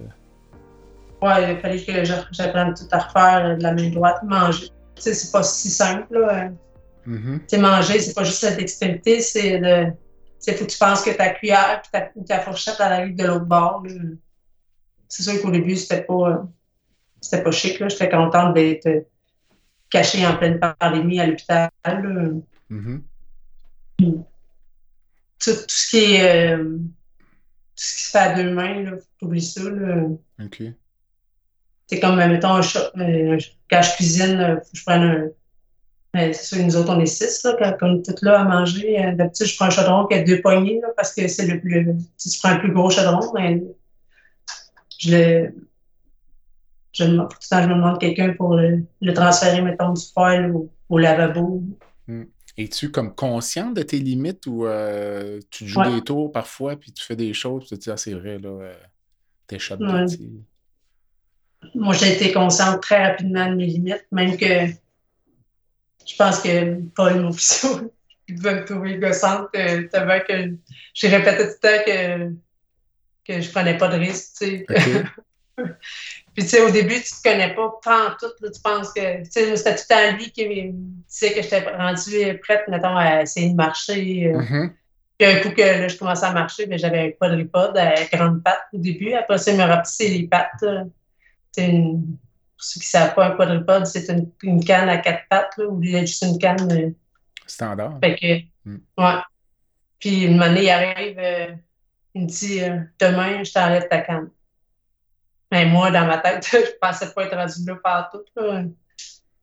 Ouais, 1.21 1.53
il 1.55 1.59
fallait 1.61 1.83
que 1.83 2.05
j'apprenne 2.05 2.75
tout 2.75 2.87
à 2.93 2.99
refaire 2.99 3.59
de 3.59 3.63
la 3.63 3.73
main 3.73 3.91
droite, 3.91 4.23
manger. 4.23 4.69
Tu 4.95 5.03
sais, 5.03 5.15
c'est 5.15 5.33
pas 5.33 5.43
si 5.43 5.69
simple, 5.69 6.17
là. 6.17 6.49
Tu 7.05 7.41
sais, 7.49 7.59
manger, 7.59 7.99
c'est 7.99 8.15
pas 8.15 8.25
juste 8.25 8.43
la 8.43 8.53
dextérité, 8.53 9.21
c'est 9.21 9.59
de. 9.59 9.87
Faut 10.47 10.65
que 10.65 10.71
tu 10.71 10.79
penses 10.79 11.03
que 11.03 11.11
ta 11.11 11.31
cuillère 11.31 11.83
et 11.85 11.91
ta, 11.91 12.09
ta, 12.27 12.41
fourchette, 12.41 12.81
à 12.81 12.87
arrive 12.87 13.17
de 13.17 13.27
l'autre 13.27 13.45
bord. 13.45 13.83
C'est 15.09 15.25
sûr 15.25 15.43
qu'au 15.43 15.51
début, 15.51 15.77
c'était 15.77 16.03
pas. 16.03 16.47
C'était 17.21 17.43
pas 17.43 17.51
chic, 17.51 17.81
là. 17.81 17.89
J'étais 17.89 18.09
contente 18.09 18.55
d'être 18.55 18.89
cachée 19.91 20.27
en 20.27 20.37
pleine 20.37 20.59
pandémie 20.59 21.21
à 21.21 21.27
l'hôpital. 21.27 21.71
Mm-hmm. 22.71 23.01
Tout, 23.99 25.51
ce 25.67 25.91
qui 25.91 26.15
est. 26.15 26.55
Euh, 26.55 26.77
tout 26.77 27.85
ce 27.85 27.95
qui 27.95 28.03
se 28.03 28.11
fait 28.11 28.19
à 28.19 28.35
deux 28.35 28.51
mains, 28.51 28.83
là, 28.83 28.93
faut 29.19 29.27
oublier 29.27 29.45
ça, 29.45 29.63
là. 29.63 30.05
OK. 30.43 30.63
C'est 31.87 31.99
comme, 31.99 32.17
mettons, 32.17 32.55
un 32.55 32.63
chat, 32.63 32.93
euh, 32.99 33.39
quand 33.69 33.83
je 33.83 33.97
cuisine, 33.97 34.39
euh, 34.39 34.57
faut 34.57 34.71
que 34.73 34.79
je 34.79 34.83
prenne 34.85 35.03
un. 35.03 35.29
Ben, 36.13 36.33
c'est 36.35 36.57
sûr, 36.57 36.65
nous 36.65 36.77
autres, 36.77 36.93
on 36.93 37.01
est 37.01 37.07
six, 37.07 37.43
là, 37.45 37.57
quand, 37.59 37.87
on 37.87 37.99
est 37.99 38.05
toutes 38.05 38.23
là 38.23 38.41
à 38.41 38.45
manger. 38.45 39.13
D'habitude, 39.17 39.47
je 39.47 39.57
prends 39.57 39.67
un 39.67 39.71
chaudron 39.71 40.07
qui 40.07 40.15
a 40.15 40.23
deux 40.23 40.41
poignées, 40.41 40.81
là, 40.81 40.89
parce 40.97 41.15
que 41.15 41.27
c'est 41.29 41.47
le 41.47 41.61
plus. 41.61 41.89
Si 42.17 42.35
je 42.35 42.41
prends 42.41 42.51
un 42.51 42.57
plus 42.57 42.73
gros 42.73 42.91
chaudron, 42.91 43.33
mais 43.35 43.63
je 44.99 45.11
le 45.11 45.55
je, 46.93 47.05
temps, 47.05 47.63
je 47.63 47.69
me 47.69 47.75
demande 47.75 48.01
quelqu'un 48.01 48.35
pour 48.35 48.57
le, 48.57 48.85
transférer, 49.15 49.63
mettons, 49.63 49.93
du 49.93 50.03
poêle 50.15 50.53
au, 50.89 50.99
lavabo. 50.99 51.63
Hmm. 52.07 52.25
Es-tu 52.57 52.91
comme 52.91 53.15
consciente 53.15 53.75
de 53.75 53.83
tes 53.83 53.99
limites 53.99 54.47
ou 54.47 54.67
euh, 54.67 55.41
tu 55.51 55.67
joues 55.67 55.85
des 55.85 56.03
tours 56.03 56.33
parfois 56.33 56.77
puis 56.77 56.93
tu 56.93 57.03
fais 57.03 57.17
des 57.17 57.33
choses 57.33 57.69
tu 57.69 57.77
te 57.77 57.81
dis, 57.81 57.91
ah, 57.91 57.97
c'est 57.97 58.13
vrai, 58.13 58.39
là, 58.39 58.49
euh, 58.49 58.75
t'es 59.47 59.59
chat 59.59 59.79
Moi, 59.79 60.05
j'ai 61.95 62.15
été 62.15 62.33
consciente 62.33 62.83
très 62.83 63.07
rapidement 63.07 63.49
de 63.49 63.55
mes 63.55 63.67
limites, 63.67 64.07
même 64.11 64.37
que 64.37 64.67
je 66.07 66.17
pense 66.17 66.41
que 66.41 66.81
Paul, 66.95 67.21
mon 67.21 67.33
fils, 67.33 67.67
il 68.29 68.37
devait 68.37 68.61
me 68.61 68.65
trouver 68.65 68.99
gossante, 68.99 69.51
que, 69.53 69.83
que 69.83 70.57
j'ai 70.93 71.09
répété 71.09 71.37
tout 71.37 71.43
le 71.43 71.59
temps 71.61 71.85
que, 71.87 72.33
que 73.33 73.41
je 73.41 73.51
prenais 73.51 73.79
pas 73.79 73.89
de 73.89 73.99
risque, 73.99 74.39
tu 74.39 74.67
sais. 74.67 75.05
Puis, 76.41 76.49
tu 76.49 76.57
sais, 76.57 76.63
au 76.63 76.71
début, 76.71 76.95
tu 76.95 77.11
te 77.11 77.23
connais 77.23 77.55
pas, 77.55 77.67
en 77.67 78.17
tout. 78.19 78.33
tu 78.41 78.61
penses 78.63 78.95
que, 78.95 79.19
tu 79.25 79.31
sais, 79.31 79.57
c'était 79.57 79.77
tout 79.77 79.93
à 79.93 80.11
lui 80.13 80.31
qui 80.31 80.47
tu 80.49 81.35
que 81.35 81.43
j'étais 81.43 81.61
rendue 81.77 82.39
prête, 82.39 82.67
mettons, 82.67 82.97
à 82.97 83.21
essayer 83.21 83.51
de 83.51 83.55
marcher. 83.55 84.33
Euh. 84.33 84.39
Mm-hmm. 84.39 84.71
Puis, 85.19 85.29
un 85.29 85.41
coup 85.41 85.51
que 85.51 85.61
là, 85.61 85.87
je 85.87 85.99
commençais 85.99 86.25
à 86.25 86.33
marcher, 86.33 86.67
mais 86.67 86.79
j'avais 86.79 87.09
un 87.09 87.11
quadripode 87.11 87.77
à 87.77 87.93
grande 88.11 88.43
patte 88.43 88.63
au 88.73 88.79
début. 88.79 89.13
Après 89.13 89.37
ça, 89.37 89.51
il 89.51 89.59
me 89.59 89.65
rapetissé 89.65 90.09
les 90.09 90.29
pattes. 90.29 90.65
C'est 91.53 91.67
une, 91.67 92.07
pour 92.07 92.65
ceux 92.65 92.81
qui 92.81 92.87
ne 92.87 92.91
savent 92.91 93.15
pas, 93.15 93.27
un 93.27 93.37
quadripode, 93.37 93.85
c'est 93.85 94.09
une, 94.09 94.31
une, 94.43 94.65
canne 94.65 94.89
à 94.89 94.97
quatre 94.97 95.25
pattes, 95.29 95.59
là, 95.59 95.67
ou 95.67 95.83
juste 95.83 96.23
une 96.23 96.39
canne. 96.39 96.73
Euh. 96.73 96.91
Standard. 97.47 97.99
Fait 98.03 98.17
que, 98.17 98.71
mm. 98.71 98.79
ouais. 98.97 99.21
Puis, 99.99 100.25
une 100.25 100.41
année, 100.41 100.63
il 100.63 100.71
arrive, 100.71 101.19
euh, 101.19 101.49
il 102.15 102.23
me 102.23 102.27
dit, 102.27 102.63
demain, 102.99 103.45
je 103.45 103.53
t'enlève 103.53 103.89
ta 103.89 104.01
canne. 104.01 104.31
Mais 105.51 105.67
moi, 105.67 105.91
dans 105.91 106.07
ma 106.07 106.19
tête, 106.19 106.47
je 106.53 106.79
pensais 106.81 107.13
pas 107.13 107.25
être 107.25 107.37
rendu 107.37 107.67
là 107.67 107.77
partout. 107.83 108.23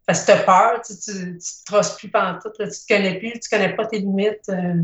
Parce 0.06 0.22
que 0.22 0.26
tu 0.26 0.32
as 0.32 0.44
peur, 0.44 0.82
tu, 0.86 0.94
tu, 0.94 1.38
te 1.38 1.66
trosses 1.66 1.98
plus 1.98 2.10
partout, 2.10 2.50
là, 2.60 2.68
tu 2.68 2.80
te 2.80 2.94
connais 2.94 3.20
plus, 3.20 3.34
tu 3.40 3.50
connais 3.50 3.76
pas 3.76 3.86
tes 3.86 4.00
limites. 4.00 4.50
Euh. 4.50 4.84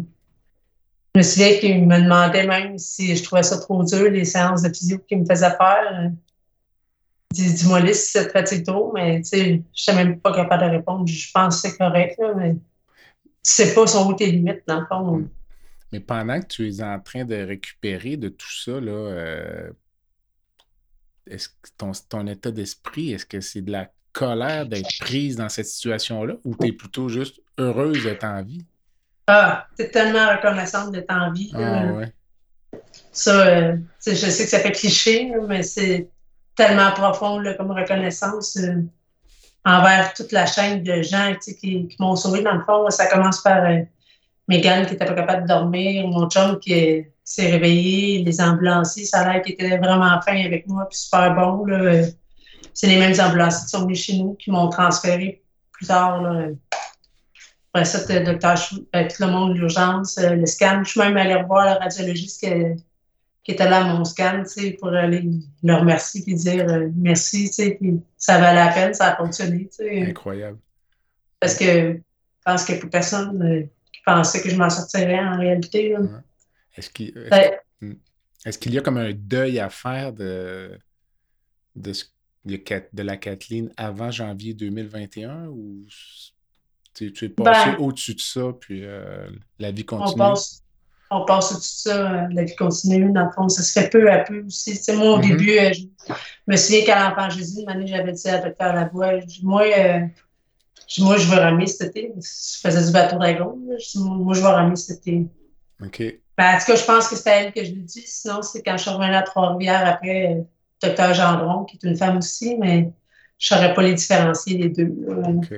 Je 1.15 1.19
me 1.19 1.23
souviens 1.23 1.59
qu'il 1.59 1.87
me 1.87 2.01
demandait 2.01 2.45
même 2.45 2.77
si 2.77 3.15
je 3.15 3.23
trouvais 3.23 3.43
ça 3.43 3.59
trop 3.59 3.83
dur, 3.83 4.09
les 4.09 4.25
séances 4.25 4.63
de 4.63 4.69
physio 4.69 4.97
qu'il 4.97 5.19
me 5.19 5.25
faisait 5.25 5.55
faire. 5.57 6.11
Dis-moi 7.31 7.79
là 7.79 7.93
si 7.93 8.11
ça 8.11 8.25
te 8.25 8.31
fatigue 8.31 8.65
trop, 8.65 8.91
mais 8.93 9.21
tu 9.21 9.29
sais, 9.29 9.63
je 9.73 9.91
même 9.91 10.19
pas 10.19 10.33
capable 10.33 10.63
de 10.63 10.69
répondre. 10.77 11.07
Je 11.07 11.31
pense 11.31 11.61
que 11.61 11.69
c'est 11.69 11.77
correct, 11.77 12.19
là, 12.19 12.33
mais 12.35 12.53
tu 12.53 12.59
sais 13.43 13.73
pas 13.73 13.87
sont 13.87 14.09
où 14.09 14.15
tes 14.15 14.29
limites, 14.29 14.63
dans 14.67 14.81
le 14.81 14.85
fond. 14.87 15.29
Mais 15.91 15.99
pendant 15.99 16.39
que 16.41 16.47
tu 16.47 16.67
es 16.67 16.81
en 16.81 16.99
train 16.99 17.23
de 17.23 17.35
récupérer 17.35 18.17
de 18.17 18.29
tout 18.29 18.51
ça, 18.51 18.79
là, 18.79 18.91
euh, 18.91 19.69
est-ce 21.27 21.49
que 21.49 21.69
ton, 21.77 21.91
ton 22.09 22.27
état 22.27 22.51
d'esprit, 22.51 23.13
est-ce 23.13 23.25
que 23.25 23.41
c'est 23.41 23.61
de 23.61 23.71
la 23.71 23.89
colère 24.11 24.65
d'être 24.67 24.89
prise 24.99 25.35
dans 25.35 25.49
cette 25.49 25.65
situation-là 25.65 26.35
ou 26.43 26.55
tu 26.55 26.67
es 26.67 26.71
plutôt 26.71 27.09
juste 27.09 27.41
heureuse 27.57 28.03
d'être 28.03 28.23
en 28.23 28.41
vie? 28.43 28.63
Ah, 29.27 29.67
tu 29.77 29.83
es 29.83 29.89
tellement 29.89 30.29
reconnaissante 30.29 30.91
d'être 30.91 31.11
en 31.11 31.31
vie. 31.31 31.51
Ah, 31.55 31.85
ouais. 31.93 32.13
Ça, 33.11 33.47
euh, 33.47 33.77
je 34.05 34.13
sais 34.13 34.43
que 34.43 34.49
ça 34.49 34.59
fait 34.59 34.71
cliché, 34.71 35.31
mais 35.47 35.63
c'est 35.63 36.09
tellement 36.55 36.91
profond 36.91 37.41
comme 37.57 37.71
reconnaissance 37.71 38.57
euh, 38.57 38.81
envers 39.65 40.13
toute 40.13 40.31
la 40.31 40.45
chaîne 40.45 40.83
de 40.83 41.01
gens 41.01 41.33
qui, 41.41 41.87
qui 41.87 41.95
m'ont 41.99 42.15
sauvé. 42.15 42.41
Dans 42.41 42.55
le 42.55 42.63
fond, 42.63 42.89
ça 42.89 43.07
commence 43.07 43.41
par 43.41 43.63
euh, 43.65 43.81
Megan 44.47 44.85
qui 44.85 44.93
n'était 44.93 45.05
pas 45.05 45.13
capable 45.13 45.43
de 45.43 45.47
dormir, 45.47 46.07
mon 46.07 46.29
chum 46.29 46.59
qui 46.59 47.05
s'est 47.23 47.51
réveillé, 47.51 48.23
les 48.23 48.41
ambulanciers, 48.41 49.05
ça 49.05 49.19
a 49.19 49.33
l'air 49.33 49.41
qu'ils 49.41 49.53
étaient 49.53 49.77
vraiment 49.77 50.19
fins 50.21 50.45
avec 50.45 50.67
moi, 50.67 50.87
puis 50.89 50.99
super 50.99 51.33
bon. 51.33 51.65
C'est 52.73 52.87
les 52.87 52.97
mêmes 52.97 53.19
ambulanciers 53.19 53.63
qui 53.65 53.69
sont 53.69 53.81
venus 53.83 54.03
chez 54.03 54.17
nous, 54.17 54.33
qui 54.33 54.51
m'ont 54.51 54.69
transféré 54.69 55.43
plus 55.71 55.87
tard. 55.87 56.21
Là. 56.21 56.47
Après 57.73 57.85
ça, 57.85 57.99
le 58.13 58.23
docteur 58.23 58.55
avec 58.91 59.15
tout 59.15 59.23
le 59.23 59.31
monde 59.31 59.53
de 59.53 59.59
l'urgence, 59.59 60.19
euh, 60.19 60.35
le 60.35 60.45
scan. 60.45 60.83
Je 60.83 60.91
suis 60.91 60.99
même 60.99 61.17
allée 61.17 61.33
revoir 61.33 61.65
le 61.65 61.79
radiologiste 61.79 62.45
qui, 63.43 63.51
était 63.51 63.67
là 63.67 63.83
à 63.83 63.83
mon 63.85 64.05
scan, 64.05 64.43
pour 64.79 64.89
aller 64.89 65.27
le 65.63 65.73
remercier 65.73 66.23
et 66.27 66.33
dire 66.35 66.69
euh, 66.69 66.89
merci, 66.95 67.49
puis 67.79 67.99
ça 68.15 68.37
valait 68.37 68.63
la 68.63 68.71
peine, 68.71 68.93
ça 68.93 69.07
a 69.07 69.15
fonctionné. 69.15 69.69
Incroyable. 70.07 70.59
Parce 71.39 71.55
que 71.55 71.93
je 71.93 72.01
pense 72.45 72.63
que 72.63 72.73
pour 72.73 72.91
personne 72.91 73.41
euh, 73.41 73.63
pensais 74.05 74.41
que 74.41 74.49
je 74.49 74.55
m'en 74.55 74.69
sortirais 74.69 75.19
en 75.19 75.37
réalité. 75.37 75.95
Est-ce 76.75 76.89
qu'il 76.89 77.13
hmm. 77.81 77.93
est 78.45 78.59
qu'il 78.59 78.73
y 78.73 78.77
a 78.77 78.81
comme 78.81 78.97
un 78.97 79.13
deuil 79.13 79.59
à 79.59 79.69
faire 79.69 80.13
de, 80.13 80.77
de, 81.75 81.93
de, 82.45 83.03
la 83.03 83.17
Kathleen 83.17 83.71
avant 83.77 84.11
janvier 84.11 84.53
2021 84.53 85.47
ou 85.47 85.85
tu, 86.93 87.07
es 87.07 87.29
passé 87.29 87.71
ben, 87.71 87.77
au-dessus 87.79 88.15
de 88.15 88.21
ça, 88.21 88.53
puis 88.59 88.81
euh, 88.83 89.27
la 89.59 89.71
vie 89.71 89.85
continue? 89.85 90.13
On 90.13 90.17
passe, 90.17 90.63
on 91.09 91.25
passe 91.25 91.51
au-dessus 91.51 91.87
de 91.87 91.93
ça, 91.93 92.27
la 92.29 92.43
vie 92.43 92.55
continue, 92.55 93.11
dans 93.11 93.25
le 93.25 93.31
fond, 93.31 93.49
ça 93.49 93.63
se 93.63 93.79
fait 93.79 93.89
peu 93.89 94.11
à 94.11 94.19
peu 94.19 94.43
aussi. 94.45 94.79
moi, 94.93 95.13
au 95.13 95.19
mm-hmm. 95.19 95.27
début, 95.27 95.57
euh, 95.57 95.73
je, 95.73 96.13
me 96.47 96.55
souviens 96.55 96.85
qu'à 96.85 97.09
l'enfant 97.09 97.29
Jésus, 97.29 97.61
une 97.61 97.69
année, 97.69 97.87
j'avais 97.87 98.11
dit 98.11 98.27
à 98.27 98.39
docteur 98.39 98.73
Lavoie, 98.73 99.13
moi, 99.41 99.63
euh, 99.63 100.01
moi, 100.99 101.17
je 101.17 101.29
vais 101.29 101.37
ramener 101.37 101.67
cet 101.67 101.89
été. 101.89 102.13
Je 102.15 102.59
faisais 102.59 102.85
du 102.85 102.91
bateau 102.91 103.17
dragon. 103.17 103.57
moi, 103.95 104.33
je 104.33 104.41
vais 104.41 104.47
ramener 104.47 104.75
cet 104.75 104.99
été. 104.99 105.25
OK. 105.81 106.03
Ben, 106.37 106.55
en 106.55 106.59
tout 106.59 106.65
cas, 106.65 106.75
je 106.75 106.85
pense 106.85 107.07
que 107.07 107.15
c'est 107.15 107.29
à 107.29 107.35
elle 107.41 107.53
que 107.53 107.63
je 107.63 107.71
le 107.71 107.81
dis. 107.81 108.03
Sinon, 108.05 108.41
c'est 108.41 108.63
quand 108.63 108.77
je 108.77 108.83
suis 108.83 108.91
revenue 108.91 109.15
à 109.15 109.21
Trois-Rivières 109.21 109.85
après, 109.85 110.33
euh, 110.33 110.41
docteur 110.81 111.13
Gendron, 111.13 111.63
qui 111.65 111.77
est 111.77 111.87
une 111.87 111.95
femme 111.95 112.17
aussi, 112.17 112.57
mais 112.57 112.91
je 113.37 113.53
ne 113.53 113.59
saurais 113.59 113.73
pas 113.73 113.83
les 113.83 113.93
différencier 113.93 114.57
les 114.57 114.69
deux. 114.69 114.93
OK. 115.07 115.53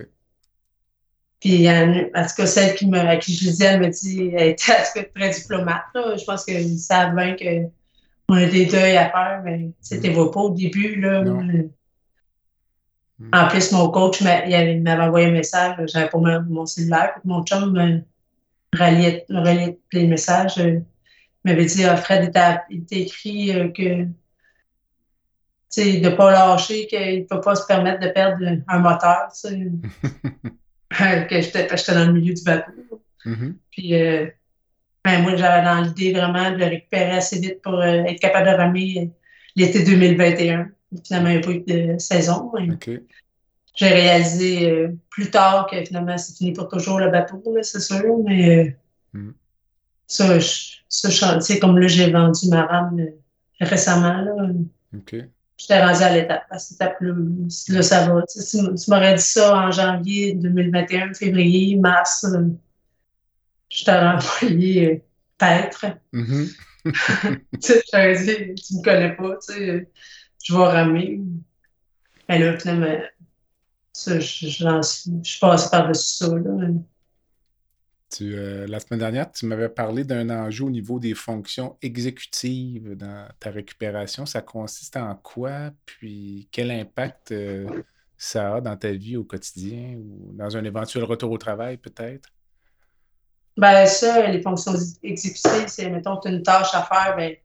Puis, 1.39 1.69
en 1.69 2.07
tout 2.23 2.35
cas, 2.37 2.45
celle 2.45 2.75
qui 2.75 2.87
me, 2.87 2.97
à 2.97 3.17
qui 3.17 3.35
je 3.35 3.45
le 3.45 3.51
dis, 3.51 3.63
elle 3.63 3.79
me 3.79 3.89
dit, 3.89 4.31
elle 4.35 4.49
était 4.49 4.73
très 5.13 5.29
diplomate. 5.29 5.83
Je 5.93 6.23
pense 6.23 6.43
qu'ils 6.43 6.79
savent 6.79 7.15
bien 7.15 7.35
qu'on 7.35 8.35
a 8.35 8.45
des 8.45 8.65
deuils 8.65 8.97
à 8.97 9.11
faire, 9.11 9.41
mais 9.43 9.69
c'était 9.79 10.09
mm. 10.09 10.31
pas 10.31 10.39
au 10.39 10.49
début. 10.49 10.99
Là, 10.99 11.23
en 13.31 13.47
plus, 13.47 13.71
mon 13.71 13.89
coach 13.89 14.21
m'avait 14.21 14.83
envoyé 14.87 15.27
un 15.27 15.31
message, 15.31 15.77
j'avais 15.87 16.09
pas 16.09 16.17
mon, 16.17 16.65
cellulaire, 16.65 17.15
mon 17.23 17.43
chum 17.43 17.71
me 17.71 18.01
reliait, 18.77 19.25
les 19.93 20.07
messages. 20.07 20.57
Il 20.57 20.83
m'avait 21.45 21.65
dit 21.65 21.85
ah, 21.85 21.95
Fred, 21.95 22.31
il 22.69 22.85
t'a 22.85 22.97
écrit 22.97 23.51
euh, 23.51 23.69
que 23.69 24.07
de 25.77 25.99
ne 25.99 26.09
pas 26.09 26.31
lâcher, 26.31 26.87
qu'il 26.87 27.19
ne 27.19 27.25
peut 27.25 27.41
pas 27.41 27.55
se 27.55 27.65
permettre 27.65 27.99
de 28.01 28.09
perdre 28.09 28.45
un 28.67 28.79
moteur. 28.79 29.29
que 31.29 31.41
j'étais 31.41 31.93
dans 31.93 32.07
le 32.07 32.13
milieu 32.13 32.33
du 32.33 32.43
bateau. 32.43 32.71
Mm-hmm. 33.25 33.53
Puis 33.71 33.95
euh, 33.95 34.27
ben, 35.03 35.21
moi, 35.21 35.35
j'avais 35.35 35.65
dans 35.65 35.81
l'idée 35.81 36.13
vraiment 36.13 36.51
de 36.51 36.63
récupérer 36.63 37.11
assez 37.11 37.39
vite 37.39 37.61
pour 37.61 37.75
euh, 37.75 38.03
être 38.03 38.19
capable 38.19 38.47
de 38.47 38.53
ramer 38.53 39.11
l'été 39.55 39.83
2021. 39.83 40.69
Finalement, 41.03 41.29
il 41.29 41.37
n'y 41.37 41.43
a 41.43 41.45
pas 41.45 41.51
eu 41.51 41.63
de 41.93 41.97
saison. 41.99 42.51
J'ai 43.75 43.89
réalisé 43.89 44.71
euh, 44.71 44.87
plus 45.09 45.29
tard 45.29 45.67
que 45.69 45.83
finalement, 45.83 46.17
c'est 46.17 46.37
fini 46.37 46.53
pour 46.53 46.69
toujours 46.69 46.99
le 46.99 47.11
bateau, 47.11 47.43
c'est 47.61 47.81
sûr. 47.81 48.17
Mais 48.23 48.75
euh, 49.13 49.19
mm. 49.19 49.31
ça, 50.07 50.39
ce 50.87 51.09
chantier, 51.09 51.59
comme 51.59 51.77
là, 51.77 51.87
j'ai 51.87 52.09
vendu 52.09 52.47
ma 52.49 52.65
rame 52.65 52.99
euh, 52.99 53.11
récemment. 53.59 54.21
Là, 54.21 54.33
J'étais 55.57 55.81
rendu 55.81 56.03
à 56.03 56.13
l'étape, 56.13 56.43
à 56.49 56.59
cette 56.59 56.75
étape-là, 56.75 57.13
là, 57.69 57.81
ça 57.81 58.07
va. 58.07 58.23
Tu, 58.23 58.39
tu 58.43 58.91
m'aurais 58.91 59.15
dit 59.15 59.21
ça 59.21 59.55
en 59.55 59.71
janvier 59.71 60.33
2021, 60.33 61.13
février, 61.13 61.77
mars, 61.77 62.25
je 63.69 63.85
t'aurais 63.85 64.07
envoyé 64.41 65.03
peut-être. 65.37 65.85
Mm-hmm. 66.13 66.55
J'aurais 67.91 68.15
dit, 68.17 68.55
tu 68.55 68.77
me 68.77 68.83
connais 68.83 69.15
pas, 69.15 69.37
tu 69.37 69.53
sais, 69.53 69.89
je 70.45 70.55
vais 70.55 70.63
ramer. 70.63 71.21
Mais 72.29 72.39
là, 72.39 72.57
finalement, 72.57 72.97
ça, 73.93 74.19
je, 74.19 74.47
je, 74.47 75.19
je 75.23 75.39
passe 75.39 75.69
par-dessus 75.69 76.17
ça. 76.17 76.27
Là. 76.27 76.67
Tu, 78.11 78.35
euh, 78.35 78.67
la 78.67 78.79
semaine 78.79 78.99
dernière, 78.99 79.31
tu 79.31 79.47
m'avais 79.47 79.69
parlé 79.69 80.03
d'un 80.03 80.29
enjeu 80.29 80.65
au 80.65 80.69
niveau 80.69 80.99
des 80.99 81.15
fonctions 81.15 81.77
exécutives 81.81 82.95
dans 82.95 83.27
ta 83.39 83.49
récupération. 83.49 84.25
Ça 84.25 84.41
consiste 84.41 84.97
en 84.97 85.15
quoi? 85.15 85.71
Puis 85.85 86.47
quel 86.51 86.69
impact 86.69 87.31
euh, 87.31 87.83
ça 88.15 88.55
a 88.55 88.61
dans 88.61 88.77
ta 88.77 88.91
vie 88.91 89.17
au 89.17 89.23
quotidien 89.23 89.95
ou 89.97 90.31
dans 90.33 90.55
un 90.55 90.63
éventuel 90.63 91.05
retour 91.05 91.31
au 91.31 91.37
travail, 91.39 91.77
peut-être? 91.77 92.29
Ben, 93.57 93.85
ça, 93.87 94.27
les 94.27 94.41
fonctions 94.41 94.73
exécutives, 95.01 95.67
c'est, 95.67 95.89
mettons, 95.89 96.17
tu 96.17 96.27
as 96.27 96.31
une 96.31 96.43
tâche 96.43 96.73
à 96.73 96.83
faire, 96.83 97.15
ben, 97.15 97.35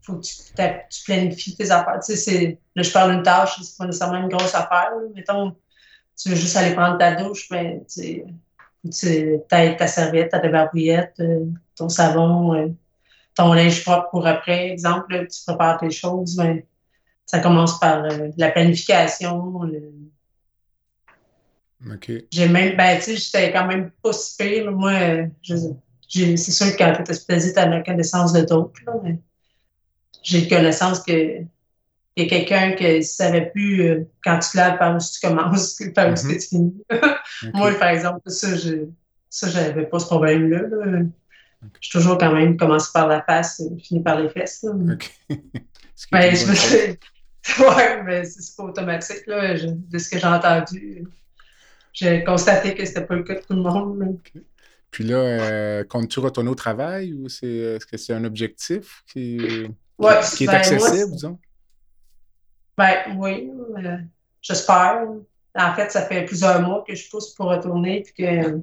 faut 0.00 0.14
que 0.14 0.26
tu, 0.26 0.32
tu, 0.90 1.04
planifies 1.04 1.56
tes 1.56 1.70
affaires. 1.70 2.00
Tu 2.04 2.16
sais, 2.16 2.58
là, 2.74 2.82
je 2.82 2.90
parle 2.90 3.12
d'une 3.12 3.22
tâche, 3.22 3.60
c'est 3.62 3.76
pas 3.76 3.86
nécessairement 3.86 4.18
une 4.18 4.28
grosse 4.28 4.54
affaire. 4.54 4.92
Mettons, 5.14 5.54
tu 6.16 6.30
veux 6.30 6.36
juste 6.36 6.56
aller 6.56 6.74
prendre 6.74 6.98
ta 6.98 7.14
douche, 7.14 7.48
ben, 7.50 7.84
tu 7.86 8.24
tu 8.90 9.38
as 9.50 9.74
ta 9.74 9.86
serviette, 9.86 10.30
ta 10.30 10.38
débarbouillette, 10.38 11.14
euh, 11.20 11.46
ton 11.76 11.88
savon, 11.88 12.54
euh, 12.54 12.68
ton 13.34 13.52
linge 13.52 13.84
propre 13.84 14.08
pour 14.10 14.26
après, 14.26 14.70
exemple, 14.70 15.26
tu 15.28 15.44
prépares 15.46 15.78
tes 15.78 15.90
choses, 15.90 16.36
ben, 16.36 16.62
ça 17.26 17.40
commence 17.40 17.78
par 17.78 18.04
euh, 18.04 18.28
la 18.36 18.50
planification. 18.50 19.60
OK. 21.90 22.10
J'ai 22.32 22.48
même, 22.48 22.76
ben, 22.76 22.96
tu 22.98 23.04
sais, 23.04 23.16
j'étais 23.16 23.52
quand 23.52 23.66
même 23.66 23.90
pas 24.02 24.12
si 24.12 24.36
pire. 24.36 24.72
Moi, 24.72 24.92
c'est 25.42 26.38
sûr 26.38 26.72
que 26.72 26.78
quand 26.78 26.92
tu 26.92 27.02
es 27.02 27.10
hospitalisé, 27.10 27.52
tu 27.52 27.58
as 27.58 27.66
la 27.66 27.82
connaissance 27.82 28.32
de 28.32 28.42
d'autres, 28.42 28.80
mais 29.02 29.18
j'ai 30.28 30.46
connaissance 30.46 31.00
que 31.00 31.40
il 32.16 32.24
y 32.24 32.26
a 32.26 32.28
quelqu'un 32.28 32.72
qui 32.72 32.96
ne 32.96 33.00
savait 33.00 33.50
plus 33.50 33.82
euh, 33.82 34.04
quand 34.24 34.40
tu 34.40 34.50
te 34.50 34.56
laves 34.56 34.76
par 34.78 34.96
où 34.96 34.98
tu 34.98 35.20
commences, 35.26 35.80
par 35.94 36.08
où 36.08 36.12
mm 36.12 36.16
tu 36.16 36.40
finis. 36.40 36.84
Moi, 37.54 37.72
par 37.74 37.88
exemple, 37.90 38.20
ça, 38.26 38.56
je 38.56 38.88
ça, 39.30 39.48
j'avais 39.48 39.86
pas 39.86 39.98
ce 39.98 40.06
problème-là. 40.06 40.62
Là. 40.62 41.02
Je 41.80 41.90
toujours 41.90 42.18
quand 42.18 42.32
même 42.32 42.56
commencé 42.56 42.90
par 42.92 43.06
la 43.06 43.22
face 43.22 43.60
et 43.60 43.80
fini 43.80 44.02
par 44.02 44.20
les 44.20 44.28
fesses. 44.30 44.64
OK. 44.64 45.12
ben, 46.12 46.34
je 46.34 46.46
me 46.46 46.54
suis... 46.54 46.98
ouais, 47.62 48.02
mais 48.04 48.24
c'est 48.24 48.56
pas 48.56 48.64
automatique. 48.64 49.26
Là. 49.26 49.54
de 49.54 49.98
ce 49.98 50.08
que 50.08 50.18
j'ai 50.18 50.26
entendu, 50.26 51.04
j'ai 51.92 52.24
constaté 52.24 52.74
que 52.74 52.84
c'était 52.84 53.04
pas 53.04 53.14
le 53.14 53.22
cas 53.22 53.34
de 53.34 53.40
tout 53.40 53.54
le 53.54 53.62
monde. 53.62 54.18
Puis 54.90 55.04
là, 55.04 55.16
euh, 55.16 55.84
comptes-tu 55.84 56.20
retourner 56.20 56.50
au 56.50 56.54
travail 56.54 57.12
ou 57.12 57.28
c'est, 57.28 57.46
est-ce 57.46 57.86
que 57.86 57.96
c'est 57.96 58.14
un 58.14 58.24
objectif 58.24 59.04
qui, 59.06 59.68
qui, 59.98 60.44
est 60.44 60.46
ben, 60.46 60.54
accessible, 60.54 61.12
disons? 61.12 61.38
Ben 62.76 63.16
oui, 63.16 63.50
euh, 63.76 63.96
j'espère. 64.40 65.04
En 65.54 65.74
fait, 65.74 65.90
ça 65.90 66.02
fait 66.02 66.24
plusieurs 66.24 66.62
mois 66.62 66.84
que 66.86 66.94
je 66.94 67.08
pousse 67.10 67.34
pour 67.34 67.46
retourner, 67.46 68.02
puis 68.02 68.24
que 68.24 68.60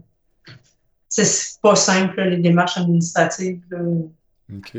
c'est 1.09 1.59
pas 1.61 1.75
simple, 1.75 2.21
les 2.21 2.37
démarches 2.37 2.77
administratives. 2.77 3.63
OK. 4.53 4.77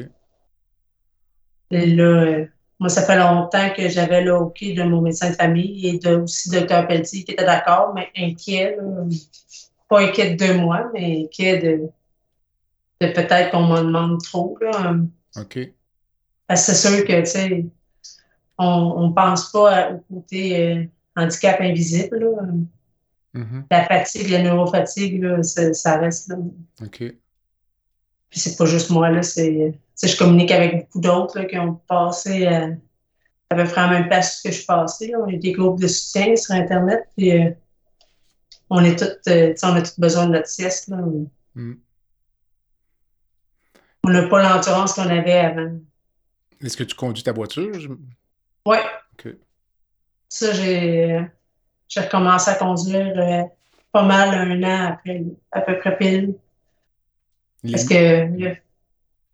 Et 1.70 1.86
là, 1.86 2.46
moi, 2.78 2.88
ça 2.88 3.02
fait 3.02 3.18
longtemps 3.18 3.70
que 3.76 3.88
j'avais 3.88 4.22
le 4.22 4.34
OK 4.34 4.60
de 4.62 4.82
mon 4.82 5.00
médecin 5.00 5.30
de 5.30 5.34
famille 5.34 5.88
et 5.88 5.98
de, 5.98 6.16
aussi 6.16 6.50
de 6.50 6.60
Dr. 6.60 6.86
Pelletier 6.86 7.24
qui 7.24 7.32
était 7.32 7.44
d'accord, 7.44 7.92
mais 7.94 8.10
inquiet. 8.16 8.76
Pas 9.88 10.00
inquiet 10.00 10.34
de 10.34 10.52
moi, 10.54 10.90
mais 10.92 11.24
inquiet 11.24 11.58
de, 11.58 11.88
de 13.00 13.12
peut-être 13.12 13.50
qu'on 13.50 13.62
m'en 13.62 13.82
demande 13.82 14.22
trop. 14.22 14.58
Là. 14.60 14.96
OK. 15.36 15.58
Parce 16.46 16.66
que 16.66 16.72
c'est 16.72 16.88
sûr 16.88 17.04
que, 17.04 17.20
tu 17.20 17.26
sais, 17.26 17.66
on 18.58 19.08
ne 19.08 19.12
pense 19.12 19.50
pas 19.50 19.92
au 19.92 20.14
côté 20.14 20.62
euh, 20.62 20.84
handicap 21.16 21.60
invisible. 21.60 22.18
Là. 22.18 23.40
Mm-hmm. 23.40 23.64
La 23.70 23.84
fatigue, 23.84 24.28
la 24.30 24.42
neurofatigue, 24.42 25.22
là, 25.22 25.42
ça, 25.42 25.98
reste 25.98 26.28
là. 26.28 26.36
OK. 26.82 26.98
Puis 28.28 28.40
c'est 28.40 28.56
pas 28.56 28.66
juste 28.66 28.90
moi, 28.90 29.10
là, 29.10 29.22
c'est. 29.22 29.78
Je 30.02 30.16
communique 30.16 30.50
avec 30.50 30.78
beaucoup 30.78 31.00
d'autres 31.00 31.42
qui 31.44 31.58
ont 31.58 31.80
passé 31.88 32.46
à, 32.46 32.68
à 33.50 33.54
peu 33.54 33.64
près 33.64 33.80
la 33.82 33.88
même 33.88 34.08
place 34.08 34.42
que 34.42 34.50
je 34.50 34.56
suis 34.56 34.66
passée. 34.66 35.12
On 35.16 35.28
a 35.28 35.36
des 35.36 35.52
groupes 35.52 35.80
de 35.80 35.86
soutien 35.86 36.34
sur 36.36 36.54
Internet, 36.54 37.08
puis 37.16 37.32
euh, 37.32 37.50
on, 38.70 38.84
est 38.84 38.98
toutes, 38.98 39.20
euh, 39.28 39.54
on 39.62 39.74
a 39.74 39.82
tous 39.82 39.98
besoin 39.98 40.26
de 40.26 40.32
notre 40.32 40.48
sieste. 40.48 40.88
Là. 40.88 40.98
Mm. 41.54 41.74
On 44.04 44.10
n'a 44.10 44.28
pas 44.28 44.42
l'endurance 44.42 44.94
qu'on 44.94 45.08
avait 45.08 45.38
avant. 45.38 45.78
Est-ce 46.62 46.76
que 46.76 46.84
tu 46.84 46.94
conduis 46.94 47.22
ta 47.22 47.32
voiture? 47.32 47.72
Oui. 48.66 48.78
Ça, 50.28 50.52
j'ai, 50.52 51.20
recommencé 51.96 52.50
à 52.50 52.54
conduire 52.54 53.14
euh, 53.16 53.42
pas 53.92 54.02
mal 54.02 54.34
un 54.34 54.62
an 54.62 54.92
après, 54.92 55.22
à 55.52 55.60
peu 55.60 55.78
près 55.78 55.96
pile. 55.96 56.34
Parce 57.70 57.84
que 57.84 58.26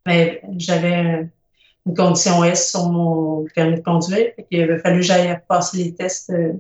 ben, 0.05 0.39
j'avais 0.59 1.29
une 1.87 1.95
condition 1.95 2.45
S 2.45 2.71
sur 2.71 2.89
mon 2.89 3.47
permis 3.55 3.77
de 3.77 3.81
conduire. 3.81 4.33
Il 4.51 4.63
avait 4.63 4.79
fallu 4.79 5.01
que 5.01 5.07
j'aille 5.07 5.41
passer 5.49 5.79
les 5.79 5.95
tests. 5.95 6.31
Euh, 6.31 6.53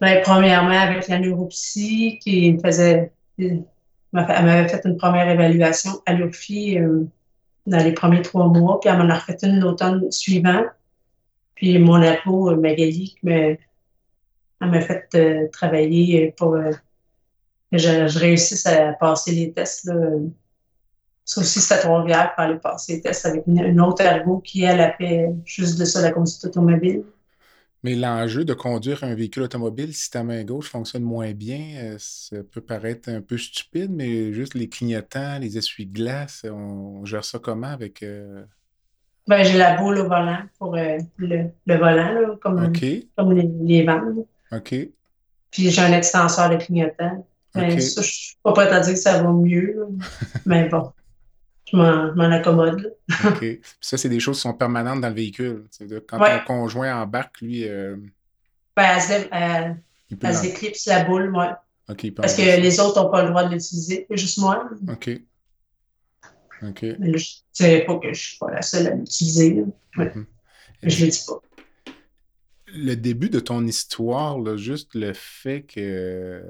ben, 0.00 0.20
premièrement, 0.22 0.70
avec 0.70 1.08
la 1.08 1.18
neuropsy, 1.18 2.18
qui 2.22 2.52
me 2.52 2.60
faisait. 2.60 3.12
Elle 3.38 3.64
m'avait 4.12 4.68
fait 4.68 4.82
une 4.84 4.96
première 4.96 5.28
évaluation 5.28 6.00
à 6.06 6.14
l'URFI 6.14 6.78
dans 7.66 7.82
les 7.82 7.92
premiers 7.92 8.22
trois 8.22 8.46
mois, 8.48 8.80
puis 8.80 8.90
elle 8.90 8.98
m'en 8.98 9.10
a 9.10 9.18
refait 9.18 9.36
une 9.42 9.60
l'automne 9.60 10.10
suivant. 10.10 10.64
Puis 11.54 11.78
mon 11.78 12.00
apo, 12.02 12.50
euh, 12.50 12.56
Magali, 12.56 13.16
elle 13.24 13.58
m'a 14.60 14.80
fait 14.80 15.08
euh, 15.14 15.48
travailler 15.50 16.32
pour 16.36 16.54
euh, 16.54 16.72
que 17.72 17.78
je, 17.78 18.18
réussisse 18.18 18.66
à 18.66 18.92
passer 18.92 19.32
les 19.32 19.52
tests. 19.52 19.86
Là. 19.86 19.94
Ça 21.24 21.40
aussi, 21.40 21.60
c'était 21.60 21.80
trop 21.80 21.96
rivières 21.96 22.34
pour 22.34 22.44
aller 22.44 22.58
passer 22.58 22.94
les 22.94 23.00
tests 23.00 23.26
avec 23.26 23.44
une, 23.46 23.80
autre 23.80 24.02
ergo 24.02 24.38
qui, 24.38 24.62
elle, 24.62 24.80
a 24.80 24.92
fait 24.92 25.28
juste 25.44 25.78
de 25.78 25.84
ça, 25.84 26.00
la 26.00 26.12
conduite 26.12 26.44
automobile. 26.44 27.02
Mais 27.86 27.94
l'enjeu 27.94 28.44
de 28.44 28.52
conduire 28.52 29.04
un 29.04 29.14
véhicule 29.14 29.44
automobile, 29.44 29.94
si 29.94 30.10
ta 30.10 30.24
main 30.24 30.42
gauche 30.42 30.68
fonctionne 30.68 31.04
moins 31.04 31.30
bien, 31.30 31.60
euh, 31.76 31.96
ça 32.00 32.38
peut 32.50 32.60
paraître 32.60 33.08
un 33.08 33.20
peu 33.20 33.38
stupide, 33.38 33.92
mais 33.92 34.32
juste 34.32 34.54
les 34.54 34.68
clignotants, 34.68 35.38
les 35.38 35.56
essuie-glaces, 35.56 36.44
on 36.50 37.04
gère 37.04 37.24
ça 37.24 37.38
comment 37.38 37.68
avec. 37.68 38.02
Euh? 38.02 38.42
Ben, 39.28 39.44
j'ai 39.44 39.56
la 39.56 39.76
boule 39.76 39.98
au 39.98 40.08
volant 40.08 40.40
pour 40.58 40.74
euh, 40.74 40.98
le, 41.18 41.52
volant, 41.68 42.36
comme, 42.42 42.72
comme 43.16 43.32
les, 43.32 43.48
les 43.60 43.84
vannes. 43.84 44.24
OK. 44.50 44.74
Puis 45.52 45.70
j'ai 45.70 45.80
un 45.80 45.92
extenseur 45.92 46.50
de 46.50 46.56
clignotant. 46.56 47.24
Ben, 47.54 47.70
je 47.70 47.76
ne 47.76 47.80
suis 48.02 48.34
pas 48.42 48.52
prête 48.52 48.72
à 48.72 48.80
dire 48.80 48.94
que 48.94 48.98
ça 48.98 49.22
va 49.22 49.30
mieux, 49.30 49.86
mais 50.44 50.68
bon 50.68 50.90
je 51.66 51.76
m'en 51.76 52.30
accommode. 52.30 52.94
OK. 53.24 53.44
ça, 53.80 53.96
c'est 53.96 54.08
des 54.08 54.20
choses 54.20 54.36
qui 54.36 54.42
sont 54.42 54.54
permanentes 54.54 55.00
dans 55.00 55.08
le 55.08 55.14
véhicule. 55.14 55.64
Quand 56.06 56.18
ton 56.18 56.44
conjoint 56.46 57.02
embarque, 57.02 57.40
lui. 57.40 57.68
Euh... 57.68 57.96
Ben, 58.76 58.98
elle, 59.10 59.28
elle, 60.22 60.46
éclipse 60.46 60.86
la 60.86 61.04
boule, 61.04 61.30
moi. 61.30 61.62
Parce 61.86 62.36
que 62.36 62.60
les 62.60 62.80
autres 62.80 63.02
n'ont 63.02 63.10
pas 63.10 63.22
le 63.22 63.30
droit 63.30 63.44
de 63.44 63.54
l'utiliser, 63.54 64.06
juste 64.10 64.38
moi. 64.38 64.68
OK. 64.90 65.10
OK. 66.62 66.82
Mais 66.98 67.10
là, 67.10 67.18
je 67.18 67.64
ne 67.64 67.86
pas 67.86 67.98
que 67.98 68.04
je 68.04 68.08
ne 68.08 68.14
suis 68.14 68.38
pas 68.38 68.50
la 68.50 68.62
seule 68.62 68.86
à 68.86 68.94
l'utiliser. 68.94 69.64
Mm-hmm. 69.96 70.24
Je 70.82 71.00
ne 71.00 71.04
le 71.04 71.10
dis 71.10 71.24
pas. 71.26 71.40
Le 72.66 72.94
début 72.94 73.30
de 73.30 73.40
ton 73.40 73.64
histoire, 73.66 74.38
là, 74.38 74.56
juste 74.56 74.94
le 74.94 75.12
fait 75.14 75.62
que 75.62 76.42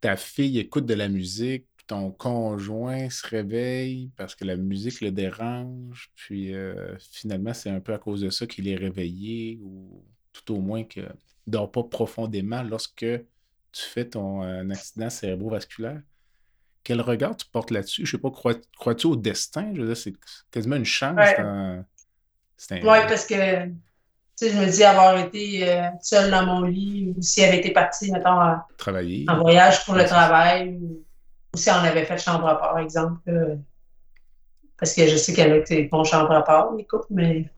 ta 0.00 0.16
fille 0.16 0.58
écoute 0.58 0.86
de 0.86 0.94
la 0.94 1.08
musique, 1.08 1.66
ton 1.86 2.10
conjoint 2.10 3.08
se 3.10 3.26
réveille 3.26 4.10
parce 4.16 4.34
que 4.34 4.44
la 4.44 4.56
musique 4.56 5.00
le 5.00 5.10
dérange, 5.10 6.10
puis 6.16 6.54
euh, 6.54 6.96
finalement, 6.98 7.54
c'est 7.54 7.70
un 7.70 7.80
peu 7.80 7.94
à 7.94 7.98
cause 7.98 8.20
de 8.20 8.30
ça 8.30 8.46
qu'il 8.46 8.68
est 8.68 8.76
réveillé, 8.76 9.60
ou 9.62 10.02
tout 10.32 10.54
au 10.54 10.60
moins 10.60 10.84
qu'il 10.84 11.02
ne 11.02 11.08
dort 11.46 11.70
pas 11.70 11.84
profondément 11.84 12.62
lorsque 12.62 12.98
tu 12.98 13.82
fais 13.82 14.04
ton 14.04 14.42
euh, 14.42 14.68
accident 14.70 15.10
cérébrovasculaire. 15.10 16.00
Quel 16.82 17.00
regard 17.00 17.36
tu 17.36 17.46
portes 17.46 17.70
là-dessus? 17.70 18.06
Je 18.06 18.12
sais 18.12 18.18
pas, 18.18 18.30
crois-tu 18.30 19.06
au 19.06 19.16
destin? 19.16 19.72
Je 19.74 19.80
veux 19.80 19.86
dire, 19.88 19.96
c'est 19.96 20.14
quasiment 20.50 20.76
une 20.76 20.84
chance. 20.84 21.18
Oui, 22.70 22.80
parce 22.82 23.26
que 23.26 23.34
je 24.40 24.46
me 24.46 24.70
dis 24.70 24.84
avoir 24.84 25.18
été 25.18 25.68
euh, 25.68 25.88
seule 26.00 26.30
dans 26.30 26.46
mon 26.46 26.62
lit 26.62 27.12
ou 27.16 27.22
si 27.22 27.40
elle 27.40 27.50
avait 27.50 27.58
été 27.58 27.72
partie, 27.72 28.10
mettons, 28.12 28.38
Travailler. 28.76 29.24
en 29.28 29.40
voyage 29.40 29.84
pour 29.84 29.94
le 29.94 30.04
travail 30.04 30.78
si 31.56 31.70
on 31.70 31.74
avait 31.74 32.04
fait 32.04 32.18
chambre 32.18 32.46
à 32.46 32.58
part, 32.58 32.72
par 32.72 32.78
exemple. 32.78 33.20
parce 34.78 34.94
que 34.94 35.06
je 35.06 35.16
sais 35.16 35.32
qu'elle 35.32 35.52
a 35.52 35.56
été 35.56 35.84
bon 35.84 36.04
chambre 36.04 36.32
à 36.32 36.42
part, 36.42 36.72
écoute, 36.78 37.04
mais 37.10 37.50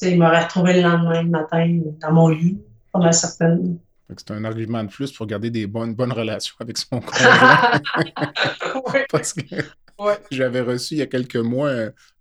il 0.00 0.18
m'aurait 0.18 0.44
retrouvé 0.44 0.74
le 0.74 0.82
lendemain 0.82 1.22
matin 1.24 1.80
dans 2.00 2.12
mon 2.12 2.28
lit, 2.28 2.58
pas 2.92 2.98
mal 2.98 3.14
certaine. 3.14 3.78
C'est 4.16 4.30
un 4.30 4.44
argument 4.44 4.84
de 4.84 4.90
plus 4.90 5.12
pour 5.12 5.26
garder 5.26 5.50
des 5.50 5.66
bonnes, 5.66 5.94
bonnes 5.94 6.12
relations 6.12 6.54
avec 6.60 6.76
son 6.76 7.00
conjoint. 7.00 7.80
Parce 9.10 9.32
que 9.32 9.42
J'avais 10.30 10.60
reçu 10.60 10.94
il 10.94 10.98
y 10.98 11.02
a 11.02 11.06
quelques 11.06 11.36
mois 11.36 11.72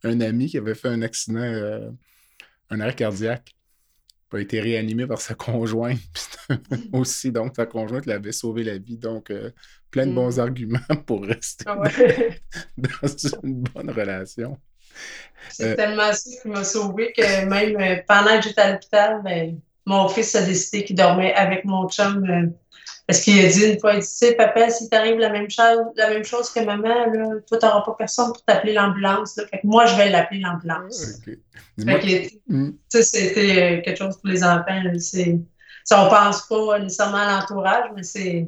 un, 0.03 0.21
ami 0.21 0.47
qui 0.47 0.57
avait 0.57 0.75
fait 0.75 0.87
un 0.87 1.01
accident, 1.01 1.39
euh, 1.39 1.89
un 2.69 2.79
arrêt 2.79 2.95
cardiaque. 2.95 3.55
Il 4.33 4.37
a 4.37 4.41
été 4.41 4.61
réanimé 4.61 5.05
par 5.05 5.19
sa 5.19 5.35
conjointe. 5.35 5.99
aussi, 6.93 7.31
donc, 7.31 7.53
sa 7.55 7.65
conjointe 7.65 8.05
l'avait 8.05 8.31
sauvé 8.31 8.63
la 8.63 8.77
vie. 8.77 8.97
Donc, 8.97 9.29
euh, 9.29 9.51
plein 9.91 10.07
de 10.07 10.13
bons 10.13 10.37
mm. 10.37 10.41
arguments 10.41 10.79
pour 11.05 11.23
rester 11.25 11.65
ah 11.67 11.75
dans 12.77 13.39
une 13.43 13.63
bonne 13.63 13.91
relation. 13.91 14.57
C'est 15.49 15.75
tellement 15.75 16.13
ça 16.13 16.29
qui 16.41 16.47
m'a 16.47 16.63
sauvé 16.63 17.13
que 17.15 17.45
même 17.45 18.03
pendant 18.07 18.37
que 18.37 18.43
j'étais 18.43 18.61
à 18.61 18.71
l'hôpital, 18.73 19.21
ben, 19.23 19.59
mon 19.85 20.07
fils 20.07 20.35
a 20.35 20.43
décidé 20.43 20.83
qu'il 20.83 20.95
dormait 20.95 21.33
avec 21.33 21.65
mon 21.65 21.89
chum 21.89 22.53
parce 23.11 23.23
qu'il 23.23 23.43
a 23.45 23.49
dit 23.49 23.65
une 23.65 23.79
fois, 23.79 23.95
il 23.95 23.99
dit, 23.99 24.07
tu 24.07 24.13
sais, 24.13 24.35
papa, 24.35 24.69
si 24.69 24.89
t'arrive 24.89 25.17
la 25.17 25.29
même 25.29 25.49
chose, 25.49 25.79
la 25.97 26.09
même 26.11 26.23
chose 26.23 26.49
que 26.49 26.61
maman, 26.61 27.11
là, 27.11 27.27
toi, 27.45 27.57
t'auras 27.57 27.81
pas 27.81 27.95
personne 27.97 28.27
pour 28.27 28.41
t'appeler 28.45 28.73
l'ambulance. 28.73 29.35
Fait 29.35 29.59
que 29.59 29.67
moi, 29.67 29.85
je 29.85 29.97
vais 29.97 30.09
l'appeler 30.09 30.39
l'ambulance. 30.39 31.19
Ah, 31.27 31.97
hmm. 32.47 32.71
c'était 32.89 33.81
quelque 33.83 33.97
chose 33.97 34.17
pour 34.17 34.29
les 34.29 34.43
enfants. 34.43 34.81
C'est, 34.99 35.39
ça, 35.83 36.05
on 36.05 36.09
pense 36.09 36.47
pas 36.47 36.79
nécessairement 36.79 37.17
à 37.17 37.39
l'entourage, 37.39 37.89
mais 37.95 38.03
c'est, 38.03 38.47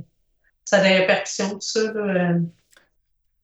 ça 0.66 0.78
a 0.78 0.84
des 0.84 0.98
répercussions, 1.00 1.50
tout 1.50 1.62
ça. 1.62 1.80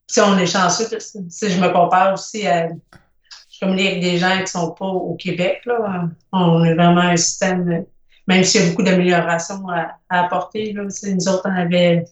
Si 0.08 0.20
on 0.22 0.38
est 0.38 0.48
chanceux, 0.48 0.86
si 1.00 1.50
je 1.50 1.60
me 1.62 1.72
compare 1.72 2.14
aussi 2.14 2.48
à, 2.48 2.70
je 2.70 3.60
comme 3.60 3.74
avec 3.74 4.02
des 4.02 4.18
gens 4.18 4.40
qui 4.40 4.48
sont 4.48 4.72
pas 4.72 4.86
au 4.86 5.16
Québec, 5.16 5.62
là, 5.66 6.10
on 6.32 6.64
est 6.64 6.74
vraiment 6.74 7.02
un 7.02 7.18
système 7.18 7.86
même 8.30 8.44
s'il 8.44 8.62
y 8.62 8.64
a 8.64 8.70
beaucoup 8.70 8.84
d'améliorations 8.84 9.68
à, 9.70 9.98
apporter. 10.08 10.72
Là, 10.72 10.84
nous 10.84 11.28
autres, 11.28 11.42
on 11.46 11.56
avait 11.56 12.06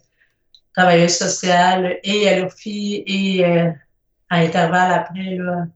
travailleuse 0.76 1.16
sociale 1.16 2.00
et 2.04 2.28
à 2.28 2.40
l'OFI 2.40 3.04
et 3.06 3.46
euh, 3.46 3.70
à 4.30 4.38
intervalle 4.38 4.94
après 4.94 5.36
là, 5.36 5.68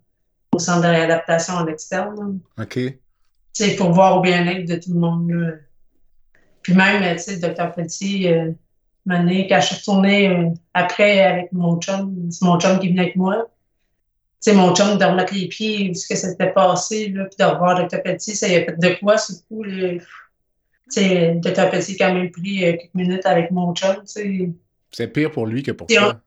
au 0.52 0.58
centre 0.58 0.82
de 0.82 0.88
réadaptation 0.88 1.54
en 1.54 1.68
externe. 1.68 2.40
OK. 2.60 2.80
C'est 3.54 3.76
pour 3.76 3.92
voir 3.92 4.18
au 4.18 4.22
bien-être 4.22 4.68
de 4.68 4.76
tout 4.76 4.94
le 4.94 5.00
monde. 5.00 5.60
Puis 6.64 6.74
même, 6.74 7.16
tu 7.18 7.22
sais, 7.22 7.36
le 7.36 7.42
docteur 7.42 7.72
Petit, 7.74 8.28
euh, 8.28 8.52
quand 9.08 9.60
je 9.62 9.66
suis 9.66 9.76
retournée 9.78 10.30
euh, 10.30 10.50
après 10.74 11.22
avec 11.22 11.52
mon 11.52 11.80
chum, 11.80 12.30
c'est 12.32 12.46
mon 12.46 12.60
chum 12.60 12.80
qui 12.80 12.90
venait 12.90 13.02
avec 13.02 13.16
moi. 13.16 13.50
Tu 14.44 14.52
sais, 14.52 14.56
mon 14.56 14.74
chum 14.74 14.98
de 14.98 15.06
remettre 15.06 15.34
les 15.34 15.48
pieds, 15.48 15.94
ce 15.94 16.08
que 16.08 16.16
s'était 16.16 16.52
passé, 16.52 17.10
là, 17.10 17.26
puis 17.26 17.36
de 17.38 17.44
revoir 17.44 17.78
docteur 17.78 18.02
Petit, 18.04 18.36
ça 18.36 18.48
y 18.48 18.56
a 18.56 18.66
fait 18.66 18.80
de 18.80 19.00
quoi, 19.00 19.18
ce 19.18 19.34
coup, 19.48 19.64
sais, 20.92 21.36
de 21.36 21.50
taper 21.50 21.80
quand 21.98 22.14
même 22.14 22.32
pris 22.32 22.66
euh, 22.66 22.74
quelques 22.74 22.94
minutes 22.94 23.26
avec 23.26 23.52
mon 23.52 23.74
chum, 23.74 23.98
C'est 24.06 25.08
pire 25.08 25.32
pour 25.32 25.46
lui 25.48 25.64
que 25.64 25.72
pour 25.72 25.88
toi. 25.88 26.22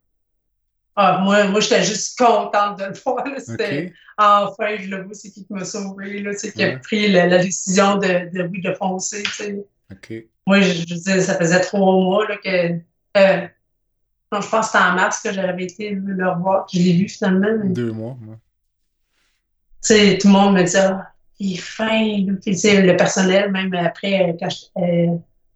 Ah, 0.96 1.20
moi, 1.24 1.48
moi 1.48 1.58
j'étais 1.58 1.82
juste 1.82 2.16
contente 2.16 2.78
de 2.78 2.84
le 2.84 2.94
voir. 3.04 3.24
C'était 3.38 3.92
enfin, 4.16 4.76
je 4.78 4.88
le 4.88 5.02
vois, 5.02 5.14
c'est 5.14 5.30
qui 5.30 5.44
m'a 5.50 5.64
sauvé, 5.64 6.22
là, 6.22 6.34
qui 6.34 6.62
a 6.62 6.78
pris 6.78 7.10
la, 7.10 7.38
décision 7.38 7.96
de, 7.96 8.30
de, 8.32 8.48
de 8.48 8.74
foncer. 8.74 9.24
Moi, 10.46 10.60
je, 10.60 10.72
je 10.72 10.84
disais, 10.84 11.20
ça 11.20 11.36
faisait 11.36 11.60
trois 11.60 11.92
mois 11.92 12.26
là, 12.28 12.36
que. 12.36 12.80
Euh, 13.16 13.48
je 14.32 14.48
pense 14.48 14.66
que 14.66 14.66
c'était 14.66 14.84
en 14.84 14.94
mars 14.94 15.22
que 15.22 15.32
j'avais 15.32 15.64
été 15.64 15.90
le 15.90 16.28
revoir. 16.28 16.66
Je 16.72 16.78
l'ai 16.78 16.92
vu 16.94 17.08
finalement. 17.08 17.64
Deux 17.64 17.92
mois, 17.92 18.16
moi. 18.20 18.36
Tout 19.86 19.94
le 19.94 20.32
monde 20.32 20.54
me 20.54 20.62
disait 20.62 20.80
ah, 20.80 21.14
il 21.38 21.54
est 21.54 21.60
fin. 21.60 22.00
le 22.00 22.96
personnel, 22.96 23.50
même 23.52 23.74
après, 23.74 24.34
euh, 24.78 25.06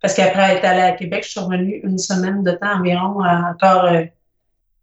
parce 0.00 0.14
qu'après 0.14 0.56
être 0.56 0.64
allé 0.64 0.80
à 0.80 0.92
Québec, 0.92 1.24
je 1.24 1.30
suis 1.30 1.40
revenue 1.40 1.80
une 1.82 1.98
semaine 1.98 2.42
de 2.42 2.52
temps 2.52 2.78
environ, 2.78 3.24
encore 3.24 3.84
euh, 3.84 4.04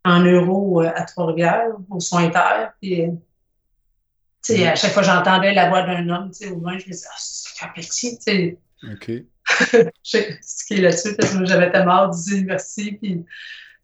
en 0.04 0.22
euros 0.22 0.82
euh, 0.82 0.92
à 0.96 1.04
Trois-Rivières, 1.04 1.68
aux 1.90 2.00
soins 2.00 2.30
terre. 2.30 2.74
Puis, 2.82 3.06
mm. 3.06 4.68
à 4.68 4.76
chaque 4.76 4.92
fois 4.92 5.04
que 5.04 5.08
j'entendais 5.08 5.54
la 5.54 5.70
voix 5.70 5.84
d'un 5.84 6.10
homme, 6.10 6.32
au 6.52 6.56
moins, 6.58 6.78
je 6.78 6.86
me 6.86 6.92
disais, 6.92 7.08
ah, 7.10 7.18
c'est 7.18 7.68
petit, 7.76 8.18
tu 8.18 8.24
sais. 8.24 8.58
OK. 8.92 9.12
je 9.74 9.88
sais 10.04 10.40
ce 10.42 10.66
qui 10.66 10.76
est 10.76 10.82
là-dessus, 10.82 11.16
parce 11.16 11.36
que 11.36 11.46
j'avais 11.46 11.72
tellement 11.72 12.06
hâte 12.06 12.16
de 12.30 12.46
merci. 12.46 12.94
Puis, 12.94 13.24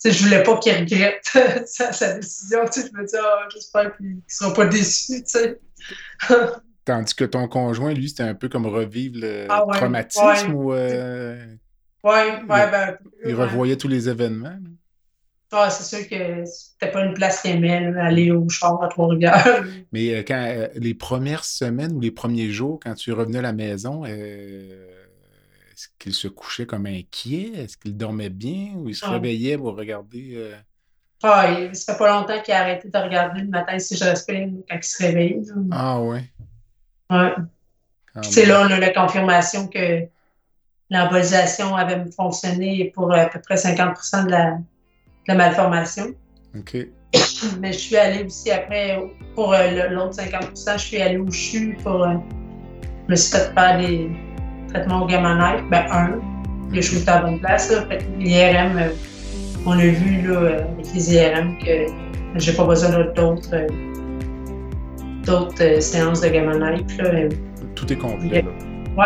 je 0.04 0.24
voulais 0.24 0.44
pas 0.44 0.58
qu'il 0.58 0.74
regrette 0.76 1.24
sa, 1.66 2.16
décision. 2.16 2.60
Je 2.74 2.98
me 2.98 3.06
disais, 3.06 3.20
oh, 3.22 3.50
j'espère 3.54 3.96
qu'il 3.98 4.16
ne 4.16 4.22
sera 4.28 4.54
pas 4.54 4.66
déçu. 4.66 5.24
Tandis 6.86 7.14
que 7.14 7.26
ton 7.26 7.48
conjoint, 7.48 7.94
lui, 7.94 8.10
c'était 8.10 8.24
un 8.24 8.34
peu 8.34 8.50
comme 8.50 8.66
revivre 8.66 9.20
le 9.20 9.46
ah 9.50 9.66
traumatisme 9.74 10.54
ou. 10.54 10.74
Euh, 10.74 11.46
ouais, 12.04 12.44
ben, 12.48 12.98
il 13.24 13.36
revoyait 13.36 13.78
tous 13.78 13.88
les 13.88 14.10
événements. 14.10 14.58
Ah, 15.54 15.70
c'est 15.70 15.96
sûr 15.98 16.08
que 16.08 16.46
c'était 16.46 16.92
pas 16.92 17.04
une 17.04 17.14
place 17.14 17.42
qu'il 17.42 17.52
aimait, 17.52 17.94
aller 18.00 18.32
au 18.32 18.48
char 18.48 18.82
à 18.82 18.88
Trois-Rivières. 18.88 19.66
Mais 19.92 20.16
euh, 20.16 20.24
quand 20.26 20.42
euh, 20.48 20.70
les 20.76 20.94
premières 20.94 21.44
semaines 21.44 21.92
ou 21.92 22.00
les 22.00 22.12
premiers 22.12 22.52
jours, 22.52 22.80
quand 22.82 22.94
tu 22.94 23.12
revenais 23.12 23.40
à 23.40 23.42
la 23.42 23.52
maison, 23.52 24.04
est-ce 25.82 25.90
qu'il 25.98 26.14
se 26.14 26.28
couchait 26.28 26.68
comme 26.68 26.86
inquiet? 26.86 27.54
Est-ce 27.56 27.76
qu'il 27.76 27.98
dormait 27.98 28.30
bien? 28.30 28.74
Ou 28.76 28.90
il 28.90 28.96
se 28.96 29.04
ah. 29.04 29.12
réveillait 29.12 29.58
pour 29.58 29.76
regarder? 29.76 30.54
Ah, 31.24 31.48
ça 31.74 31.94
fait 31.94 32.00
pas 32.00 32.20
longtemps 32.20 32.40
qu'il 32.42 32.54
a 32.54 32.60
arrêté 32.60 32.88
de 32.90 32.98
regarder 32.98 33.42
le 33.42 33.48
matin 33.48 33.80
si 33.80 33.98
je 33.98 34.04
respecte 34.04 34.52
quand 34.70 34.76
il 34.76 34.84
se 34.84 35.04
réveille. 35.04 35.42
Ah 35.72 36.00
ouais. 36.00 36.24
Ouais. 37.10 37.34
C'est 38.22 38.46
là, 38.46 38.62
on 38.68 38.72
a 38.72 38.80
la 38.80 38.92
confirmation 38.92 39.68
que 39.68 40.06
l'embolisation 40.92 41.76
avait 41.76 42.04
fonctionné 42.12 42.92
pour 42.94 43.12
à 43.12 43.26
peu 43.26 43.40
près 43.40 43.56
50% 43.56 44.26
de 44.26 44.32
la, 44.32 45.36
malformation. 45.36 46.14
OK. 46.56 46.76
Mais 47.60 47.74
je 47.74 47.80
suis 47.80 47.98
allée 47.98 48.24
aussi 48.24 48.52
après, 48.52 49.00
pour 49.34 49.54
euh, 49.54 49.90
l'autre 49.90 50.16
50% 50.22 50.74
je 50.74 50.78
suis 50.78 51.02
allée 51.02 51.18
au 51.18 51.32
CHU 51.32 51.76
pour. 51.82 52.04
Euh, 52.04 52.18
je 53.08 53.12
me 53.12 53.16
suis 53.16 53.32
fait 53.32 53.52
faire 53.54 53.78
des 53.80 54.12
traitements 54.74 55.04
au 55.04 55.08
gamma 55.08 55.58
Ben, 55.70 55.86
un, 55.92 56.20
les 56.72 56.82
choses 56.82 57.02
étaient 57.02 57.12
à 57.12 57.22
bonne 57.22 57.40
place. 57.40 57.74
L'IRM, 58.20 58.78
euh, 58.78 58.90
on 59.66 59.74
a 59.74 59.86
vu 59.86 60.28
là, 60.28 60.66
avec 60.74 60.94
les 60.94 61.14
IRM 61.14 61.58
que 61.58 61.92
j'ai 62.36 62.54
pas 62.54 62.66
besoin 62.66 62.90
d'autres 63.16 63.68
d'autres 65.26 65.64
euh, 65.64 65.80
séances 65.82 66.22
de 66.22 66.30
gamma 66.30 66.56
knife. 66.56 66.98
Euh, 67.00 67.30
Tout 67.76 67.92
est 67.92 67.98
complet. 67.98 68.46
Oui, 68.98 69.06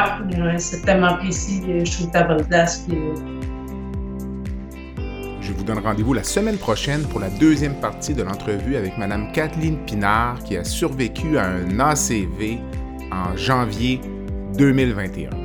c'est 0.57 0.84
tellement 0.84 1.16
précis. 1.18 1.61
Je 1.84 1.91
trouve 1.91 2.11
ta 2.11 2.24
bonne 2.24 2.43
place. 2.45 2.86
Euh, 2.91 3.13
je 5.41 5.51
vous 5.51 5.63
donne 5.63 5.80
rendez-vous 5.80 6.13
la 6.13 6.24
semaine 6.24 6.57
prochaine 6.57 7.03
pour 7.03 7.20
la 7.20 7.30
deuxième 7.30 7.76
partie 7.76 8.13
de 8.13 8.24
l'entrevue 8.24 8.76
avec 8.78 8.97
Mme 8.97 9.32
Kathleen 9.32 9.78
Pinard 9.86 10.39
qui 10.43 10.57
a 10.57 10.63
survécu 10.63 11.38
à 11.38 11.45
un 11.45 11.80
ACV 11.80 12.59
en 13.11 13.38
janvier 13.38 14.01
2021. 14.57 15.45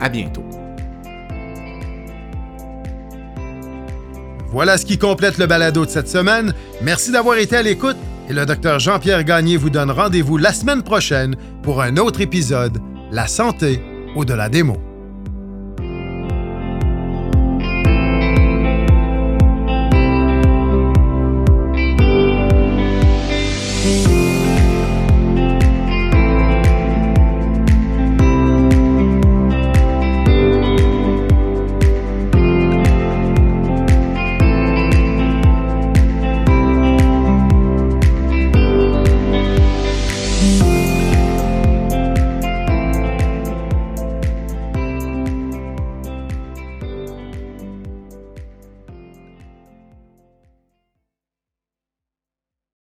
À 0.00 0.08
bientôt. 0.08 0.44
Voilà 4.50 4.78
ce 4.78 4.86
qui 4.86 4.96
complète 4.96 5.38
le 5.38 5.46
balado 5.46 5.84
de 5.84 5.90
cette 5.90 6.08
semaine. 6.08 6.54
Merci 6.82 7.12
d'avoir 7.12 7.36
été 7.38 7.56
à 7.56 7.62
l'écoute 7.62 7.96
et 8.28 8.32
le 8.32 8.46
docteur 8.46 8.78
Jean-Pierre 8.78 9.24
Gagné 9.24 9.56
vous 9.56 9.70
donne 9.70 9.90
rendez-vous 9.90 10.38
la 10.38 10.52
semaine 10.52 10.82
prochaine 10.82 11.36
pour 11.62 11.82
un 11.82 11.96
autre 11.96 12.20
épisode 12.20 12.78
La 13.10 13.26
santé 13.26 13.80
au-delà 14.14 14.48
des 14.48 14.62
mots. 14.62 14.80